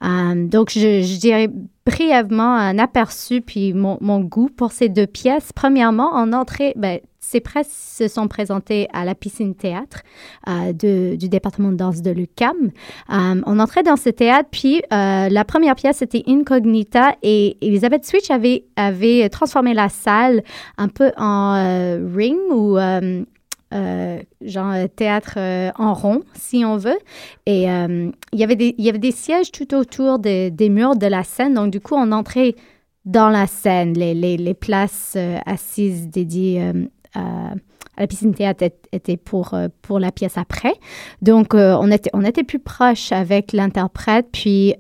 Euh, 0.04 0.48
donc, 0.48 0.72
je, 0.72 1.20
dirais 1.20 1.50
brièvement 1.86 2.54
un 2.54 2.78
aperçu 2.78 3.42
puis 3.42 3.74
mon, 3.74 4.20
goût 4.22 4.50
pour 4.50 4.72
ces 4.72 4.90
deux 4.90 5.08
pièces. 5.08 5.52
Premièrement, 5.54 6.14
en 6.14 6.34
entrée, 6.34 6.74
ben, 6.76 7.00
ces 7.20 7.40
pièces 7.40 7.98
se 7.98 8.08
sont 8.08 8.28
présentées 8.28 8.88
à 8.94 9.06
la 9.06 9.16
piscine 9.16 9.56
théâtre 9.56 10.02
euh, 10.50 10.74
du 10.74 11.30
département 11.30 11.72
de 11.72 11.78
danse 11.78 12.02
de 12.02 12.12
l'UCAM. 12.12 12.72
Euh, 13.12 13.42
on 13.46 13.60
entrait 13.60 13.84
dans 13.84 13.96
ce 13.96 14.10
théâtre, 14.10 14.50
puis 14.52 14.82
euh, 14.92 15.30
la 15.30 15.46
première 15.46 15.76
pièce 15.76 16.02
était 16.02 16.24
Incognita 16.28 17.16
et 17.24 17.58
Elisabeth 17.62 18.06
Switch 18.06 18.30
avait, 18.30 18.66
avait 18.76 19.30
transformé 19.30 19.74
la 19.74 19.90
salle 19.90 20.44
un 20.78 20.88
peu 20.88 21.12
en 21.18 21.56
euh, 21.56 22.08
ring 22.14 22.38
ou 22.52 22.78
euh, 23.74 24.22
genre 24.42 24.74
euh, 24.74 24.88
théâtre 24.88 25.36
euh, 25.38 25.72
en 25.78 25.94
rond, 25.94 26.24
si 26.34 26.66
on 26.66 26.76
veut. 26.76 26.98
Et 27.46 27.64
il, 27.64 28.12
y 28.34 28.44
avait 28.44 28.56
des, 28.56 29.12
sièges 29.12 29.52
tout 29.52 29.74
autour 29.74 30.20
des- 30.20 30.52
murs 30.70 30.96
de 30.96 31.08
la 31.08 31.24
scène. 31.24 31.54
Donc, 31.54 31.72
du 31.72 31.80
coup, 31.80 31.96
on 31.96 32.12
entrait 32.12 32.56
dans 33.06 33.30
la 33.30 33.48
scène. 33.48 33.94
Les, 33.94 34.54
places 34.54 35.18
assises 35.46 36.10
dédiées 36.10 36.74
à, 37.16 37.54
la 37.98 38.08
piscine 38.08 38.34
théâtre 38.34 38.66
étaient 38.92 39.18
pour, 39.18 39.56
la 40.00 40.12
pièce 40.12 40.38
après. 40.38 40.74
Donc, 41.22 41.54
on, 41.54 41.92
était, 41.92 42.44
plus 42.44 42.60
proche 42.60 43.12
avec 43.12 43.54
l'interprète. 43.54 44.28
Puis, 44.32 44.76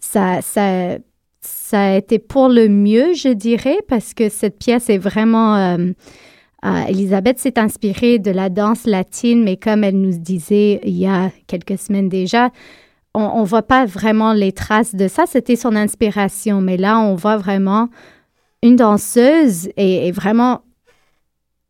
ça... 0.00 0.40
ça 0.42 0.98
a 1.72 1.96
été 1.96 2.18
pour 2.18 2.48
le 2.48 2.68
mieux, 2.68 3.14
je 3.14 3.28
dirais, 3.28 3.78
parce 3.88 4.14
que 4.14 4.28
cette 4.28 4.58
pièce 4.58 4.90
est 4.90 4.98
vraiment... 4.98 5.76
euh, 6.64 6.84
Elisabeth 6.88 7.38
s'est 7.38 7.58
inspirée 7.58 8.18
de 8.18 8.30
la 8.30 8.50
danse 8.50 8.84
latine, 8.86 9.42
mais 9.42 9.56
comme 9.56 9.84
elle 9.84 10.00
nous 10.00 10.18
disait 10.18 10.80
il 10.84 10.96
y 10.96 11.06
a 11.06 11.30
quelques 11.46 11.78
semaines 11.78 12.08
déjà, 12.08 12.50
on 13.14 13.40
ne 13.40 13.46
voit 13.46 13.62
pas 13.62 13.86
vraiment 13.86 14.32
les 14.32 14.52
traces 14.52 14.94
de 14.94 15.08
ça. 15.08 15.24
C'était 15.26 15.56
son 15.56 15.74
inspiration, 15.74 16.60
mais 16.60 16.76
là, 16.76 17.00
on 17.00 17.16
voit 17.16 17.38
vraiment 17.38 17.88
une 18.62 18.76
danseuse 18.76 19.68
et, 19.76 20.06
et 20.06 20.12
vraiment 20.12 20.60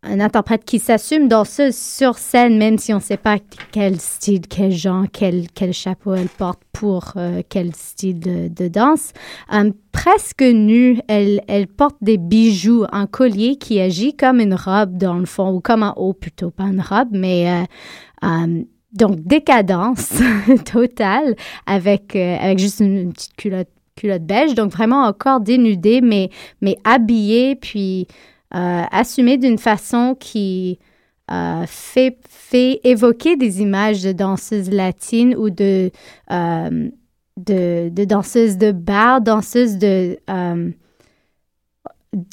un 0.02 0.18
interprète 0.20 0.64
qui 0.64 0.78
s'assume 0.78 1.28
danseuse 1.28 1.76
sur 1.76 2.16
scène, 2.16 2.56
même 2.56 2.78
si 2.78 2.92
on 2.92 2.96
ne 2.96 3.02
sait 3.02 3.18
pas 3.18 3.36
quel 3.70 4.00
style, 4.00 4.46
quel 4.48 4.72
genre, 4.72 5.04
quel, 5.12 5.48
quel 5.54 5.74
chapeau 5.74 6.14
elle 6.14 6.28
porte 6.28 6.62
pour 6.72 7.12
euh, 7.16 7.42
quel 7.46 7.74
style 7.74 8.18
de, 8.18 8.68
danse. 8.68 9.12
Euh, 9.52 9.70
presque 9.92 10.42
nue, 10.42 11.00
elle, 11.06 11.42
elle 11.48 11.66
porte 11.66 11.96
des 12.00 12.16
bijoux, 12.16 12.86
un 12.92 13.06
collier 13.06 13.56
qui 13.56 13.78
agit 13.78 14.16
comme 14.16 14.40
une 14.40 14.54
robe 14.54 14.96
dans 14.96 15.18
le 15.18 15.26
fond, 15.26 15.52
ou 15.52 15.60
comme 15.60 15.82
un 15.82 15.92
haut 15.96 16.14
plutôt, 16.14 16.50
pas 16.50 16.64
une 16.64 16.80
robe, 16.80 17.10
mais 17.12 17.66
euh, 18.24 18.62
donc 18.94 19.20
décadence 19.20 20.14
totale 20.64 21.36
avec, 21.66 22.16
avec 22.16 22.58
juste 22.58 22.80
une, 22.80 22.96
une 22.96 23.12
petite 23.12 23.36
culotte, 23.36 23.68
culotte 23.96 24.24
beige, 24.24 24.54
donc 24.54 24.72
vraiment 24.72 25.02
encore 25.02 25.40
dénudée, 25.40 26.00
mais, 26.00 26.30
mais 26.62 26.78
habillée, 26.84 27.54
puis 27.54 28.06
euh, 28.54 28.82
assumée 28.90 29.38
d'une 29.38 29.58
façon 29.58 30.16
qui 30.18 30.78
euh, 31.30 31.64
fait, 31.68 32.18
évoquer 32.82 33.36
des 33.36 33.62
images 33.62 34.02
de 34.02 34.10
danseuses 34.10 34.70
latines 34.70 35.36
ou 35.36 35.48
de, 35.48 35.92
euh, 36.32 36.90
de, 37.36 38.04
danseuses 38.04 38.58
de 38.58 38.72
bar, 38.72 39.20
danseuses 39.20 39.78
de, 39.78 40.18
euh, 40.28 40.70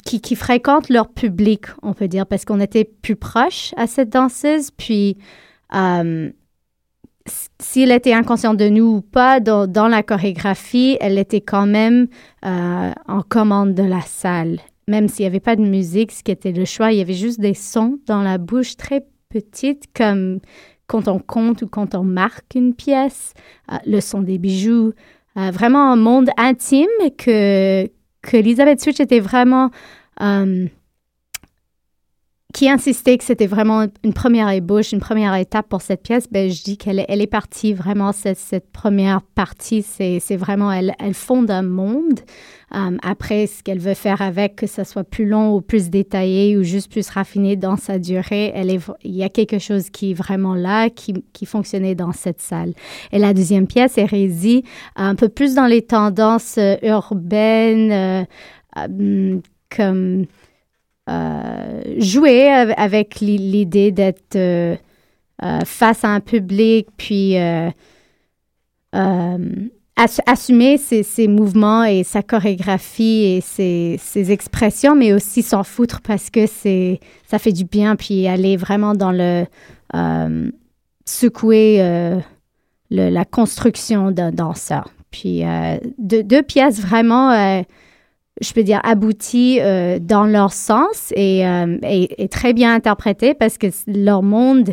qui, 0.04 0.34
fréquentent 0.34 0.88
leur 0.88 1.08
public, 1.10 1.66
on 1.82 1.92
peut 1.92 2.08
dire, 2.08 2.26
parce 2.26 2.44
qu'on 2.44 2.58
était 2.58 2.84
plus 2.84 3.14
proche 3.14 3.72
à 3.76 3.86
cette 3.86 4.10
danseuse. 4.10 4.72
Puis, 4.72 5.18
s- 5.72 7.50
si 7.60 7.82
elle 7.82 7.92
était 7.92 8.14
inconsciente 8.14 8.56
de 8.56 8.68
nous 8.68 8.96
ou 8.96 9.00
pas, 9.00 9.38
dans, 9.38 9.86
la 9.88 10.02
chorégraphie, 10.02 10.96
elle 11.00 11.18
était 11.18 11.40
quand 11.40 11.66
même 11.66 12.08
en 12.42 13.22
commande 13.28 13.74
de 13.74 13.84
la 13.84 14.00
salle. 14.00 14.58
Même 14.88 15.06
s'il 15.06 15.22
n'y 15.22 15.28
avait 15.28 15.38
pas 15.38 15.54
de 15.54 15.62
musique, 15.62 16.10
ce 16.10 16.24
qui 16.24 16.32
était 16.32 16.50
le 16.50 16.64
choix, 16.64 16.90
il 16.90 16.98
y 16.98 17.00
avait 17.00 17.12
juste 17.12 17.38
des 17.38 17.54
sons 17.54 18.00
dans 18.06 18.22
la 18.22 18.38
bouche 18.38 18.76
très 18.76 19.06
petites, 19.28 19.84
comme 19.94 20.40
quand 20.88 21.06
on 21.06 21.20
compte 21.20 21.62
ou 21.62 21.68
quand 21.68 21.94
on 21.94 22.02
marque 22.02 22.54
une 22.56 22.74
pièce, 22.74 23.34
euh, 23.70 23.76
le 23.86 24.00
son 24.00 24.22
des 24.22 24.38
bijoux, 24.38 24.92
euh, 25.36 25.50
vraiment 25.52 25.92
un 25.92 25.96
monde 25.96 26.30
intime 26.38 26.88
que, 27.16 27.86
que 28.22 28.36
Elizabeth 28.36 28.80
Switch 28.80 28.98
était 28.98 29.20
vraiment... 29.20 29.70
euh, 30.22 30.66
qui 32.54 32.70
insistait 32.70 33.18
que 33.18 33.24
c'était 33.24 33.46
vraiment 33.46 33.86
une 34.02 34.14
première 34.14 34.48
ébauche, 34.48 34.92
une 34.92 35.00
première 35.00 35.34
étape 35.34 35.68
pour 35.68 35.82
cette 35.82 36.02
pièce, 36.02 36.28
ben, 36.30 36.50
je 36.50 36.62
dis 36.62 36.78
qu'elle 36.78 36.98
est, 36.98 37.26
partie 37.26 37.74
vraiment, 37.74 38.12
cette, 38.12 38.70
première 38.72 39.20
partie, 39.20 39.82
c'est 39.82 40.36
vraiment, 40.36 40.72
elle, 40.72 40.94
elle 40.98 41.12
fonde 41.12 41.50
un 41.50 41.60
monde. 41.62 42.20
Euh, 42.74 42.96
après, 43.02 43.46
ce 43.46 43.62
qu'elle 43.62 43.78
veut 43.78 43.92
faire 43.92 44.22
avec, 44.22 44.56
que 44.56 44.66
ça 44.66 44.84
soit 44.84 45.04
plus 45.04 45.26
long 45.26 45.54
ou 45.54 45.60
plus 45.60 45.90
détaillé 45.90 46.56
ou 46.56 46.62
juste 46.62 46.90
plus 46.90 47.10
raffiné 47.10 47.54
dans 47.56 47.76
sa 47.76 47.98
durée, 47.98 48.54
il 49.04 49.14
y 49.14 49.22
a 49.22 49.28
quelque 49.28 49.58
chose 49.58 49.90
qui 49.90 50.12
est 50.12 50.14
vraiment 50.14 50.54
là, 50.54 50.88
qui, 50.88 51.22
fonctionnait 51.44 51.94
dans 51.94 52.12
cette 52.12 52.40
salle. 52.40 52.72
Et 53.12 53.18
la 53.18 53.34
deuxième 53.34 53.66
pièce, 53.66 53.98
Hérésie, 53.98 54.64
un 54.96 55.14
peu 55.14 55.28
plus 55.28 55.54
dans 55.54 55.66
les 55.66 55.82
tendances 55.82 56.56
euh, 56.56 56.76
urbaines, 56.82 58.26
euh, 58.78 59.40
comme 59.74 60.26
jouer 61.98 62.48
av- 62.48 62.74
avec 62.76 63.20
l'i- 63.20 63.38
l'idée 63.38 63.90
d'être 63.92 64.36
euh, 64.36 64.76
euh, 65.42 65.60
face 65.64 66.04
à 66.04 66.08
un 66.08 66.20
public, 66.20 66.88
puis 66.96 67.38
euh, 67.38 67.70
euh, 68.94 69.38
ass- 69.96 70.20
assumer 70.26 70.78
ses, 70.78 71.28
mouvements 71.28 71.84
et 71.84 72.02
sa 72.04 72.22
chorégraphie 72.22 73.24
et 73.24 73.40
ses, 73.40 74.32
expressions, 74.32 74.94
mais 74.94 75.12
aussi 75.12 75.42
s'en 75.42 75.64
foutre 75.64 76.00
parce 76.00 76.30
que 76.30 76.46
ça 76.46 77.38
fait 77.38 77.52
du 77.52 77.64
bien, 77.64 77.96
puis 77.96 78.26
aller 78.26 78.56
vraiment 78.56 78.94
dans 78.94 79.12
le 79.12 79.44
euh, 79.94 80.50
secouer 81.04 81.76
euh, 81.80 82.18
la 82.90 83.24
construction 83.24 84.10
d'un 84.10 84.32
danseur. 84.32 84.90
Puis 85.10 85.44
euh, 85.44 85.78
deux, 85.98 86.42
pièces 86.42 86.80
vraiment 86.80 87.30
euh, 87.30 87.62
je 88.40 88.52
peux 88.52 88.62
dire, 88.62 88.80
aboutis 88.84 89.60
euh, 89.60 89.98
dans 90.00 90.24
leur 90.24 90.52
sens 90.52 91.12
et, 91.16 91.42
et, 91.82 92.28
très 92.28 92.52
bien 92.52 92.74
interprétés 92.74 93.34
parce 93.34 93.58
que 93.58 93.66
leur 93.86 94.22
monde 94.22 94.70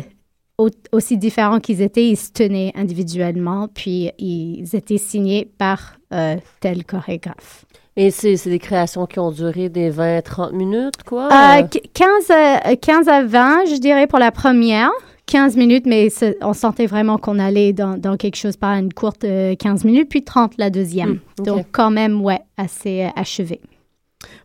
aussi 0.92 1.18
différent 1.18 1.60
qu'ils 1.60 1.82
étaient, 1.82 2.08
ils 2.08 2.16
se 2.16 2.32
tenaient 2.32 2.72
individuellement, 2.74 3.68
puis 3.68 4.10
ils 4.18 4.74
étaient 4.74 4.98
signés 4.98 5.50
par 5.58 5.98
tel 6.60 6.84
chorégraphe. 6.84 7.66
Et 7.98 8.10
c'est 8.10 8.36
des 8.44 8.58
créations 8.58 9.06
qui 9.06 9.18
ont 9.18 9.30
duré 9.30 9.70
des 9.70 9.90
20-30 9.90 10.54
minutes, 10.54 11.02
quoi? 11.04 11.28
15, 11.94 12.32
15 12.80 13.08
à 13.08 13.24
20, 13.24 13.64
je 13.66 13.80
dirais, 13.80 14.06
pour 14.06 14.18
la 14.18 14.30
première. 14.30 14.90
15 15.26 15.56
minutes, 15.56 15.86
mais 15.86 16.08
on 16.40 16.52
sentait 16.52 16.86
vraiment 16.86 17.18
qu'on 17.18 17.38
allait 17.38 17.72
dans, 17.72 17.98
dans, 17.98 18.16
quelque 18.16 18.36
chose 18.36 18.56
par 18.56 18.72
une 18.74 18.92
courte 18.92 19.22
15 19.22 19.26
euh, 19.26 19.86
minutes, 19.86 20.08
puis 20.08 20.22
30 20.22 20.54
la 20.56 20.70
deuxième. 20.70 21.18
Hmm, 21.38 21.44
Donc, 21.44 21.66
quand 21.72 21.90
même, 21.90 22.22
ouais, 22.22 22.40
assez 22.56 23.04
euh, 23.04 23.08
achevé. 23.16 23.60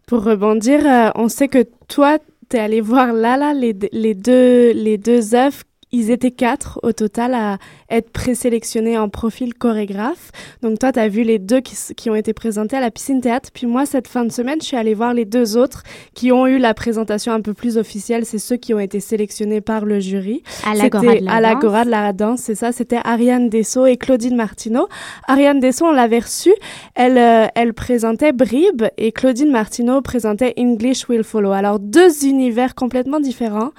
Pour 0.07 0.23
rebondir, 0.23 0.85
euh, 0.85 1.09
on 1.15 1.29
sait 1.29 1.47
que 1.47 1.65
toi, 1.87 2.17
tu 2.49 2.57
es 2.57 2.59
allé 2.59 2.81
voir 2.81 3.13
Lala, 3.13 3.53
les, 3.53 3.75
les, 3.91 4.15
deux, 4.15 4.71
les 4.73 4.97
deux 4.97 5.35
œuvres 5.35 5.63
ils 5.91 6.09
étaient 6.09 6.31
quatre 6.31 6.79
au 6.83 6.93
total 6.93 7.33
à 7.33 7.57
être 7.89 8.11
présélectionnés 8.11 8.97
en 8.97 9.09
profil 9.09 9.53
chorégraphe. 9.53 10.31
Donc 10.61 10.79
toi, 10.79 10.91
tu 10.91 10.99
as 10.99 11.07
vu 11.07 11.23
les 11.23 11.39
deux 11.39 11.59
qui, 11.59 11.75
qui, 11.95 12.09
ont 12.09 12.15
été 12.15 12.33
présentés 12.33 12.77
à 12.77 12.79
la 12.79 12.91
piscine 12.91 13.19
théâtre. 13.19 13.49
Puis 13.53 13.67
moi, 13.67 13.85
cette 13.85 14.07
fin 14.07 14.23
de 14.23 14.31
semaine, 14.31 14.61
je 14.61 14.67
suis 14.67 14.77
allée 14.77 14.93
voir 14.93 15.13
les 15.13 15.25
deux 15.25 15.57
autres 15.57 15.83
qui 16.13 16.31
ont 16.31 16.47
eu 16.47 16.57
la 16.57 16.73
présentation 16.73 17.33
un 17.33 17.41
peu 17.41 17.53
plus 17.53 17.77
officielle. 17.77 18.25
C'est 18.25 18.39
ceux 18.39 18.55
qui 18.55 18.73
ont 18.73 18.79
été 18.79 18.99
sélectionnés 18.99 19.59
par 19.61 19.85
le 19.85 19.99
jury. 19.99 20.43
À 20.65 20.75
l'Agora 20.75 21.15
de 21.15 21.25
la 21.25 21.33
à 21.33 21.41
l'Agora 21.41 21.85
de 21.85 21.89
la 21.89 22.13
danse, 22.13 22.41
c'est 22.41 22.55
ça. 22.55 22.71
C'était 22.71 22.99
Ariane 23.03 23.49
Dessau 23.49 23.85
et 23.85 23.97
Claudine 23.97 24.35
Martineau. 24.35 24.87
Ariane 25.27 25.59
Dessau, 25.59 25.85
on 25.85 25.91
l'avait 25.91 26.19
reçue. 26.19 26.53
Elle, 26.95 27.17
euh, 27.17 27.47
elle 27.55 27.73
présentait 27.73 28.31
Bribe 28.31 28.83
et 28.97 29.11
Claudine 29.11 29.51
Martineau 29.51 30.01
présentait 30.01 30.53
English 30.57 31.09
Will 31.09 31.23
Follow. 31.23 31.51
Alors 31.51 31.79
deux 31.79 32.25
univers 32.25 32.75
complètement 32.75 33.19
différents. 33.19 33.71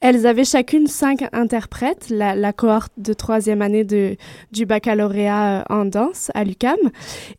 Elles 0.00 0.26
avaient 0.26 0.44
chacune 0.44 0.86
cinq 0.88 1.24
inter 1.32 1.59
la, 2.10 2.52
cohorte 2.52 2.92
de 2.96 3.12
troisième 3.12 3.62
année 3.62 3.84
de, 3.84 4.16
du 4.52 4.66
baccalauréat 4.66 5.60
euh, 5.60 5.62
en 5.68 5.84
danse 5.84 6.30
à 6.34 6.44
l'UCAM. 6.44 6.78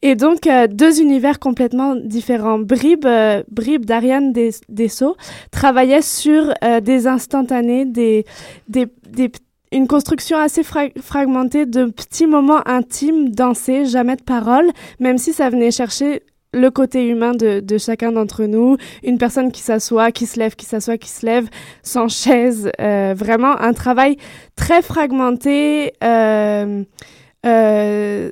Et 0.02 0.16
donc, 0.16 0.48
euh, 0.48 0.68
deux 0.68 1.02
univers 1.02 1.40
complètement 1.40 1.96
différents. 1.96 2.60
Bribe, 2.60 3.06
euh, 3.06 3.44
d'Ariane 3.80 4.34
Dessau 4.70 5.16
travaillait 5.52 6.02
sur 6.02 6.54
des 6.82 7.08
instantanés, 7.08 7.86
des, 7.86 8.26
des, 8.68 8.88
des 9.08 9.32
une 9.72 9.88
construction 9.88 10.38
assez 10.38 10.64
fragmentée 10.64 11.66
de 11.66 11.86
petits 11.86 12.28
moments 12.28 12.62
intimes, 12.68 13.30
dansés, 13.30 13.86
jamais 13.86 14.18
de 14.18 14.22
paroles, 14.22 14.70
même 15.00 15.18
si 15.18 15.32
ça 15.32 15.50
venait 15.50 15.72
chercher 15.72 16.24
le 16.54 16.70
côté 16.70 17.08
humain 17.08 17.32
de, 17.32 17.60
de 17.60 17.78
chacun 17.78 18.12
d'entre 18.12 18.44
nous, 18.44 18.78
une 19.04 19.18
personne 19.18 19.52
qui 19.52 19.62
s'assoit, 19.62 20.12
qui 20.12 20.26
se 20.26 20.40
lève, 20.40 20.56
qui 20.56 20.66
s'assoit, 20.66 20.98
qui 20.98 21.10
se 21.10 21.26
lève, 21.26 21.48
sans 21.84 22.08
chaise, 22.10 22.72
euh, 22.80 23.14
vraiment 23.16 23.58
un 23.60 23.74
travail 23.74 24.18
très 24.56 24.82
fragmenté, 24.82 25.94
euh, 26.04 26.84
euh, 27.46 28.32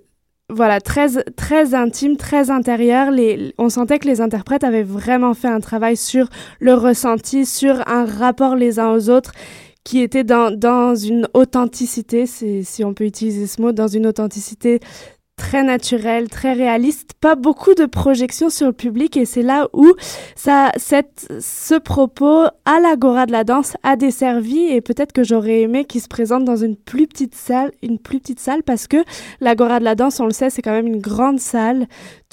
voilà, 0.50 0.82
très, 0.82 1.24
très 1.38 1.76
intime, 1.76 2.18
très 2.18 2.50
intérieur. 2.50 3.12
Les, 3.12 3.54
on 3.58 3.70
sentait 3.70 4.00
que 4.00 4.08
les 4.08 4.20
interprètes 4.20 4.64
avaient 4.64 4.84
vraiment 4.84 5.34
fait 5.34 5.48
un 5.48 5.60
travail 5.60 5.96
sur 5.96 6.28
le 6.60 6.74
ressenti, 6.74 7.46
sur 7.46 7.88
un 7.88 8.06
rapport 8.06 8.56
les 8.56 8.80
uns 8.80 8.92
aux 8.92 9.10
autres 9.10 9.32
qui 9.86 10.02
était 10.02 10.26
dans, 10.26 10.52
dans 10.52 10.94
une 10.94 11.28
authenticité, 11.34 12.26
si 12.26 12.84
on 12.84 12.94
peut 12.94 13.06
utiliser 13.06 13.48
ce 13.48 13.62
mot, 13.62 13.72
dans 13.72 13.88
une 13.88 14.06
authenticité 14.06 14.82
très 15.40 15.64
naturel, 15.64 16.28
très 16.28 16.54
réaliste, 16.54 17.14
pas 17.20 17.36
beaucoup 17.36 17.74
de 17.74 17.86
projections 17.86 18.50
sur 18.50 18.68
le 18.68 18.74
public 18.74 19.16
et 19.16 19.24
c'est 19.26 19.42
là 19.42 19.70
où 19.74 19.94
ça, 20.36 20.72
cette, 20.76 21.28
ce 21.40 21.76
propos 21.76 22.44
à 22.66 22.80
l'agora 22.82 23.26
de 23.26 23.32
la 23.32 23.46
danse 23.46 23.78
a 23.82 23.96
desservi 23.96 24.66
et 24.66 24.82
peut-être 24.82 25.14
que 25.14 25.24
j'aurais 25.24 25.62
aimé 25.62 25.86
qu'il 25.86 26.02
se 26.02 26.10
présente 26.10 26.44
dans 26.44 26.58
une 26.58 26.76
plus 26.76 27.08
petite 27.08 27.36
salle, 27.36 27.72
une 27.82 28.00
plus 28.00 28.20
petite 28.20 28.42
salle 28.42 28.64
parce 28.64 28.88
que 28.88 28.98
l'agora 29.40 29.80
de 29.80 29.86
la 29.86 29.96
danse, 29.96 30.20
on 30.20 30.26
le 30.26 30.34
sait, 30.34 30.50
c'est 30.50 30.62
quand 30.62 30.74
même 30.74 30.88
une 30.88 31.00
grande 31.02 31.40
salle. 31.40 31.88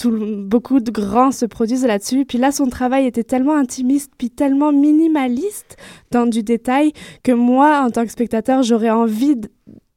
Beaucoup 0.05 0.81
de 0.81 0.91
grands 0.91 1.31
se 1.31 1.47
produisent 1.47 1.87
là-dessus. 1.87 2.25
Puis 2.27 2.39
là, 2.39 2.51
son 2.51 2.69
travail 2.69 3.07
était 3.07 3.25
tellement 3.25 3.57
intimiste 3.57 4.11
puis 4.19 4.31
tellement 4.31 4.73
minimaliste 4.73 5.77
dans 6.11 6.27
du 6.27 6.43
détail 6.43 6.93
que 7.23 7.33
moi, 7.33 7.83
en 7.87 7.91
tant 7.91 8.05
que 8.05 8.11
spectateur, 8.11 8.63
j'aurais 8.63 8.91
envie 8.91 9.37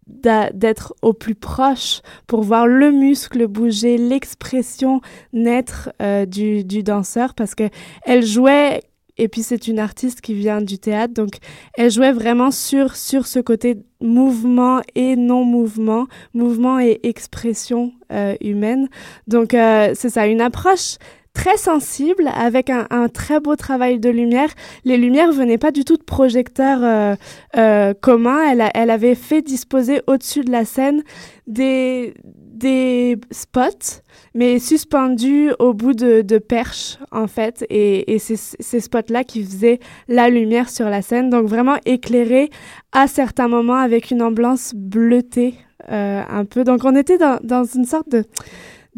d'être 0.10 0.93
au 1.01 1.14
plus 1.14 1.36
proche 1.36 2.01
pour 2.28 2.41
voir 2.41 2.68
le 2.68 2.91
muscle 2.91 3.47
bouger, 3.47 3.97
l'expression 3.97 5.01
naître 5.34 5.89
euh, 6.01 6.26
du, 6.26 6.64
danseur 6.84 7.34
parce 7.34 7.55
que 7.55 7.70
elle 8.05 8.26
jouait 8.26 8.82
et 9.18 9.28
puis 9.28 9.43
c'est 9.43 9.68
une 9.68 9.80
artiste 9.80 10.22
qui 10.22 10.34
vient 10.34 10.62
du 10.62 10.80
théâtre 10.80 11.14
donc 11.14 11.36
elle 11.78 11.91
jouait 11.91 12.14
vraiment 12.14 12.51
sur 12.51 12.95
sur 12.95 13.28
ce 13.28 13.39
côté 13.39 13.78
mouvement 14.01 14.82
et 14.95 15.16
non 15.16 15.43
mouvement, 15.43 16.07
mouvement 16.34 16.80
et 16.80 16.99
expression 17.03 17.91
euh, 18.12 18.36
humaine. 18.41 18.88
Donc 19.28 19.53
euh, 19.53 19.91
c'est 19.93 20.10
ça 20.10 20.28
une 20.28 20.41
approche 20.41 20.97
très 21.39 21.55
sensible, 21.55 22.29
avec 22.35 22.69
un, 22.69 23.07
très 23.07 23.39
beau 23.39 23.55
travail 23.55 23.97
de 23.97 24.09
lumière. 24.09 24.49
Les 24.83 24.97
lumières 24.97 25.31
venaient 25.31 25.57
pas 25.57 25.71
du 25.71 25.85
tout 25.85 25.95
de 25.95 26.03
projecteurs 26.03 26.83
euh, 26.83 27.15
euh, 27.55 27.93
communs. 27.93 28.41
Elle, 28.73 28.89
avait 28.89 29.15
fait 29.15 29.41
disposer 29.41 30.01
au-dessus 30.07 30.41
de 30.41 30.51
la 30.51 30.65
scène 30.65 31.01
des, 31.47 32.13
des 32.25 33.17
spots, 33.31 34.01
mais 34.35 34.59
suspendus 34.59 35.51
au 35.59 35.73
bout 35.73 35.93
de, 35.93 36.37
perches, 36.39 36.97
en 37.11 37.27
fait. 37.27 37.65
Et, 37.69 38.13
et 38.13 38.19
c'est 38.19 38.35
ces 38.35 38.81
spots-là 38.81 39.23
qui 39.23 39.41
faisaient 39.41 39.79
la 40.09 40.29
lumière 40.29 40.69
sur 40.69 40.89
la 40.89 41.01
scène. 41.01 41.29
Donc 41.29 41.47
vraiment 41.47 41.77
éclairé 41.85 42.49
à 42.91 43.07
certains 43.07 43.47
moments 43.47 43.79
avec 43.79 44.11
une 44.11 44.21
ambiance 44.21 44.73
bleutée 44.75 45.55
euh, 45.89 46.21
un 46.29 46.43
peu. 46.43 46.65
Donc 46.65 46.83
on 46.83 46.97
était 46.97 47.17
dans, 47.17 47.39
dans 47.41 47.63
une 47.63 47.85
sorte 47.85 48.09
de 48.09 48.25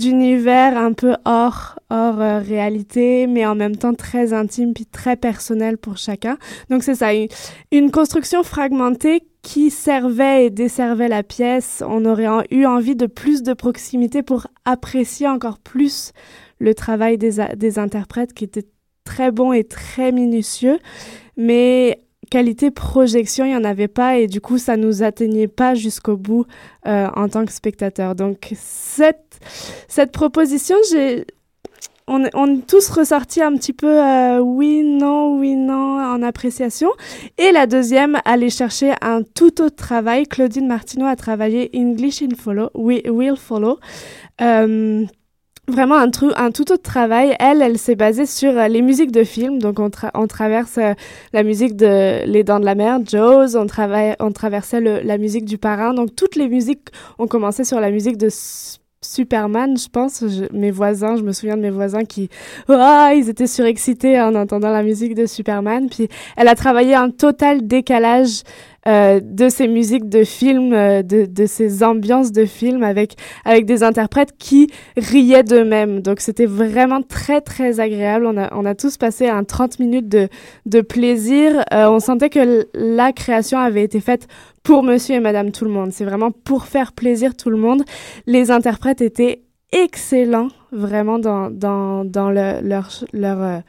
d'univers 0.02 0.78
un 0.78 0.94
peu 0.94 1.16
hors 1.26 1.80
hors 1.92 2.22
euh, 2.22 2.40
réalité, 2.40 3.28
mais 3.28 3.46
en 3.46 3.54
même 3.54 3.76
temps 3.76 3.94
très 3.94 4.34
intime 4.34 4.74
puis 4.74 4.86
très 4.86 5.16
personnel 5.16 5.78
pour 5.78 5.98
chacun. 5.98 6.38
Donc 6.70 6.84
c'est 6.84 6.96
ça, 6.96 7.14
une, 7.14 7.28
une, 7.72 7.92
construction 7.92 8.44
fragmentée 8.44 9.22
qui 9.42 9.70
servait 9.70 10.46
et 10.46 10.50
desservait 10.50 11.10
la 11.10 11.22
pièce. 11.22 11.84
On 11.88 12.06
aurait 12.06 12.28
eu 12.50 12.66
envie 12.66 12.96
de 12.96 13.06
plus 13.06 13.44
de 13.44 13.54
proximité 13.54 14.24
pour 14.24 14.48
apprécier 14.66 15.28
encore 15.28 15.60
plus 15.60 16.14
le 16.60 16.74
travail 16.74 17.18
des, 17.18 17.46
des 17.56 17.78
interprètes 17.78 18.34
qui 18.34 18.46
était 18.46 18.68
très 19.04 19.32
bon 19.32 19.52
et 19.52 19.64
très 19.64 20.12
minutieux, 20.12 20.80
mais 21.36 22.00
qualité 22.32 22.72
projection, 22.72 23.46
il 23.46 23.50
n'y 23.50 23.56
en 23.56 23.64
avait 23.64 23.90
pas 23.90 24.18
et 24.18 24.26
du 24.26 24.42
coup, 24.42 24.58
ça 24.58 24.78
nous 24.78 25.04
atteignait 25.04 25.50
pas 25.50 25.76
jusqu'au 25.76 26.18
bout 26.18 26.46
euh, 26.88 27.08
en 27.16 27.30
tant 27.30 27.46
que 27.46 27.52
spectateur. 27.52 28.16
Donc, 28.16 28.54
cette, 28.56 29.40
cette 29.88 30.12
proposition, 30.12 30.78
j'ai, 30.90 31.28
on, 32.08 32.24
on 32.34 32.56
est 32.56 32.66
tous 32.66 32.90
ressortis 32.90 33.42
un 33.42 33.54
petit 33.56 33.74
peu 33.74 34.02
euh, 34.02 34.40
oui, 34.40 34.82
non, 34.82 35.38
oui, 35.38 35.56
non 35.56 36.00
en 36.00 36.24
appréciation. 36.24 36.90
Et 37.38 37.52
la 37.52 37.68
deuxième, 37.68 38.18
aller 38.24 38.50
chercher 38.50 38.94
un 39.02 39.24
tout 39.24 39.62
autre 39.62 39.76
travail. 39.76 40.26
Claudine 40.26 40.68
Martineau 40.68 41.08
a 41.08 41.18
travaillé 41.18 41.70
English 41.76 42.22
in 42.22 42.34
Follow, 42.36 42.72
we, 42.74 43.02
Will 43.06 43.36
Follow. 43.36 43.78
Euh, 44.40 45.06
vraiment 45.68 45.98
un, 45.98 46.10
tout 46.10 46.72
autre 46.72 46.82
travail. 46.82 47.36
Elle, 47.40 47.62
elle 47.62 47.78
s'est 47.78 47.96
basée 47.96 48.26
sur 48.26 48.58
euh, 48.58 48.68
les 48.68 48.82
musiques 48.82 49.12
de 49.12 49.24
films. 49.24 49.60
Donc, 49.60 49.80
on, 49.80 50.28
traverse 50.28 50.78
euh, 50.78 50.94
la 51.34 51.44
musique 51.44 51.76
de 51.76 52.26
Les 52.26 52.44
Dents 52.44 52.60
de 52.60 52.66
la 52.66 52.76
Mer, 52.76 53.00
Jaws, 53.06 53.56
on, 53.56 53.66
travaille, 53.66 54.16
on 54.20 54.32
traversait 54.32 54.82
la 54.82 55.18
musique 55.18 55.46
du 55.46 55.58
parrain. 55.58 55.94
Donc, 55.94 56.16
toutes 56.16 56.36
les 56.36 56.48
musiques 56.48 56.90
ont 57.20 57.28
commencé 57.28 57.64
sur 57.64 57.80
la 57.80 57.92
musique 57.92 58.18
de 58.18 58.30
Superman, 59.04 59.78
je 59.78 59.88
pense. 59.88 60.24
mes 60.54 60.70
voisins, 60.70 61.16
je 61.16 61.24
me 61.24 61.32
souviens 61.32 61.58
de 61.58 61.62
mes 61.62 61.72
voisins 61.72 62.06
qui, 62.06 62.30
oh, 62.70 63.08
ils 63.16 63.30
étaient 63.30 63.48
surexcités 63.48 64.22
en 64.22 64.36
entendant 64.36 64.70
la 64.70 64.84
musique 64.84 65.16
de 65.16 65.26
Superman. 65.26 65.90
Puis, 65.90 66.08
elle 66.38 66.48
a 66.48 66.56
travaillé 66.56 66.94
un 66.94 67.10
total 67.10 67.66
décalage 67.68 68.44
euh, 68.88 69.20
de 69.24 69.48
ces 69.50 69.68
musiques 69.68 70.10
de 70.10 70.24
films, 70.24 70.74
euh, 70.74 71.04
de, 71.04 71.26
de 71.26 71.46
ces 71.46 71.84
ambiances 71.84 72.32
de 72.32 72.46
films 72.46 72.82
avec, 72.82 73.16
avec 73.46 73.66
des 73.66 73.84
interprètes 73.84 74.34
qui 74.40 74.72
riaient 74.98 75.44
d'eux-mêmes. 75.44 76.02
Donc 76.02 76.20
c'était 76.20 76.48
vraiment 76.48 77.04
très 77.04 77.42
très 77.42 77.80
agréable. 77.80 78.26
On 78.26 78.38
a, 78.38 78.52
on 78.56 78.66
a 78.66 78.74
tous 78.74 78.98
passé 78.98 79.28
un 79.28 79.44
30 79.44 79.78
minutes 79.78 80.10
de, 80.10 80.30
de 80.66 80.82
plaisir. 80.82 81.64
Euh, 81.72 81.90
on 81.90 82.00
sentait 82.00 82.30
que 82.30 82.68
la 82.74 83.12
création 83.12 83.60
avait 83.60 83.84
été 83.84 84.00
faite 84.00 84.28
pour 84.64 84.82
monsieur 84.82 85.16
et 85.16 85.20
madame 85.20 85.52
tout 85.52 85.66
le 85.66 85.72
monde. 85.72 85.92
C'est 85.92 86.06
vraiment 86.06 86.32
pour 86.32 86.66
faire 86.66 86.94
plaisir 86.94 87.36
tout 87.36 87.52
le 87.52 87.58
monde. 87.58 87.84
Les 88.26 88.50
interprètes 88.50 89.02
étaient 89.02 89.44
excellents 89.72 90.50
vraiment 90.72 91.20
dans, 91.20 91.52
dans, 91.52 92.04
dans 92.04 92.32
le, 92.32 92.62
leur... 92.62 92.90
leur 93.14 93.62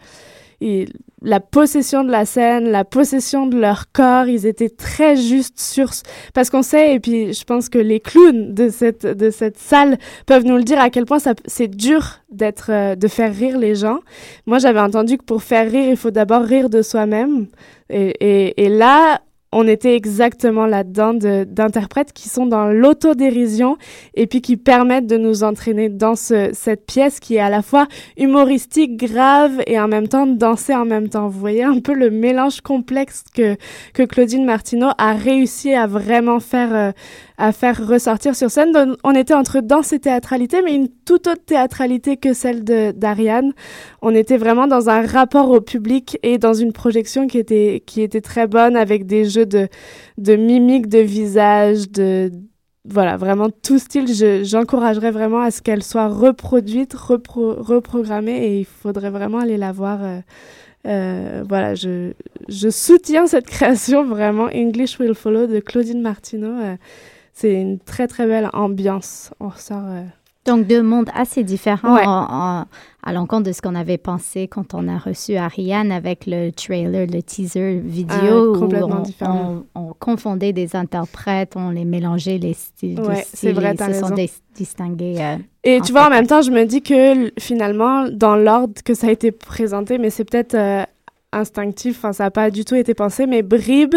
la 1.23 1.41
possession 1.41 2.05
de 2.05 2.11
la 2.11 2.25
scène, 2.25 2.71
la 2.71 2.85
possession 2.85 3.47
de 3.47 3.59
leur 3.59 3.93
corps, 3.93 4.27
ils 4.27 4.47
étaient 4.47 4.69
très 4.69 5.17
justes 5.17 5.61
sur 5.61 5.91
parce 6.35 6.51
qu'on 6.51 6.63
sait 6.63 6.95
et 6.95 7.01
puis 7.01 7.33
je 7.33 7.45
pense 7.45 7.69
que 7.69 7.79
les 7.79 8.01
clowns 8.01 8.55
de 8.55 8.69
cette 8.69 9.07
de 9.07 9.31
cette 9.31 9.59
salle 9.59 9.99
peuvent 10.27 10.45
nous 10.45 10.57
le 10.57 10.65
dire 10.65 10.81
à 10.81 10.91
quel 10.91 11.07
point 11.07 11.19
c'est 11.47 11.69
dur 11.69 12.21
d'être 12.31 12.71
euh, 12.71 12.95
de 12.97 13.09
faire 13.09 13.35
rire 13.35 13.59
les 13.59 13.75
gens. 13.75 14.01
Moi, 14.47 14.59
j'avais 14.59 14.81
entendu 14.81 15.19
que 15.19 15.25
pour 15.25 15.43
faire 15.43 15.71
rire, 15.71 15.89
il 15.91 15.97
faut 15.97 16.11
d'abord 16.11 16.43
rire 16.43 16.69
de 16.69 16.83
soi-même 16.83 17.47
et, 17.89 18.65
et 18.65 18.69
là 18.69 19.21
on 19.53 19.69
était 19.69 19.95
exactement 19.95 20.67
là-dedans 20.67 21.15
d'interprètes 21.15 22.13
qui 22.13 22.29
sont 22.29 22.47
dans 22.47 22.67
l'autodérision 22.67 23.77
et 24.15 24.27
puis 24.27 24.41
qui 24.41 24.57
permettent 24.57 25.07
de 25.07 25.19
nous 25.19 25.45
entraîner 25.45 25.91
dans 25.91 26.17
ce, 26.17 26.51
cette 26.55 26.87
pièce 26.87 27.21
qui 27.21 27.37
est 27.37 27.41
à 27.41 27.51
la 27.51 27.63
fois 27.63 27.87
humoristique, 28.17 28.97
grave 28.97 29.63
et 29.67 29.79
en 29.79 29.89
même 29.89 30.09
temps 30.09 30.27
danser 30.27 30.75
en 30.75 30.87
même 30.87 31.09
temps. 31.09 31.29
Vous 31.29 31.39
voyez 31.39 31.65
un 31.65 31.81
peu 31.81 31.93
le 31.93 32.11
mélange 32.11 32.63
complexe 32.63 33.25
que, 33.35 33.57
que 33.93 34.03
Claudine 34.03 34.45
Martineau 34.45 34.89
a 34.97 35.13
réussi 35.13 35.75
à 35.75 35.87
vraiment 35.87 36.41
faire 36.41 36.75
euh, 36.75 36.93
à 37.43 37.51
faire 37.51 37.89
ressortir 37.89 38.37
sur 38.37 38.53
scène. 38.53 38.97
on 39.03 39.15
était 39.17 39.35
entre 39.35 39.59
danse 39.59 39.93
et 39.93 39.99
théâtralité, 39.99 40.63
mais 40.63 40.77
une 40.77 40.87
toute 40.89 41.27
autre 41.27 41.45
théâtralité 41.45 42.17
que 42.17 42.35
celle 42.35 42.63
d'Ariane. 42.63 43.53
On 44.01 44.15
était 44.15 44.37
vraiment 44.37 44.69
dans 44.69 44.89
un 44.89 45.05
rapport 45.05 45.51
au 45.51 45.61
public 45.61 46.17
et 46.23 46.39
dans 46.39 46.55
une 46.55 46.73
projection 46.73 47.27
qui 47.27 47.39
était, 47.39 47.83
qui 47.85 48.01
était 48.01 48.21
très 48.21 48.47
bonne 48.47 48.77
avec 48.77 49.07
des 49.07 49.25
jeux 49.25 49.45
de, 49.45 49.67
de 50.19 50.37
mimique, 50.37 50.87
de 50.87 51.01
visage, 51.01 51.91
de, 51.91 52.31
voilà, 52.85 53.17
vraiment 53.17 53.51
tout 53.51 53.81
style. 53.81 54.07
J'encouragerais 54.45 55.11
vraiment 55.11 55.41
à 55.41 55.51
ce 55.51 55.63
qu'elle 55.63 55.83
soit 55.83 56.07
reproduite, 56.07 56.95
reprogrammée 56.95 58.39
et 58.47 58.61
il 58.61 58.67
faudrait 58.67 59.11
vraiment 59.11 59.39
aller 59.39 59.57
la 59.57 59.73
voir. 59.73 59.99
Euh, 60.05 60.21
euh, 60.87 61.43
voilà, 61.49 61.75
je, 61.75 62.13
je 62.49 62.69
soutiens 62.69 63.27
cette 63.27 63.47
création 63.47 64.05
vraiment. 64.05 64.45
English 64.55 65.01
Will 65.01 65.15
Follow 65.15 65.49
de 65.49 65.59
Claudine 65.59 66.01
Martineau. 66.01 66.61
Euh, 66.61 66.77
c'est 67.33 67.55
une 67.55 67.79
très 67.79 68.07
très 68.07 68.27
belle 68.27 68.51
ambiance. 68.53 69.33
On 69.41 69.49
ressort. 69.49 69.85
Euh, 69.85 70.05
Donc 70.45 70.67
deux 70.67 70.83
mondes 70.83 71.11
assez 71.15 71.45
différents 71.45 72.67
à 73.05 73.13
l'encontre 73.13 73.49
de 73.49 73.53
ce 73.53 73.61
qu'on 73.61 73.75
avait 73.75 73.99
pensé 73.99 74.47
quand 74.47 74.75
on 74.75 74.87
a 74.87 74.97
reçu 74.97 75.35
Ariane 75.35 75.91
avec 75.91 76.25
le 76.27 76.51
trailer, 76.51 77.07
le 77.07 77.21
teaser 77.23 77.81
vidéo. 77.81 78.55
Ah, 78.55 78.59
complètement 78.59 78.99
on, 78.99 79.03
différent. 79.03 79.63
On, 79.75 79.93
confondait 79.99 80.53
des 80.53 80.77
interprètes, 80.77 81.55
on 81.57 81.71
les 81.71 81.85
mélangeait, 81.85 82.39
les 82.39 82.55
styles. 82.55 83.01
Ouais, 83.01 83.25
c'est 83.33 83.53
vrai, 83.53 83.77
se 83.77 83.93
sont 83.93 84.15
distingués. 84.55 85.17
Euh, 85.19 85.37
Et 85.65 85.81
tu 85.81 85.93
vois, 85.93 86.07
en 86.07 86.11
même 86.11 86.27
temps, 86.27 86.43
je 86.43 86.51
me 86.51 86.65
dis 86.65 86.83
que 86.83 87.33
finalement, 87.39 88.09
dans 88.09 88.37
l'ordre 88.37 88.75
que 88.85 88.95
ça 88.95 89.09
a 89.09 89.11
été 89.11 89.33
présenté, 89.33 89.99
mais 89.99 90.11
c'est 90.11 90.25
peut-être 90.25 90.55
euh, 90.55 90.85
instinctif, 91.33 91.99
enfin 91.99 92.13
ça 92.13 92.25
n'a 92.25 92.31
pas 92.31 92.51
du 92.51 92.65
tout 92.65 92.75
été 92.75 92.95
pensé, 92.95 93.27
mais 93.27 93.43
Brib 93.43 93.95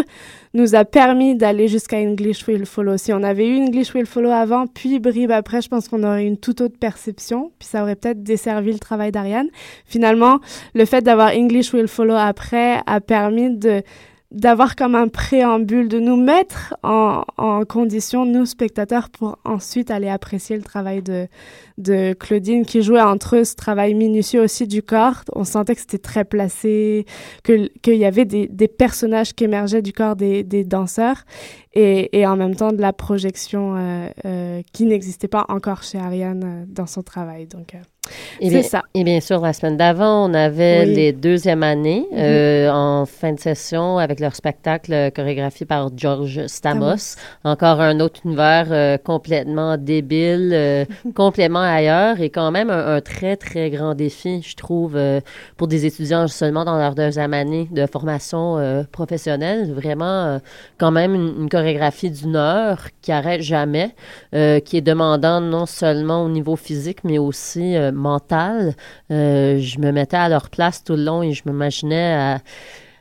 nous 0.54 0.74
a 0.74 0.84
permis 0.84 1.36
d'aller 1.36 1.68
jusqu'à 1.68 1.98
English 1.98 2.46
Will 2.48 2.66
Follow. 2.66 2.96
Si 2.96 3.12
on 3.12 3.22
avait 3.22 3.46
eu 3.46 3.58
English 3.58 3.94
Will 3.94 4.06
Follow 4.06 4.30
avant, 4.30 4.66
puis 4.66 4.98
Brib 4.98 5.30
après, 5.30 5.60
je 5.60 5.68
pense 5.68 5.88
qu'on 5.88 6.02
aurait 6.02 6.26
une 6.26 6.38
toute 6.38 6.60
autre 6.60 6.78
perception, 6.78 7.52
puis 7.58 7.68
ça 7.68 7.82
aurait 7.82 7.96
peut-être 7.96 8.22
desservi 8.22 8.72
le 8.72 8.78
travail 8.78 9.12
d'Ariane. 9.12 9.48
Finalement, 9.84 10.40
le 10.74 10.84
fait 10.84 11.02
d'avoir 11.02 11.32
English 11.34 11.72
Will 11.74 11.88
Follow 11.88 12.14
après 12.16 12.80
a 12.86 13.00
permis 13.00 13.56
de 13.56 13.82
d'avoir 14.32 14.74
comme 14.74 14.94
un 14.94 15.08
préambule, 15.08 15.88
de 15.88 15.98
nous 15.98 16.16
mettre 16.16 16.74
en, 16.82 17.22
en, 17.36 17.64
condition, 17.64 18.24
nous 18.26 18.44
spectateurs, 18.44 19.08
pour 19.08 19.38
ensuite 19.44 19.90
aller 19.90 20.08
apprécier 20.08 20.56
le 20.56 20.62
travail 20.62 21.02
de, 21.02 21.28
de 21.78 22.12
Claudine 22.12 22.64
qui 22.64 22.82
jouait 22.82 23.00
entre 23.00 23.36
eux 23.36 23.44
ce 23.44 23.54
travail 23.54 23.94
minutieux 23.94 24.42
aussi 24.42 24.66
du 24.66 24.82
corps. 24.82 25.22
On 25.34 25.44
sentait 25.44 25.74
que 25.74 25.80
c'était 25.80 25.98
très 25.98 26.24
placé, 26.24 27.06
qu'il 27.44 27.70
y 27.86 28.04
avait 28.04 28.24
des, 28.24 28.48
des, 28.48 28.68
personnages 28.68 29.32
qui 29.32 29.44
émergeaient 29.44 29.82
du 29.82 29.92
corps 29.92 30.16
des, 30.16 30.42
des 30.42 30.64
danseurs 30.64 31.24
et, 31.72 32.18
et, 32.18 32.26
en 32.26 32.36
même 32.36 32.56
temps 32.56 32.72
de 32.72 32.80
la 32.80 32.92
projection 32.92 33.76
euh, 33.76 34.08
euh, 34.24 34.62
qui 34.72 34.86
n'existait 34.86 35.28
pas 35.28 35.44
encore 35.48 35.82
chez 35.82 35.98
Ariane 35.98 36.44
euh, 36.44 36.64
dans 36.66 36.86
son 36.86 37.02
travail. 37.02 37.46
Donc, 37.46 37.74
euh, 37.74 37.78
c'est 38.40 38.62
ça. 38.62 38.82
Et 38.94 39.04
bien 39.04 39.20
sûr, 39.20 39.40
la 39.40 39.52
semaine 39.52 39.76
d'avant, 39.76 40.28
on 40.28 40.34
avait 40.34 40.84
les 40.84 41.12
deuxièmes 41.12 41.62
années 41.62 42.06
mhm. 42.10 42.18
euh, 42.18 42.70
en 42.70 43.06
fin 43.06 43.32
de 43.32 43.40
session 43.40 43.98
avec 43.98 44.20
leur 44.20 44.34
spectacle 44.34 45.10
chorégraphié 45.14 45.66
par 45.66 45.90
George 45.96 46.46
Stamos. 46.46 47.16
Encore 47.44 47.80
un 47.80 48.00
autre 48.00 48.20
univers 48.24 48.66
euh, 48.70 48.98
complètement 48.98 49.76
débile, 49.76 50.50
euh, 50.52 50.84
complètement 51.14 51.60
ailleurs 51.60 52.20
et 52.20 52.30
quand 52.30 52.50
même 52.50 52.70
un, 52.70 53.00
très, 53.00 53.36
très 53.36 53.70
grand 53.70 53.94
défi, 53.94 54.42
je 54.42 54.56
trouve, 54.56 54.98
pour 55.56 55.68
des 55.68 55.86
étudiants 55.86 56.26
seulement 56.28 56.64
dans 56.64 56.78
leur 56.78 56.94
deuxième 56.94 57.34
année 57.34 57.68
de 57.70 57.86
formation 57.86 58.86
professionnelle. 58.92 59.72
Vraiment, 59.72 60.40
quand 60.78 60.90
même 60.90 61.14
une, 61.14 61.42
une 61.42 61.48
chorégraphie 61.48 62.10
d'une 62.10 62.36
heure 62.36 62.88
qui 63.02 63.12
arrête 63.12 63.42
jamais, 63.42 63.94
qui 64.32 64.76
est 64.76 64.82
demandant 64.82 65.40
non 65.40 65.66
seulement 65.66 66.24
au 66.24 66.28
niveau 66.28 66.56
physique, 66.56 67.04
mais 67.04 67.18
aussi 67.18 67.76
mentale. 67.96 68.74
Euh, 69.10 69.58
je 69.58 69.78
me 69.78 69.90
mettais 69.90 70.16
à 70.16 70.28
leur 70.28 70.50
place 70.50 70.84
tout 70.84 70.94
le 70.94 71.04
long 71.04 71.22
et 71.22 71.32
je 71.32 71.42
m'imaginais 71.46 72.38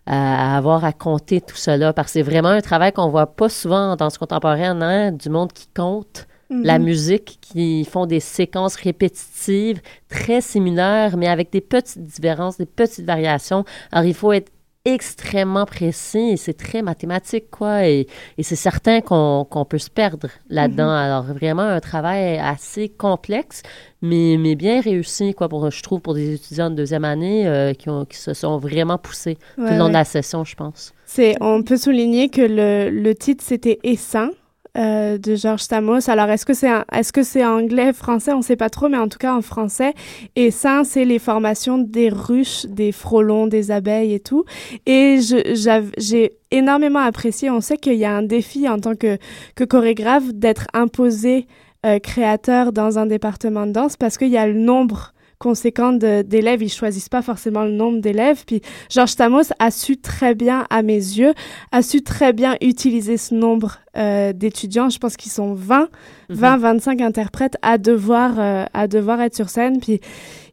à, 0.08 0.56
avoir 0.58 0.86
à 0.86 0.94
compter 0.94 1.42
tout 1.42 1.56
cela 1.56 1.92
parce 1.94 2.08
que 2.08 2.14
c'est 2.14 2.22
vraiment 2.22 2.50
un 2.50 2.62
travail 2.62 2.92
qu'on 2.92 3.10
voit 3.10 3.36
pas 3.36 3.50
souvent 3.50 3.96
dans 3.96 4.10
ce 4.10 4.20
contemporain, 4.20 4.80
hein, 4.82 5.12
du 5.12 5.30
monde 5.30 5.52
qui 5.52 5.68
compte. 5.76 6.28
La 6.52 6.78
mhm. 6.78 6.86
musique, 6.86 7.40
qui 7.42 7.84
font 7.86 8.06
des 8.06 8.20
séquences 8.20 8.76
répétitives 8.76 9.82
très 10.10 10.42
similaires, 10.42 11.18
mais 11.18 11.28
avec 11.28 11.52
des 11.52 11.60
petites 11.60 12.06
différences, 12.06 12.58
des 12.58 12.68
petites 12.68 13.06
variations. 13.06 13.66
Alors, 13.92 14.06
il 14.06 14.14
faut 14.14 14.32
être 14.32 14.52
extrêmement 14.86 15.66
précis 15.66 16.30
et 16.32 16.38
c'est 16.38 16.54
très 16.54 16.82
mathématique, 16.82 17.50
quoi. 17.50 17.88
Et, 17.88 18.08
et 18.38 18.44
c'est 18.44 18.56
certain 18.56 19.02
qu'on 19.02 19.66
peut 19.68 19.80
se 19.80 19.90
perdre 19.90 20.30
là-dedans. 20.50 20.88
Mm-hmm. 20.88 21.06
Alors, 21.06 21.24
vraiment, 21.24 21.64
un 21.64 21.80
travail 21.80 22.38
assez 22.38 22.90
complexe, 22.90 23.64
mais, 24.02 24.38
mais 24.40 24.56
bien 24.56 24.82
réussi, 24.82 25.34
quoi, 25.34 25.50
pour, 25.50 25.70
je 25.70 25.84
trouve, 25.84 26.02
pour 26.02 26.14
des 26.14 26.36
étudiants 26.36 26.70
de 26.70 26.76
deuxième 26.76 27.06
année 27.06 27.48
euh, 27.48 27.74
qui, 27.74 27.90
ont, 27.90 28.06
qui 28.06 28.18
se 28.18 28.34
sont 28.34 28.58
vraiment 28.58 28.98
poussés 28.98 29.38
tout 29.56 29.64
le 29.64 29.78
long 29.78 29.88
de 29.88 29.94
la 29.94 30.06
session, 30.06 30.44
je 30.44 30.56
pense. 30.56 30.94
On 31.42 31.64
peut 31.64 31.78
souligner 31.78 32.30
que 32.30 32.42
le, 32.42 32.90
le 32.90 33.16
titre, 33.16 33.44
c'était 33.46 33.80
Essaim. 33.84 34.32
Euh, 34.78 35.18
de 35.18 35.36
Georges 35.36 35.62
Stamos. 35.62 36.10
Alors, 36.10 36.30
est-ce 36.30 36.46
que 36.46 36.54
c'est 36.54 36.70
est-ce 36.92 37.14
que 37.14 37.24
c'est 37.24 37.46
anglais, 37.46 37.94
français, 37.94 38.34
on 38.34 38.42
sait 38.42 38.58
pas 38.58 38.70
trop, 38.70 38.90
mais 38.90 38.98
en 38.98 39.08
tout 39.08 39.18
cas 39.18 39.34
en 39.34 39.42
français. 39.42 39.94
Et 40.36 40.52
ça, 40.52 40.82
c'est 40.84 41.06
les 41.06 41.18
formations 41.18 41.78
des 41.78 42.10
ruches, 42.10 42.66
des 42.66 42.92
frelons, 42.92 43.48
des 43.48 43.72
abeilles 43.72 44.14
et 44.14 44.20
tout. 44.20 44.44
Et 44.86 45.20
j'ai 45.22 46.34
énormément 46.52 47.00
apprécié. 47.00 47.50
On 47.50 47.62
sait 47.62 47.78
qu'il 47.78 47.96
y 47.96 48.04
a 48.04 48.14
un 48.14 48.24
défi 48.24 48.68
en 48.68 48.78
tant 48.78 48.96
que, 48.96 49.18
que 49.56 49.64
chorégraphe 49.64 50.34
d'être 50.34 50.68
imposé 50.74 51.48
euh, 51.86 52.00
créateur 52.00 52.74
dans 52.74 53.00
un 53.00 53.06
département 53.06 53.68
de 53.68 53.72
danse 53.72 53.96
parce 53.96 54.18
qu'il 54.18 54.30
y 54.30 54.38
a 54.38 54.46
le 54.46 54.56
nombre 54.56 55.14
conséquent 55.40 55.94
d'élèves. 55.94 56.64
Ils 56.64 56.72
choisissent 56.72 57.10
pas 57.10 57.22
forcément 57.22 57.64
le 57.64 57.72
nombre 57.72 58.00
d'élèves. 58.00 58.44
Puis 58.46 58.62
Georges 58.90 59.12
Stamos 59.12 59.44
a 59.60 59.72
su 59.72 59.98
très 59.98 60.36
bien, 60.36 60.66
à 60.70 60.82
mes 60.82 60.94
yeux, 60.94 61.34
a 61.72 61.82
su 61.82 62.02
très 62.02 62.34
bien 62.34 62.56
utiliser 62.62 63.18
ce 63.18 63.34
nombre 63.34 63.80
euh, 63.98 64.34
d'étudiants. 64.34 64.90
Je 64.90 65.00
pense 65.00 65.18
qu'ils 65.18 65.32
sont 65.32 65.54
20, 65.54 65.90
20, 66.30 66.58
25 66.58 67.02
interprètes 67.02 67.58
à 67.62 67.78
devoir, 67.78 68.40
euh, 68.40 68.66
à 68.74 68.88
devoir 68.88 69.22
être 69.22 69.36
sur 69.36 69.50
scène. 69.50 69.80
Puis 69.80 70.00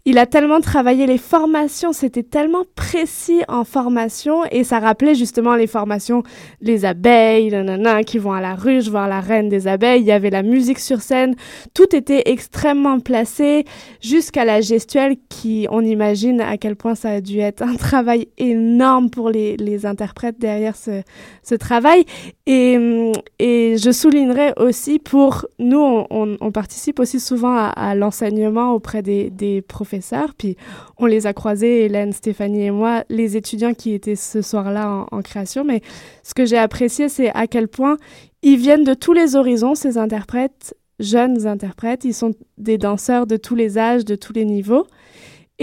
il 0.04 0.18
a 0.18 0.26
tellement 0.26 0.60
travaillé 0.60 1.06
les 1.06 1.18
formations, 1.18 1.92
c'était 1.92 2.24
tellement 2.24 2.64
précis 2.74 3.42
en 3.46 3.62
formation 3.62 4.44
et 4.50 4.64
ça 4.64 4.80
rappelait 4.80 5.14
justement 5.14 5.54
les 5.54 5.68
formations, 5.68 6.24
les 6.60 6.84
abeilles, 6.84 7.50
nanana, 7.50 8.02
qui 8.02 8.18
vont 8.18 8.32
à 8.32 8.40
la 8.40 8.56
ruche 8.56 8.88
voir 8.88 9.06
la 9.06 9.20
reine 9.20 9.48
des 9.48 9.68
abeilles. 9.68 10.00
Il 10.00 10.06
y 10.06 10.12
avait 10.12 10.30
la 10.30 10.42
musique 10.42 10.80
sur 10.80 11.00
scène, 11.02 11.36
tout 11.72 11.94
était 11.94 12.22
extrêmement 12.26 12.98
placé 12.98 13.64
jusqu'à 14.00 14.44
la 14.44 14.60
gestuelle 14.60 15.14
qui, 15.28 15.68
on 15.70 15.84
imagine 15.84 16.40
à 16.40 16.56
quel 16.56 16.74
point 16.74 16.96
ça 16.96 17.10
a 17.10 17.20
dû 17.20 17.38
être 17.38 17.62
un 17.62 17.76
travail 17.76 18.26
énorme 18.38 19.08
pour 19.08 19.30
les, 19.30 19.56
les 19.56 19.86
interprètes 19.86 20.38
derrière 20.40 20.74
ce, 20.74 21.02
ce 21.44 21.54
travail. 21.54 22.04
Et, 22.46 23.12
et 23.38 23.76
je 23.78 23.92
soulignerai 23.92 24.52
aussi 24.56 24.98
pour 24.98 25.46
nous, 25.60 26.04
on, 26.10 26.52
participe 26.52 26.98
aussi 26.98 27.20
souvent 27.20 27.56
à, 27.56 27.68
à 27.68 27.94
l'enseignement 27.94 28.72
auprès 28.72 29.00
des, 29.00 29.30
des 29.30 29.62
professeurs 29.62 29.91
puis 30.36 30.56
on 30.98 31.06
les 31.06 31.26
a 31.26 31.32
croisés, 31.32 31.84
Hélène, 31.84 32.12
Stéphanie 32.12 32.64
et 32.64 32.70
moi, 32.70 33.04
les 33.08 33.36
étudiants 33.36 33.74
qui 33.74 33.92
étaient 33.94 34.16
ce 34.16 34.42
soir-là 34.42 35.06
en, 35.10 35.22
création. 35.22 35.64
Mais 35.64 35.82
ce 36.22 36.34
que 36.34 36.44
j'ai 36.44 36.58
apprécié, 36.58 37.08
c'est 37.08 37.30
à 37.34 37.46
quel 37.46 37.68
point 37.68 37.96
ils 38.42 38.56
viennent 38.56 38.84
de 38.84 38.94
tous 38.94 39.12
les 39.12 39.36
horizons, 39.36 39.74
ces 39.74 39.98
interprètes, 39.98 40.74
jeunes 40.98 41.46
interprètes. 41.46 42.04
Ils 42.04 42.14
sont 42.14 42.32
des 42.58 42.78
danseurs 42.78 43.26
de 43.26 43.36
tous 43.36 43.54
les 43.54 43.78
âges, 43.78 44.04
de 44.04 44.14
tous 44.14 44.32
les 44.32 44.44
niveaux. 44.44 44.86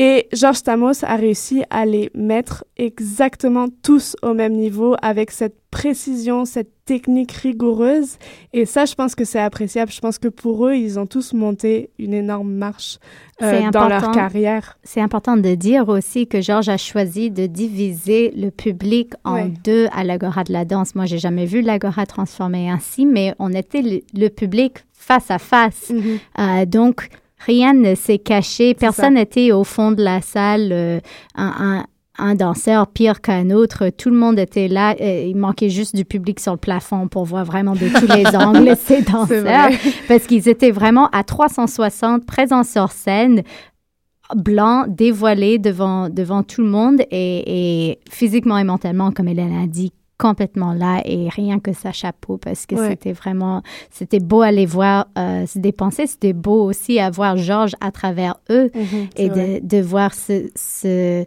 Et 0.02 0.30
Georges 0.32 0.60
Stamos 0.60 1.04
a 1.04 1.18
réussi 1.18 1.62
à 1.70 1.86
les 1.86 2.10
mettre 2.16 2.64
exactement 2.78 3.68
tous 3.84 4.16
au 4.22 4.34
même 4.34 4.54
niveau 4.54 4.96
avec 5.02 5.30
cette 5.30 5.58
précision, 5.72 6.46
cette 6.46 6.72
technique 6.86 7.34
rigoureuse. 7.34 8.16
Et 8.54 8.66
ça, 8.66 8.86
je 8.86 8.96
pense 8.96 9.14
que 9.14 9.26
c'est 9.26 9.42
appréciable. 9.42 9.92
Je 9.92 10.00
pense 10.00 10.18
que 10.18 10.30
pour 10.30 10.66
eux, 10.66 10.74
ils 10.74 10.98
ont 11.00 11.06
tous 11.06 11.34
monté 11.34 11.90
une 12.00 12.14
énorme 12.14 12.50
marche 12.50 12.98
euh, 13.42 13.70
dans 13.72 13.90
leur 13.90 14.12
carrière. 14.12 14.80
C'est 14.84 15.02
important 15.02 15.36
de 15.36 15.54
dire 15.56 15.90
aussi 15.90 16.28
que 16.28 16.40
Georges 16.40 16.70
a 16.70 16.78
choisi 16.78 17.30
de 17.30 17.46
diviser 17.46 18.32
le 18.38 18.52
public 18.52 19.12
en 19.26 19.50
deux 19.66 19.90
à 19.92 20.06
l'Agora 20.06 20.46
de 20.46 20.54
la 20.54 20.64
danse. 20.64 20.96
Moi, 20.96 21.08
j'ai 21.08 21.20
jamais 21.20 21.46
vu 21.46 21.60
l'Agora 21.62 22.06
transformée 22.06 22.70
ainsi, 22.70 23.06
mais 23.06 23.36
on 23.38 23.52
était 23.52 23.82
le, 24.14 24.30
public 24.30 24.78
face 24.94 25.30
à 25.30 25.40
face. 25.40 25.90
Mhm. 25.90 26.20
Euh, 26.40 26.66
donc, 26.66 27.10
rien 27.40 27.74
ne 27.74 27.96
s'est 27.96 28.20
caché. 28.20 28.74
Personne 28.74 29.16
n'était 29.16 29.52
au 29.52 29.64
fond 29.64 29.92
de 29.92 30.04
la 30.04 30.22
salle. 30.22 30.70
Euh, 30.72 31.00
un, 31.36 31.86
un 32.20 32.36
danseur 32.36 32.88
pire 32.88 33.22
qu'un 33.22 33.50
autre. 33.50 33.90
Tout 33.90 34.10
le 34.10 34.18
monde 34.18 34.38
était 34.40 34.68
là. 34.68 34.96
Euh, 35.02 35.26
il 35.28 35.36
manquait 35.36 35.70
juste 35.70 35.96
du 35.96 36.06
public 36.06 36.40
sur 36.40 36.52
le 36.52 36.58
plafond 36.58 37.08
pour 37.08 37.26
voir 37.26 37.46
vraiment 37.46 37.74
de 37.74 37.88
tous 37.88 38.14
les 38.14 38.28
angles 38.36 38.76
ces 38.78 39.02
danseurs. 39.02 39.70
Parce 40.08 40.26
qu'ils 40.28 40.48
étaient 40.48 40.72
vraiment 40.72 41.08
à 41.12 41.24
360 41.24 42.26
présents 42.26 42.64
sur 42.64 42.92
scène 42.92 43.44
blancs, 44.36 44.86
dévoilés 44.90 45.58
devant, 45.58 46.08
devant 46.08 46.44
tout 46.44 46.62
le 46.62 46.68
monde 46.68 47.02
et, 47.10 48.00
physiquement 48.10 48.60
et 48.60 48.64
mentalement, 48.64 49.12
comme 49.12 49.28
Hélène 49.28 49.58
a 49.64 49.66
dit, 49.66 49.92
complètement 50.20 50.74
là 50.74 51.02
et 51.06 51.30
rien 51.30 51.60
que 51.60 51.74
sa 51.74 51.92
chapeau 51.92 52.38
parce 52.38 52.66
que 52.68 52.76
c'était 52.90 53.14
vraiment, 53.14 53.64
c'était 53.90 54.20
beau 54.20 54.42
à 54.42 54.52
les 54.52 54.68
voir 54.68 55.08
euh, 55.18 55.48
se 55.48 55.58
dépenser. 55.58 56.06
C'était 56.06 56.34
beau 56.34 56.64
aussi 56.64 57.00
à 57.00 57.10
voir 57.10 57.38
Georges 57.38 57.76
à 57.80 57.92
travers 57.92 58.36
eux 58.52 58.70
mhm, 58.76 59.08
et 59.16 59.30
de, 59.30 59.66
de, 59.66 59.82
voir 59.82 60.14
ce, 60.14 60.50
ce 60.56 61.26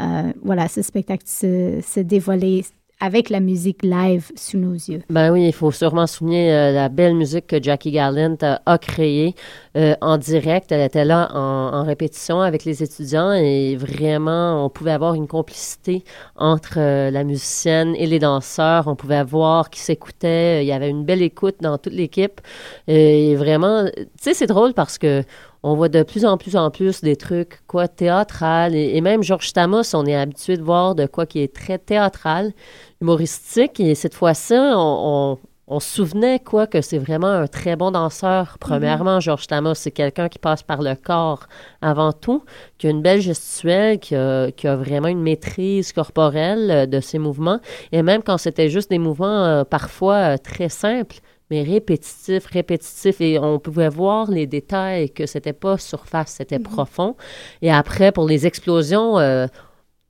euh, 0.00 0.32
voilà, 0.44 0.68
ce 0.68 0.82
spectacle 0.82 1.24
se, 1.26 1.80
se 1.82 2.00
dévoiler 2.00 2.64
avec 3.04 3.28
la 3.28 3.40
musique 3.40 3.82
live 3.82 4.30
sous 4.34 4.56
nos 4.56 4.72
yeux. 4.72 5.02
Ben 5.10 5.30
oui, 5.30 5.46
il 5.46 5.52
faut 5.52 5.70
sûrement 5.70 6.06
souligner 6.06 6.50
euh, 6.50 6.72
la 6.72 6.88
belle 6.88 7.14
musique 7.14 7.46
que 7.46 7.62
Jackie 7.62 7.90
Garland 7.90 8.38
a 8.64 8.78
créée 8.78 9.34
euh, 9.76 9.94
en 10.00 10.16
direct. 10.16 10.72
Elle 10.72 10.80
était 10.80 11.04
là 11.04 11.28
en, 11.34 11.74
en, 11.74 11.84
répétition 11.84 12.40
avec 12.40 12.64
les 12.64 12.82
étudiants 12.82 13.32
et 13.32 13.76
vraiment, 13.76 14.64
on 14.64 14.70
pouvait 14.70 14.92
avoir 14.92 15.12
une 15.14 15.28
complicité 15.28 16.02
entre 16.36 16.78
la 17.10 17.24
musicienne 17.24 17.94
et 17.96 18.06
les 18.06 18.18
danseurs. 18.18 18.88
On 18.88 18.96
pouvait 18.96 19.22
voir 19.22 19.68
qui 19.68 19.80
s'écoutait. 19.80 20.64
Il 20.64 20.66
y 20.66 20.72
avait 20.72 20.88
une 20.88 21.04
belle 21.04 21.20
écoute 21.20 21.56
dans 21.60 21.76
toute 21.76 21.92
l'équipe. 21.92 22.40
Et 22.88 23.36
vraiment, 23.36 23.84
tu 23.94 24.06
sais, 24.18 24.32
c'est 24.32 24.46
drôle 24.46 24.72
parce 24.72 24.96
que 24.96 25.22
on 25.64 25.74
voit 25.74 25.88
de 25.88 26.02
plus 26.02 26.26
en 26.26 26.36
plus 26.36 26.56
en 26.56 26.70
plus 26.70 27.00
des 27.00 27.16
trucs 27.16 27.62
quoi 27.66 27.88
théâtral. 27.88 28.74
Et, 28.76 29.00
même 29.00 29.22
Georges 29.22 29.48
Stamos, 29.48 29.94
on 29.94 30.04
est 30.04 30.14
habitué 30.14 30.58
de 30.58 30.62
voir 30.62 30.94
de 30.94 31.06
quoi 31.06 31.24
qui 31.24 31.40
est 31.40 31.52
très 31.52 31.78
théâtral, 31.78 32.52
humoristique. 33.00 33.80
Et 33.80 33.94
cette 33.94 34.12
fois-ci 34.12 34.52
on, 34.54 35.38
on, 35.66 35.80
se 35.80 35.88
souvenait 35.88 36.38
quoi 36.38 36.66
que 36.66 36.82
c'est 36.82 36.98
vraiment 36.98 37.28
un 37.28 37.46
très 37.46 37.76
bon 37.76 37.90
danseur. 37.90 38.58
Premièrement, 38.60 39.20
Georges 39.20 39.44
Stamos, 39.44 39.72
c'est 39.72 39.90
quelqu'un 39.90 40.28
qui 40.28 40.38
passe 40.38 40.62
par 40.62 40.82
le 40.82 40.94
corps 40.96 41.46
avant 41.80 42.12
tout, 42.12 42.44
qui 42.76 42.86
a 42.86 42.90
une 42.90 43.00
belle 43.00 43.22
gestuelle, 43.22 43.98
qui 43.98 44.14
a, 44.14 44.50
qui 44.50 44.68
a 44.68 44.76
vraiment 44.76 45.08
une 45.08 45.22
maîtrise 45.22 45.94
corporelle 45.94 46.70
euh, 46.70 46.86
de 46.86 47.00
ses 47.00 47.18
mouvements. 47.18 47.60
Et 47.90 48.02
même 48.02 48.22
quand 48.22 48.36
c'était 48.36 48.68
juste 48.68 48.90
des 48.90 48.98
mouvements 48.98 49.44
euh, 49.46 49.64
parfois 49.64 50.34
euh, 50.34 50.36
très 50.36 50.68
simples 50.68 51.16
mais 51.50 51.62
répétitif, 51.62 52.46
répétitif. 52.46 53.20
Et 53.20 53.38
on 53.38 53.58
pouvait 53.58 53.88
voir 53.88 54.30
les 54.30 54.46
détails 54.46 55.10
que 55.10 55.26
c'était 55.26 55.52
pas 55.52 55.78
surface, 55.78 56.34
c'était 56.38 56.58
mhm. 56.58 56.64
profond. 56.64 57.16
Et 57.62 57.70
après, 57.70 58.12
pour 58.12 58.26
les 58.26 58.46
explosions, 58.46 59.18
euh, 59.18 59.46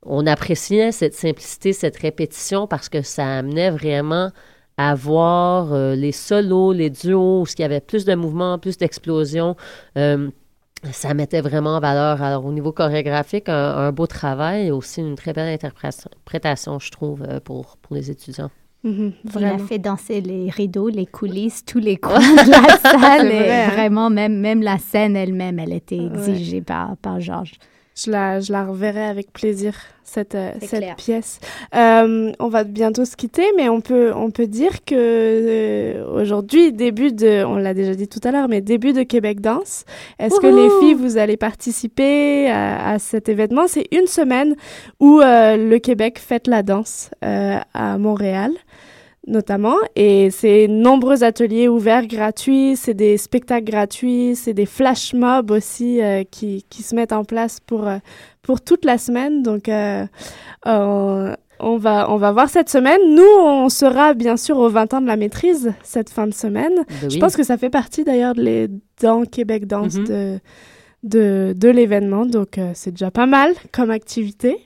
on 0.03 0.25
appréciait 0.27 0.91
cette 0.91 1.15
simplicité, 1.15 1.73
cette 1.73 1.97
répétition 1.97 2.67
parce 2.67 2.89
que 2.89 3.01
ça 3.01 3.37
amenait 3.37 3.71
vraiment 3.71 4.31
à 4.77 4.93
voir 4.93 5.73
euh, 5.73 5.95
les 5.95 6.11
solos, 6.11 6.73
les 6.73 6.89
duos, 6.89 7.41
où 7.41 7.45
il 7.57 7.61
y 7.61 7.63
avait 7.63 7.79
plus 7.79 8.05
de 8.05 8.13
mouvements, 8.13 8.59
plus 8.59 8.77
d'explosions. 8.77 9.55
Euh, 9.97 10.29
ça 10.91 11.13
mettait 11.13 11.41
vraiment 11.41 11.77
en 11.77 11.79
valeur. 11.79 12.21
Alors, 12.21 12.45
au 12.45 12.51
niveau 12.51 12.71
chorégraphique, 12.71 13.49
un, 13.49 13.91
beau 13.91 14.05
travail 14.05 14.67
et 14.67 14.71
aussi 14.71 15.01
une 15.01 15.15
très 15.15 15.33
belle 15.33 15.47
interprétation, 15.47 16.77
je 16.79 16.91
trouve, 16.91 17.23
pour, 17.43 17.77
pour 17.77 17.95
les 17.95 18.11
étudiants. 18.11 18.51
Mhm, 18.85 19.13
il 19.35 19.45
a 19.45 19.57
fait 19.57 19.79
danser 19.79 20.21
les 20.21 20.51
rideaux, 20.51 20.89
les 20.89 21.07
coulisses, 21.07 21.65
tous 21.65 21.79
les 21.79 21.97
coins 21.97 22.19
de 22.19 22.51
la 22.51 22.77
salle. 22.77 23.31
Hein. 23.31 23.69
Vraiment, 23.71 24.11
même, 24.11 24.39
même 24.39 24.61
la 24.61 24.77
scène 24.77 25.15
elle-même, 25.15 25.57
elle 25.57 25.73
était 25.73 25.97
exigée 25.97 26.61
par, 26.61 26.95
par 26.97 27.19
Georges. 27.19 27.53
Je 27.95 28.11
la, 28.11 28.41
je 28.41 28.51
la 28.51 28.65
reverrai 28.65 29.05
avec 29.05 29.31
plaisir, 29.31 29.73
cette, 30.03 30.35
euh, 30.35 30.51
cette 30.61 30.97
pièce. 30.97 31.39
Euh, 31.73 32.33
on 32.39 32.49
va 32.49 32.65
bientôt 32.65 33.05
se 33.05 33.15
quitter, 33.15 33.45
mais 33.55 33.69
on 33.69 33.79
peut, 33.79 34.11
on 34.13 34.31
peut 34.31 34.47
dire 34.47 34.83
que 34.85 34.95
euh, 34.95 36.21
aujourd'hui, 36.21 36.73
début 36.73 37.13
de, 37.13 37.45
on 37.45 37.55
l'a 37.55 37.73
déjà 37.73 37.95
dit 37.95 38.09
tout 38.09 38.19
à 38.25 38.31
l'heure, 38.31 38.49
mais 38.49 38.59
début 38.59 38.91
de 38.91 39.03
Québec 39.03 39.39
Danse. 39.39 39.85
Est-ce 40.19 40.41
que 40.41 40.47
les 40.47 40.69
filles, 40.81 40.93
vous 40.93 41.17
allez 41.17 41.37
participer 41.37 42.49
à, 42.49 42.89
à 42.91 42.99
cet 42.99 43.29
événement? 43.29 43.67
C'est 43.67 43.87
une 43.93 44.07
semaine 44.07 44.55
où 44.99 45.21
le 45.21 45.77
Québec 45.77 46.19
fête 46.19 46.47
la 46.47 46.63
danse 46.63 47.11
à 47.21 47.97
Montréal 47.97 48.51
notamment. 49.27 49.75
Et 49.95 50.29
c'est 50.31 50.67
nombreux 50.67 51.23
ateliers 51.23 51.67
ouverts 51.67 52.07
gratuits, 52.07 52.75
c'est 52.75 52.93
des 52.93 53.17
spectacles 53.17 53.65
gratuits, 53.65 54.35
c'est 54.35 54.53
des 54.53 54.65
flash 54.65 55.13
mobs 55.13 55.51
aussi 55.51 56.01
euh, 56.01 56.23
qui, 56.29 56.65
qui, 56.69 56.83
se 56.83 56.95
mettent 56.95 57.13
en 57.13 57.23
place 57.23 57.59
pour, 57.59 57.87
euh, 57.87 57.97
pour 58.41 58.61
toute 58.61 58.85
la 58.85 58.97
semaine. 58.97 59.41
Donc, 59.43 59.69
euh, 59.69 60.05
on, 60.65 61.77
va, 61.77 62.11
on 62.11 62.17
va 62.17 62.31
voir 62.31 62.49
cette 62.49 62.69
semaine. 62.69 62.99
Nous, 63.15 63.39
on 63.43 63.69
sera 63.69 64.13
bien 64.13 64.37
sûr 64.37 64.57
aux 64.57 64.69
20 64.69 64.93
ans 64.93 65.01
de 65.01 65.07
la 65.07 65.17
maîtrise 65.17 65.73
cette 65.83 66.09
fin 66.09 66.27
de 66.27 66.33
semaine. 66.33 66.83
Ben 67.01 67.09
Je 67.09 67.17
pense 67.19 67.35
que 67.35 67.43
ça 67.43 67.57
fait 67.57 67.69
partie 67.69 68.03
d'ailleurs 68.03 68.35
dans 69.01 69.23
Québec 69.25 69.67
Danse 69.67 69.95
mm-hmm. 69.95 70.07
de 70.07 70.39
de, 71.03 71.53
de 71.55 71.69
l'événement. 71.69 72.25
Donc, 72.25 72.59
c'est 72.73 72.89
déjà 72.89 73.11
pas 73.11 73.27
mal 73.27 73.53
comme 73.71 73.91
activité. 73.91 74.57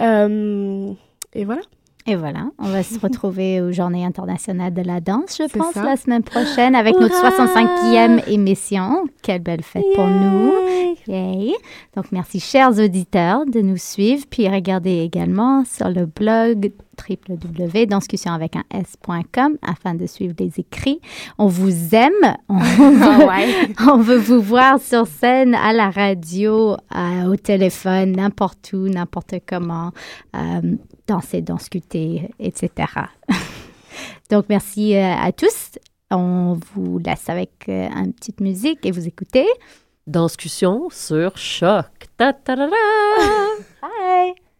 et 0.00 1.44
voilà. 1.44 1.62
Et 2.06 2.16
voilà, 2.16 2.50
on 2.58 2.68
va 2.68 2.82
se 2.82 2.98
retrouver 3.02 3.60
aux 3.60 3.72
Journées 3.72 4.04
internationales 4.04 4.74
de 4.74 4.82
la 4.82 5.00
danse, 5.00 5.38
je 5.38 5.44
pense, 5.44 5.74
la 5.76 5.96
semaine 5.96 6.22
prochaine 6.22 6.74
avec 6.74 6.94
notre 6.98 7.14
65e 7.14 8.28
émission. 8.28 9.04
Quelle 9.22 9.42
belle 9.42 9.62
fête 9.62 9.84
pour 9.94 10.06
nous. 10.06 10.52
Yay. 11.06 11.54
Donc, 11.96 12.12
merci, 12.12 12.40
chers 12.40 12.78
auditeurs, 12.78 13.46
de 13.46 13.60
nous 13.60 13.76
suivre. 13.76 14.24
Puis, 14.28 14.48
regardez 14.48 15.00
également 15.00 15.64
sur 15.64 15.88
le 15.88 16.06
blog 16.06 16.72
www.danscussion 16.98 18.32
avec 18.32 18.56
un 18.56 18.64
s.com 18.70 19.56
afin 19.62 19.94
de 19.94 20.06
suivre 20.06 20.34
les 20.38 20.52
écrits. 20.58 21.00
On 21.38 21.46
vous 21.46 21.94
aime. 21.94 22.36
On, 22.48 22.58
ah 22.58 23.96
veut, 23.98 24.16
vous 24.18 24.40
voir 24.40 24.80
sur 24.80 25.06
scène, 25.06 25.54
à 25.54 25.72
la 25.72 25.90
radio, 25.90 26.76
au 27.26 27.36
téléphone, 27.36 28.12
n'importe 28.12 28.72
où, 28.72 28.88
n'importe 28.88 29.34
comment, 29.46 29.92
euh, 30.36 30.76
danser, 31.06 31.40
danscuter, 31.40 32.30
etc. 32.38 32.88
Donc, 34.30 34.46
merci 34.48 34.96
euh, 34.96 35.14
à 35.14 35.32
tous. 35.32 35.78
On 36.10 36.58
vous 36.74 36.98
laisse 36.98 37.28
avec 37.28 37.68
euh, 37.68 37.88
une 37.90 38.12
petite 38.12 38.40
musique 38.40 38.84
et 38.84 38.90
vous 38.90 39.06
écoutez. 39.06 39.46
Danscussion 40.06 40.88
sur 40.90 41.36
Choc. 41.38 41.86
Ta 42.16 42.32
Bye! 43.82 44.51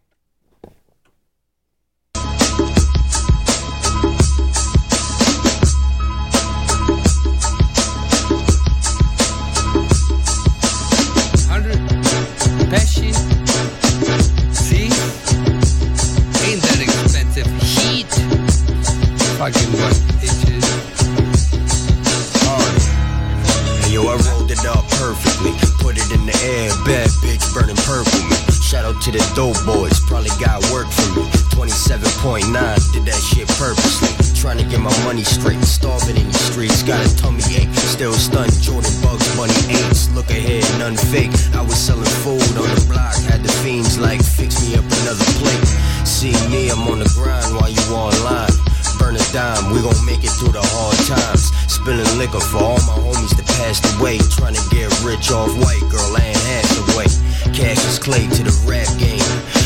Fucking 19.42 19.74
what 19.74 19.90
bitches. 20.22 20.62
Oh, 22.46 22.62
yo, 23.90 24.06
I 24.06 24.14
rolled 24.30 24.52
it 24.54 24.62
up 24.70 24.86
perfectly. 25.02 25.50
Put 25.82 25.98
it 25.98 26.06
in 26.14 26.22
the 26.30 26.36
air, 26.46 26.70
bad 26.86 27.10
bitch 27.26 27.42
burning 27.50 27.74
purple. 27.82 28.22
Shout 28.62 28.84
out 28.86 29.02
to 29.02 29.10
the 29.10 29.18
dope 29.34 29.58
boys, 29.66 29.98
probably 30.06 30.30
got 30.38 30.62
work 30.70 30.86
for 30.86 31.10
me. 31.18 31.26
27.9, 31.58 32.54
did 32.94 33.02
that 33.02 33.18
shit 33.18 33.50
purposely. 33.58 34.14
Trying 34.38 34.58
to 34.58 34.64
get 34.70 34.78
my 34.78 34.94
money 35.02 35.24
straight, 35.24 35.58
starving 35.64 36.16
in 36.16 36.28
the 36.30 36.38
streets. 36.38 36.84
Got 36.84 37.02
a 37.02 37.10
tummy 37.16 37.42
ache, 37.58 37.74
still 37.74 38.14
stunned. 38.14 38.54
Jordan 38.62 38.94
Bugs, 39.02 39.26
money 39.34 39.58
ain't. 39.74 39.90
Look 40.14 40.30
ahead, 40.30 40.62
none 40.78 40.94
fake. 40.94 41.34
I 41.58 41.62
was 41.66 41.82
selling 41.82 42.14
food 42.22 42.46
on 42.62 42.70
the 42.70 42.84
block, 42.86 43.18
had 43.26 43.42
the 43.42 43.50
fiends 43.66 43.98
like, 43.98 44.22
fix 44.22 44.62
me 44.62 44.78
up 44.78 44.86
another 45.02 45.26
plate. 45.42 45.66
See 46.06 46.30
me, 46.46 46.70
I'm 46.70 46.86
on 46.86 47.00
the 47.02 47.10
grind 47.18 47.58
while 47.58 47.66
you 47.66 47.82
online 47.90 48.61
burn 49.12 49.20
a 49.20 49.32
dime. 49.32 49.72
We 49.72 49.82
gon' 49.82 50.04
make 50.04 50.24
it 50.24 50.30
through 50.30 50.52
the 50.52 50.62
hard 50.62 50.96
times. 51.06 51.52
Spilling 51.68 52.18
liquor 52.18 52.40
for 52.40 52.58
all 52.58 52.80
my 52.86 52.96
homies 53.00 53.36
to 53.36 53.44
passed 53.58 53.84
away. 53.98 54.18
Trying 54.30 54.54
to 54.54 54.64
get 54.70 54.88
rich 55.02 55.30
off 55.30 55.50
white 55.58 55.82
girl 55.90 56.16
Anne 56.16 56.34
Hathaway. 56.34 57.08
Cash 57.52 57.84
is 57.84 57.98
clay 57.98 58.26
to 58.26 58.42
the 58.42 58.54
rap 58.64 58.88
game. 58.98 59.22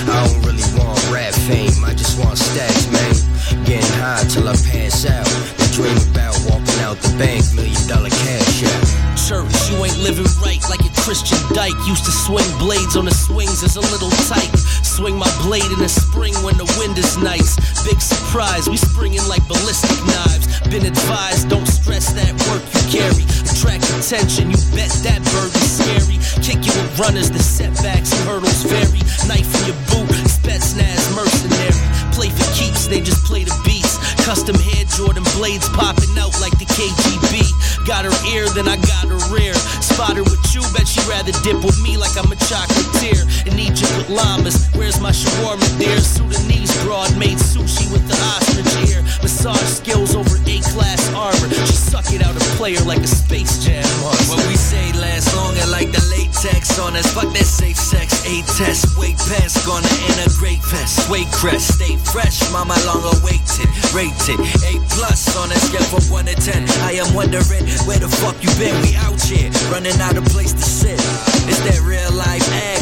I 0.08 0.26
don't 0.26 0.42
really 0.46 0.66
want 0.78 0.98
rap 1.10 1.34
fame, 1.34 1.84
I 1.84 1.94
just 1.94 2.18
want 2.18 2.38
stacks, 2.38 2.86
man. 2.90 3.64
Getting 3.64 3.92
high 3.98 4.24
till 4.28 4.48
I 4.48 4.54
pass 4.70 5.06
out. 5.06 5.28
And 5.60 5.72
dream 5.72 5.98
about 6.10 6.34
walking 6.48 6.80
out 6.80 6.96
the 6.98 7.14
bank, 7.18 7.44
million 7.54 7.82
dollar 7.86 8.10
cash 8.10 8.64
out. 8.64 9.05
Church, 9.26 9.50
you 9.74 9.82
ain't 9.82 9.98
living 10.06 10.30
right 10.38 10.62
like 10.70 10.86
a 10.86 10.92
Christian 11.02 11.34
dyke. 11.50 11.74
Used 11.82 12.04
to 12.04 12.14
swing 12.14 12.46
blades 12.62 12.94
on 12.94 13.06
the 13.06 13.10
swings 13.10 13.64
as 13.66 13.74
a 13.74 13.82
little 13.90 14.10
tyke. 14.30 14.54
Swing 14.86 15.18
my 15.18 15.26
blade 15.42 15.66
in 15.66 15.82
the 15.82 15.88
spring 15.90 16.30
when 16.46 16.54
the 16.54 16.68
wind 16.78 16.96
is 16.96 17.18
nice. 17.18 17.58
Big 17.82 17.98
surprise, 18.00 18.70
we 18.70 18.76
springing 18.76 19.26
like 19.26 19.42
ballistic 19.50 19.98
knives. 20.06 20.46
Been 20.70 20.86
advised, 20.86 21.50
don't 21.50 21.66
stress 21.66 22.14
that 22.14 22.38
work 22.46 22.62
you 22.70 23.02
carry. 23.02 23.26
Attract 23.50 23.90
attention, 23.98 24.54
you 24.54 24.62
bet 24.78 24.94
that 25.02 25.18
burden's 25.34 25.74
scary. 25.74 26.22
Kick 26.38 26.62
you 26.62 26.70
with 26.78 26.94
runners, 26.94 27.26
the 27.26 27.42
setbacks 27.42 28.14
and 28.14 28.22
hurdles 28.30 28.62
vary. 28.62 29.02
Knife 29.26 29.50
in 29.58 29.74
your 29.74 29.80
boot, 29.90 30.06
Spetsnaz 30.30 31.02
mercenary. 31.18 31.74
Play 32.14 32.30
for 32.30 32.46
keeps, 32.54 32.86
they 32.86 33.02
just 33.02 33.26
play 33.26 33.42
the 33.42 33.58
beats. 33.66 33.85
Custom 34.26 34.58
hair 34.58 34.82
Jordan 34.90 35.22
blades 35.38 35.68
popping 35.70 36.10
out 36.18 36.34
like 36.42 36.58
the 36.58 36.66
KGB. 36.66 37.86
Got 37.86 38.10
her 38.10 38.16
ear, 38.34 38.50
then 38.58 38.66
I 38.66 38.74
got 38.74 39.06
her 39.06 39.22
rear. 39.30 39.54
Spot 39.78 40.18
her 40.18 40.26
with 40.26 40.42
you, 40.50 40.66
bet 40.74 40.88
she'd 40.88 41.06
rather 41.06 41.30
dip 41.46 41.62
with 41.62 41.78
me 41.78 41.96
like 41.96 42.10
I'm 42.18 42.26
a 42.32 42.34
chocolatier. 42.34 43.22
In 43.46 43.54
Egypt 43.54 43.86
with 43.94 44.10
llamas, 44.10 44.66
where's 44.74 44.98
my 44.98 45.12
shawarma 45.14 45.62
dear? 45.78 46.02
Sudanese 46.02 46.74
broad 46.82 47.16
made 47.16 47.38
sushi 47.38 47.86
with 47.94 48.02
the 48.10 48.18
ostrich 48.34 48.90
ear. 48.90 49.06
Massage 49.22 49.62
skills 49.62 50.16
over 50.16 50.34
A-class 50.42 51.06
armor. 51.14 51.48
She 51.70 51.78
suck 51.78 52.10
it 52.10 52.20
out 52.26 52.34
a 52.34 52.42
player 52.58 52.82
like 52.82 53.06
a 53.06 53.06
space 53.06 53.64
jam 53.64 53.86
monster. 54.02 54.34
What 54.34 54.42
we 54.48 54.56
say 54.56 54.90
lasts 54.98 55.34
longer 55.36 55.66
like 55.70 55.94
the 55.94 56.02
latex 56.10 56.78
on 56.82 56.96
us. 56.96 57.06
Fuck 57.14 57.30
that 57.30 57.46
safe 57.46 57.78
sex, 57.78 58.26
A 58.26 58.42
test. 58.58 58.98
Weight 58.98 59.18
pass, 59.30 59.54
gonna 59.62 59.86
integrate 60.10 60.62
vest. 60.66 61.08
Weight 61.08 61.30
crest, 61.30 61.78
stay 61.78 61.94
fresh, 61.96 62.42
mama 62.50 62.74
long 62.90 63.06
awaited. 63.22 63.70
Rated 64.16 64.40
A 64.64 64.80
plus 64.90 65.36
on 65.36 65.52
a 65.52 65.54
scale 65.56 65.82
from 65.82 66.02
1 66.10 66.24
to 66.26 66.34
10. 66.34 66.68
I 66.82 66.92
am 66.92 67.14
wondering 67.14 67.66
where 67.86 67.98
the 67.98 68.08
fuck 68.08 68.36
you 68.42 68.50
been. 68.58 68.80
We 68.82 68.96
out 68.96 69.20
here, 69.20 69.50
running 69.70 70.00
out 70.00 70.16
of 70.16 70.24
place 70.26 70.52
to 70.52 70.62
sit. 70.62 70.98
It's 71.48 71.60
that 71.60 71.80
real 71.84 72.12
life 72.12 72.42
angle. 72.52 72.75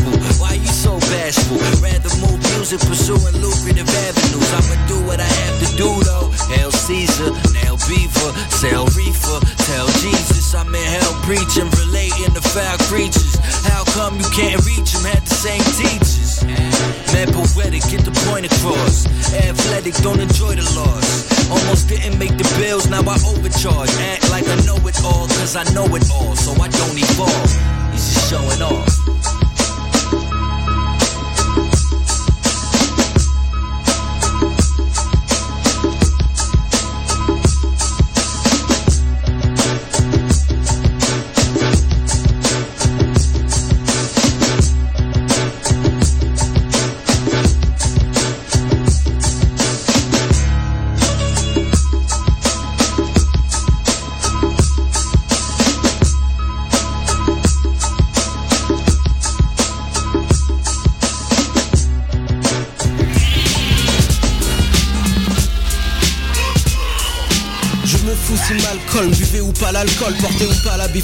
I 25.66 25.72
know 25.72 25.93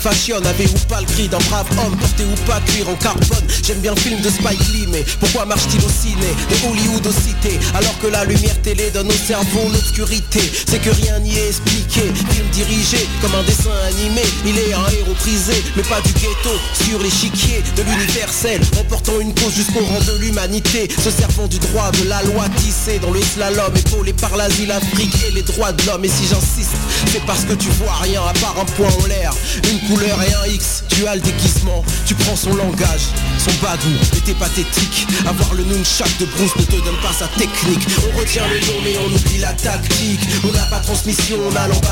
ou 0.00 0.02
pas 0.02 0.10
la 0.10 0.16
bifation, 0.16 0.36
avez 0.44 0.66
ou 0.66 0.78
pas 0.88 1.00
le 1.00 1.06
cri 1.06 1.28
d'un 1.28 1.38
brave 1.38 1.66
homme, 1.78 1.96
portez 1.96 2.24
ou 2.24 2.46
pas 2.46 2.60
cuir 2.60 2.88
en 2.88 2.94
carbone? 2.94 3.44
J'aime 3.66 3.80
bien 3.80 3.94
le 3.94 4.00
film 4.00 4.20
de 4.20 4.30
Spike 4.30 4.68
Lee, 4.72 4.86
mais 4.90 5.04
pourquoi 5.20 5.44
marche-t-il 5.44 5.84
au 5.84 5.88
ciné? 5.88 6.26
De 6.48 6.68
Hollywood 6.68 7.06
aux 7.06 7.12
cités, 7.12 7.58
alors 7.74 7.98
que 7.98 8.06
la 8.06 8.24
lumière 8.24 8.60
télé 8.62 8.90
donne 8.90 9.08
au 9.08 9.26
cerveau 9.26 9.68
l'obscurité. 9.72 10.40
C'est 10.68 10.80
que 10.80 10.90
rien 10.90 11.18
n'y 11.20 11.36
est 11.36 11.48
expliqué, 11.48 12.00
film 12.32 12.48
dirigé 12.52 13.08
comme 13.20 13.34
un 13.34 13.42
dessin 13.42 13.70
animé, 13.88 14.22
il 14.46 14.58
est 14.58 14.72
un 14.72 14.88
héros 14.98 15.14
prisé, 15.14 15.62
mais 15.76 15.82
pas 15.82 16.00
du 16.00 16.12
ghetto, 16.12 16.54
sur 16.84 16.98
l'échiquier 16.98 17.62
de 17.76 17.82
l'universel, 17.82 18.60
remportant 18.76 19.20
une 19.20 19.34
cause 19.34 19.54
jusqu'au 19.54 19.84
rang 19.84 20.00
de 20.00 20.18
l'humanité, 20.18 20.88
se 21.02 21.10
servant 21.10 21.46
du 21.46 21.58
droit 21.58 21.90
de 21.92 22.08
la 22.08 22.22
loi 22.22 22.44
tissé 22.56 22.98
dans 22.98 23.10
le 23.10 23.20
slalom, 23.20 23.72
épaulé 23.76 24.12
par 24.12 24.36
l'asile 24.36 24.72
Afrique 24.72 25.14
et 25.28 25.32
les 25.32 25.42
droits 25.42 25.72
de 25.72 25.86
l'homme. 25.86 26.04
Et 26.04 26.08
si 26.08 26.26
j'insiste, 26.28 26.72
c'est 27.06 27.24
parce 27.24 27.44
que 27.44 27.54
tu 27.54 27.68
vois 27.70 27.94
rien 28.02 28.20
à 28.22 28.32
part 28.34 28.56
un 28.60 28.64
point 28.64 28.88
en 28.88 29.06
l'air, 29.06 29.32
une 29.70 29.80
couleur 29.88 30.18
et 30.22 30.34
un 30.34 30.52
X. 30.52 30.84
Tu 30.88 31.06
as 31.06 31.14
le 31.14 31.20
déguisement, 31.20 31.84
tu 32.06 32.14
prends 32.14 32.36
son 32.36 32.54
langage, 32.54 33.08
son 33.38 33.52
bagou, 33.62 33.90
et 34.16 34.20
t'es 34.20 34.34
pathétique. 34.34 35.06
Avoir 35.26 35.54
le 35.54 35.64
nunchak 35.64 36.10
de 36.18 36.26
Bruce 36.26 36.56
ne 36.56 36.62
te 36.64 36.84
donne 36.84 37.00
pas 37.02 37.12
sa 37.12 37.28
technique. 37.28 37.86
On 38.12 38.18
retient 38.18 38.46
le 38.48 38.60
nom 38.60 38.80
mais 38.84 38.96
on 38.98 39.14
oublie 39.14 39.38
la 39.38 39.52
tactique. 39.52 40.20
On 40.44 40.52
n'a 40.52 40.64
pas 40.64 40.80
transmission, 40.80 41.36
on 41.50 41.56
a 41.56 41.66
l'emballage. 41.68 41.80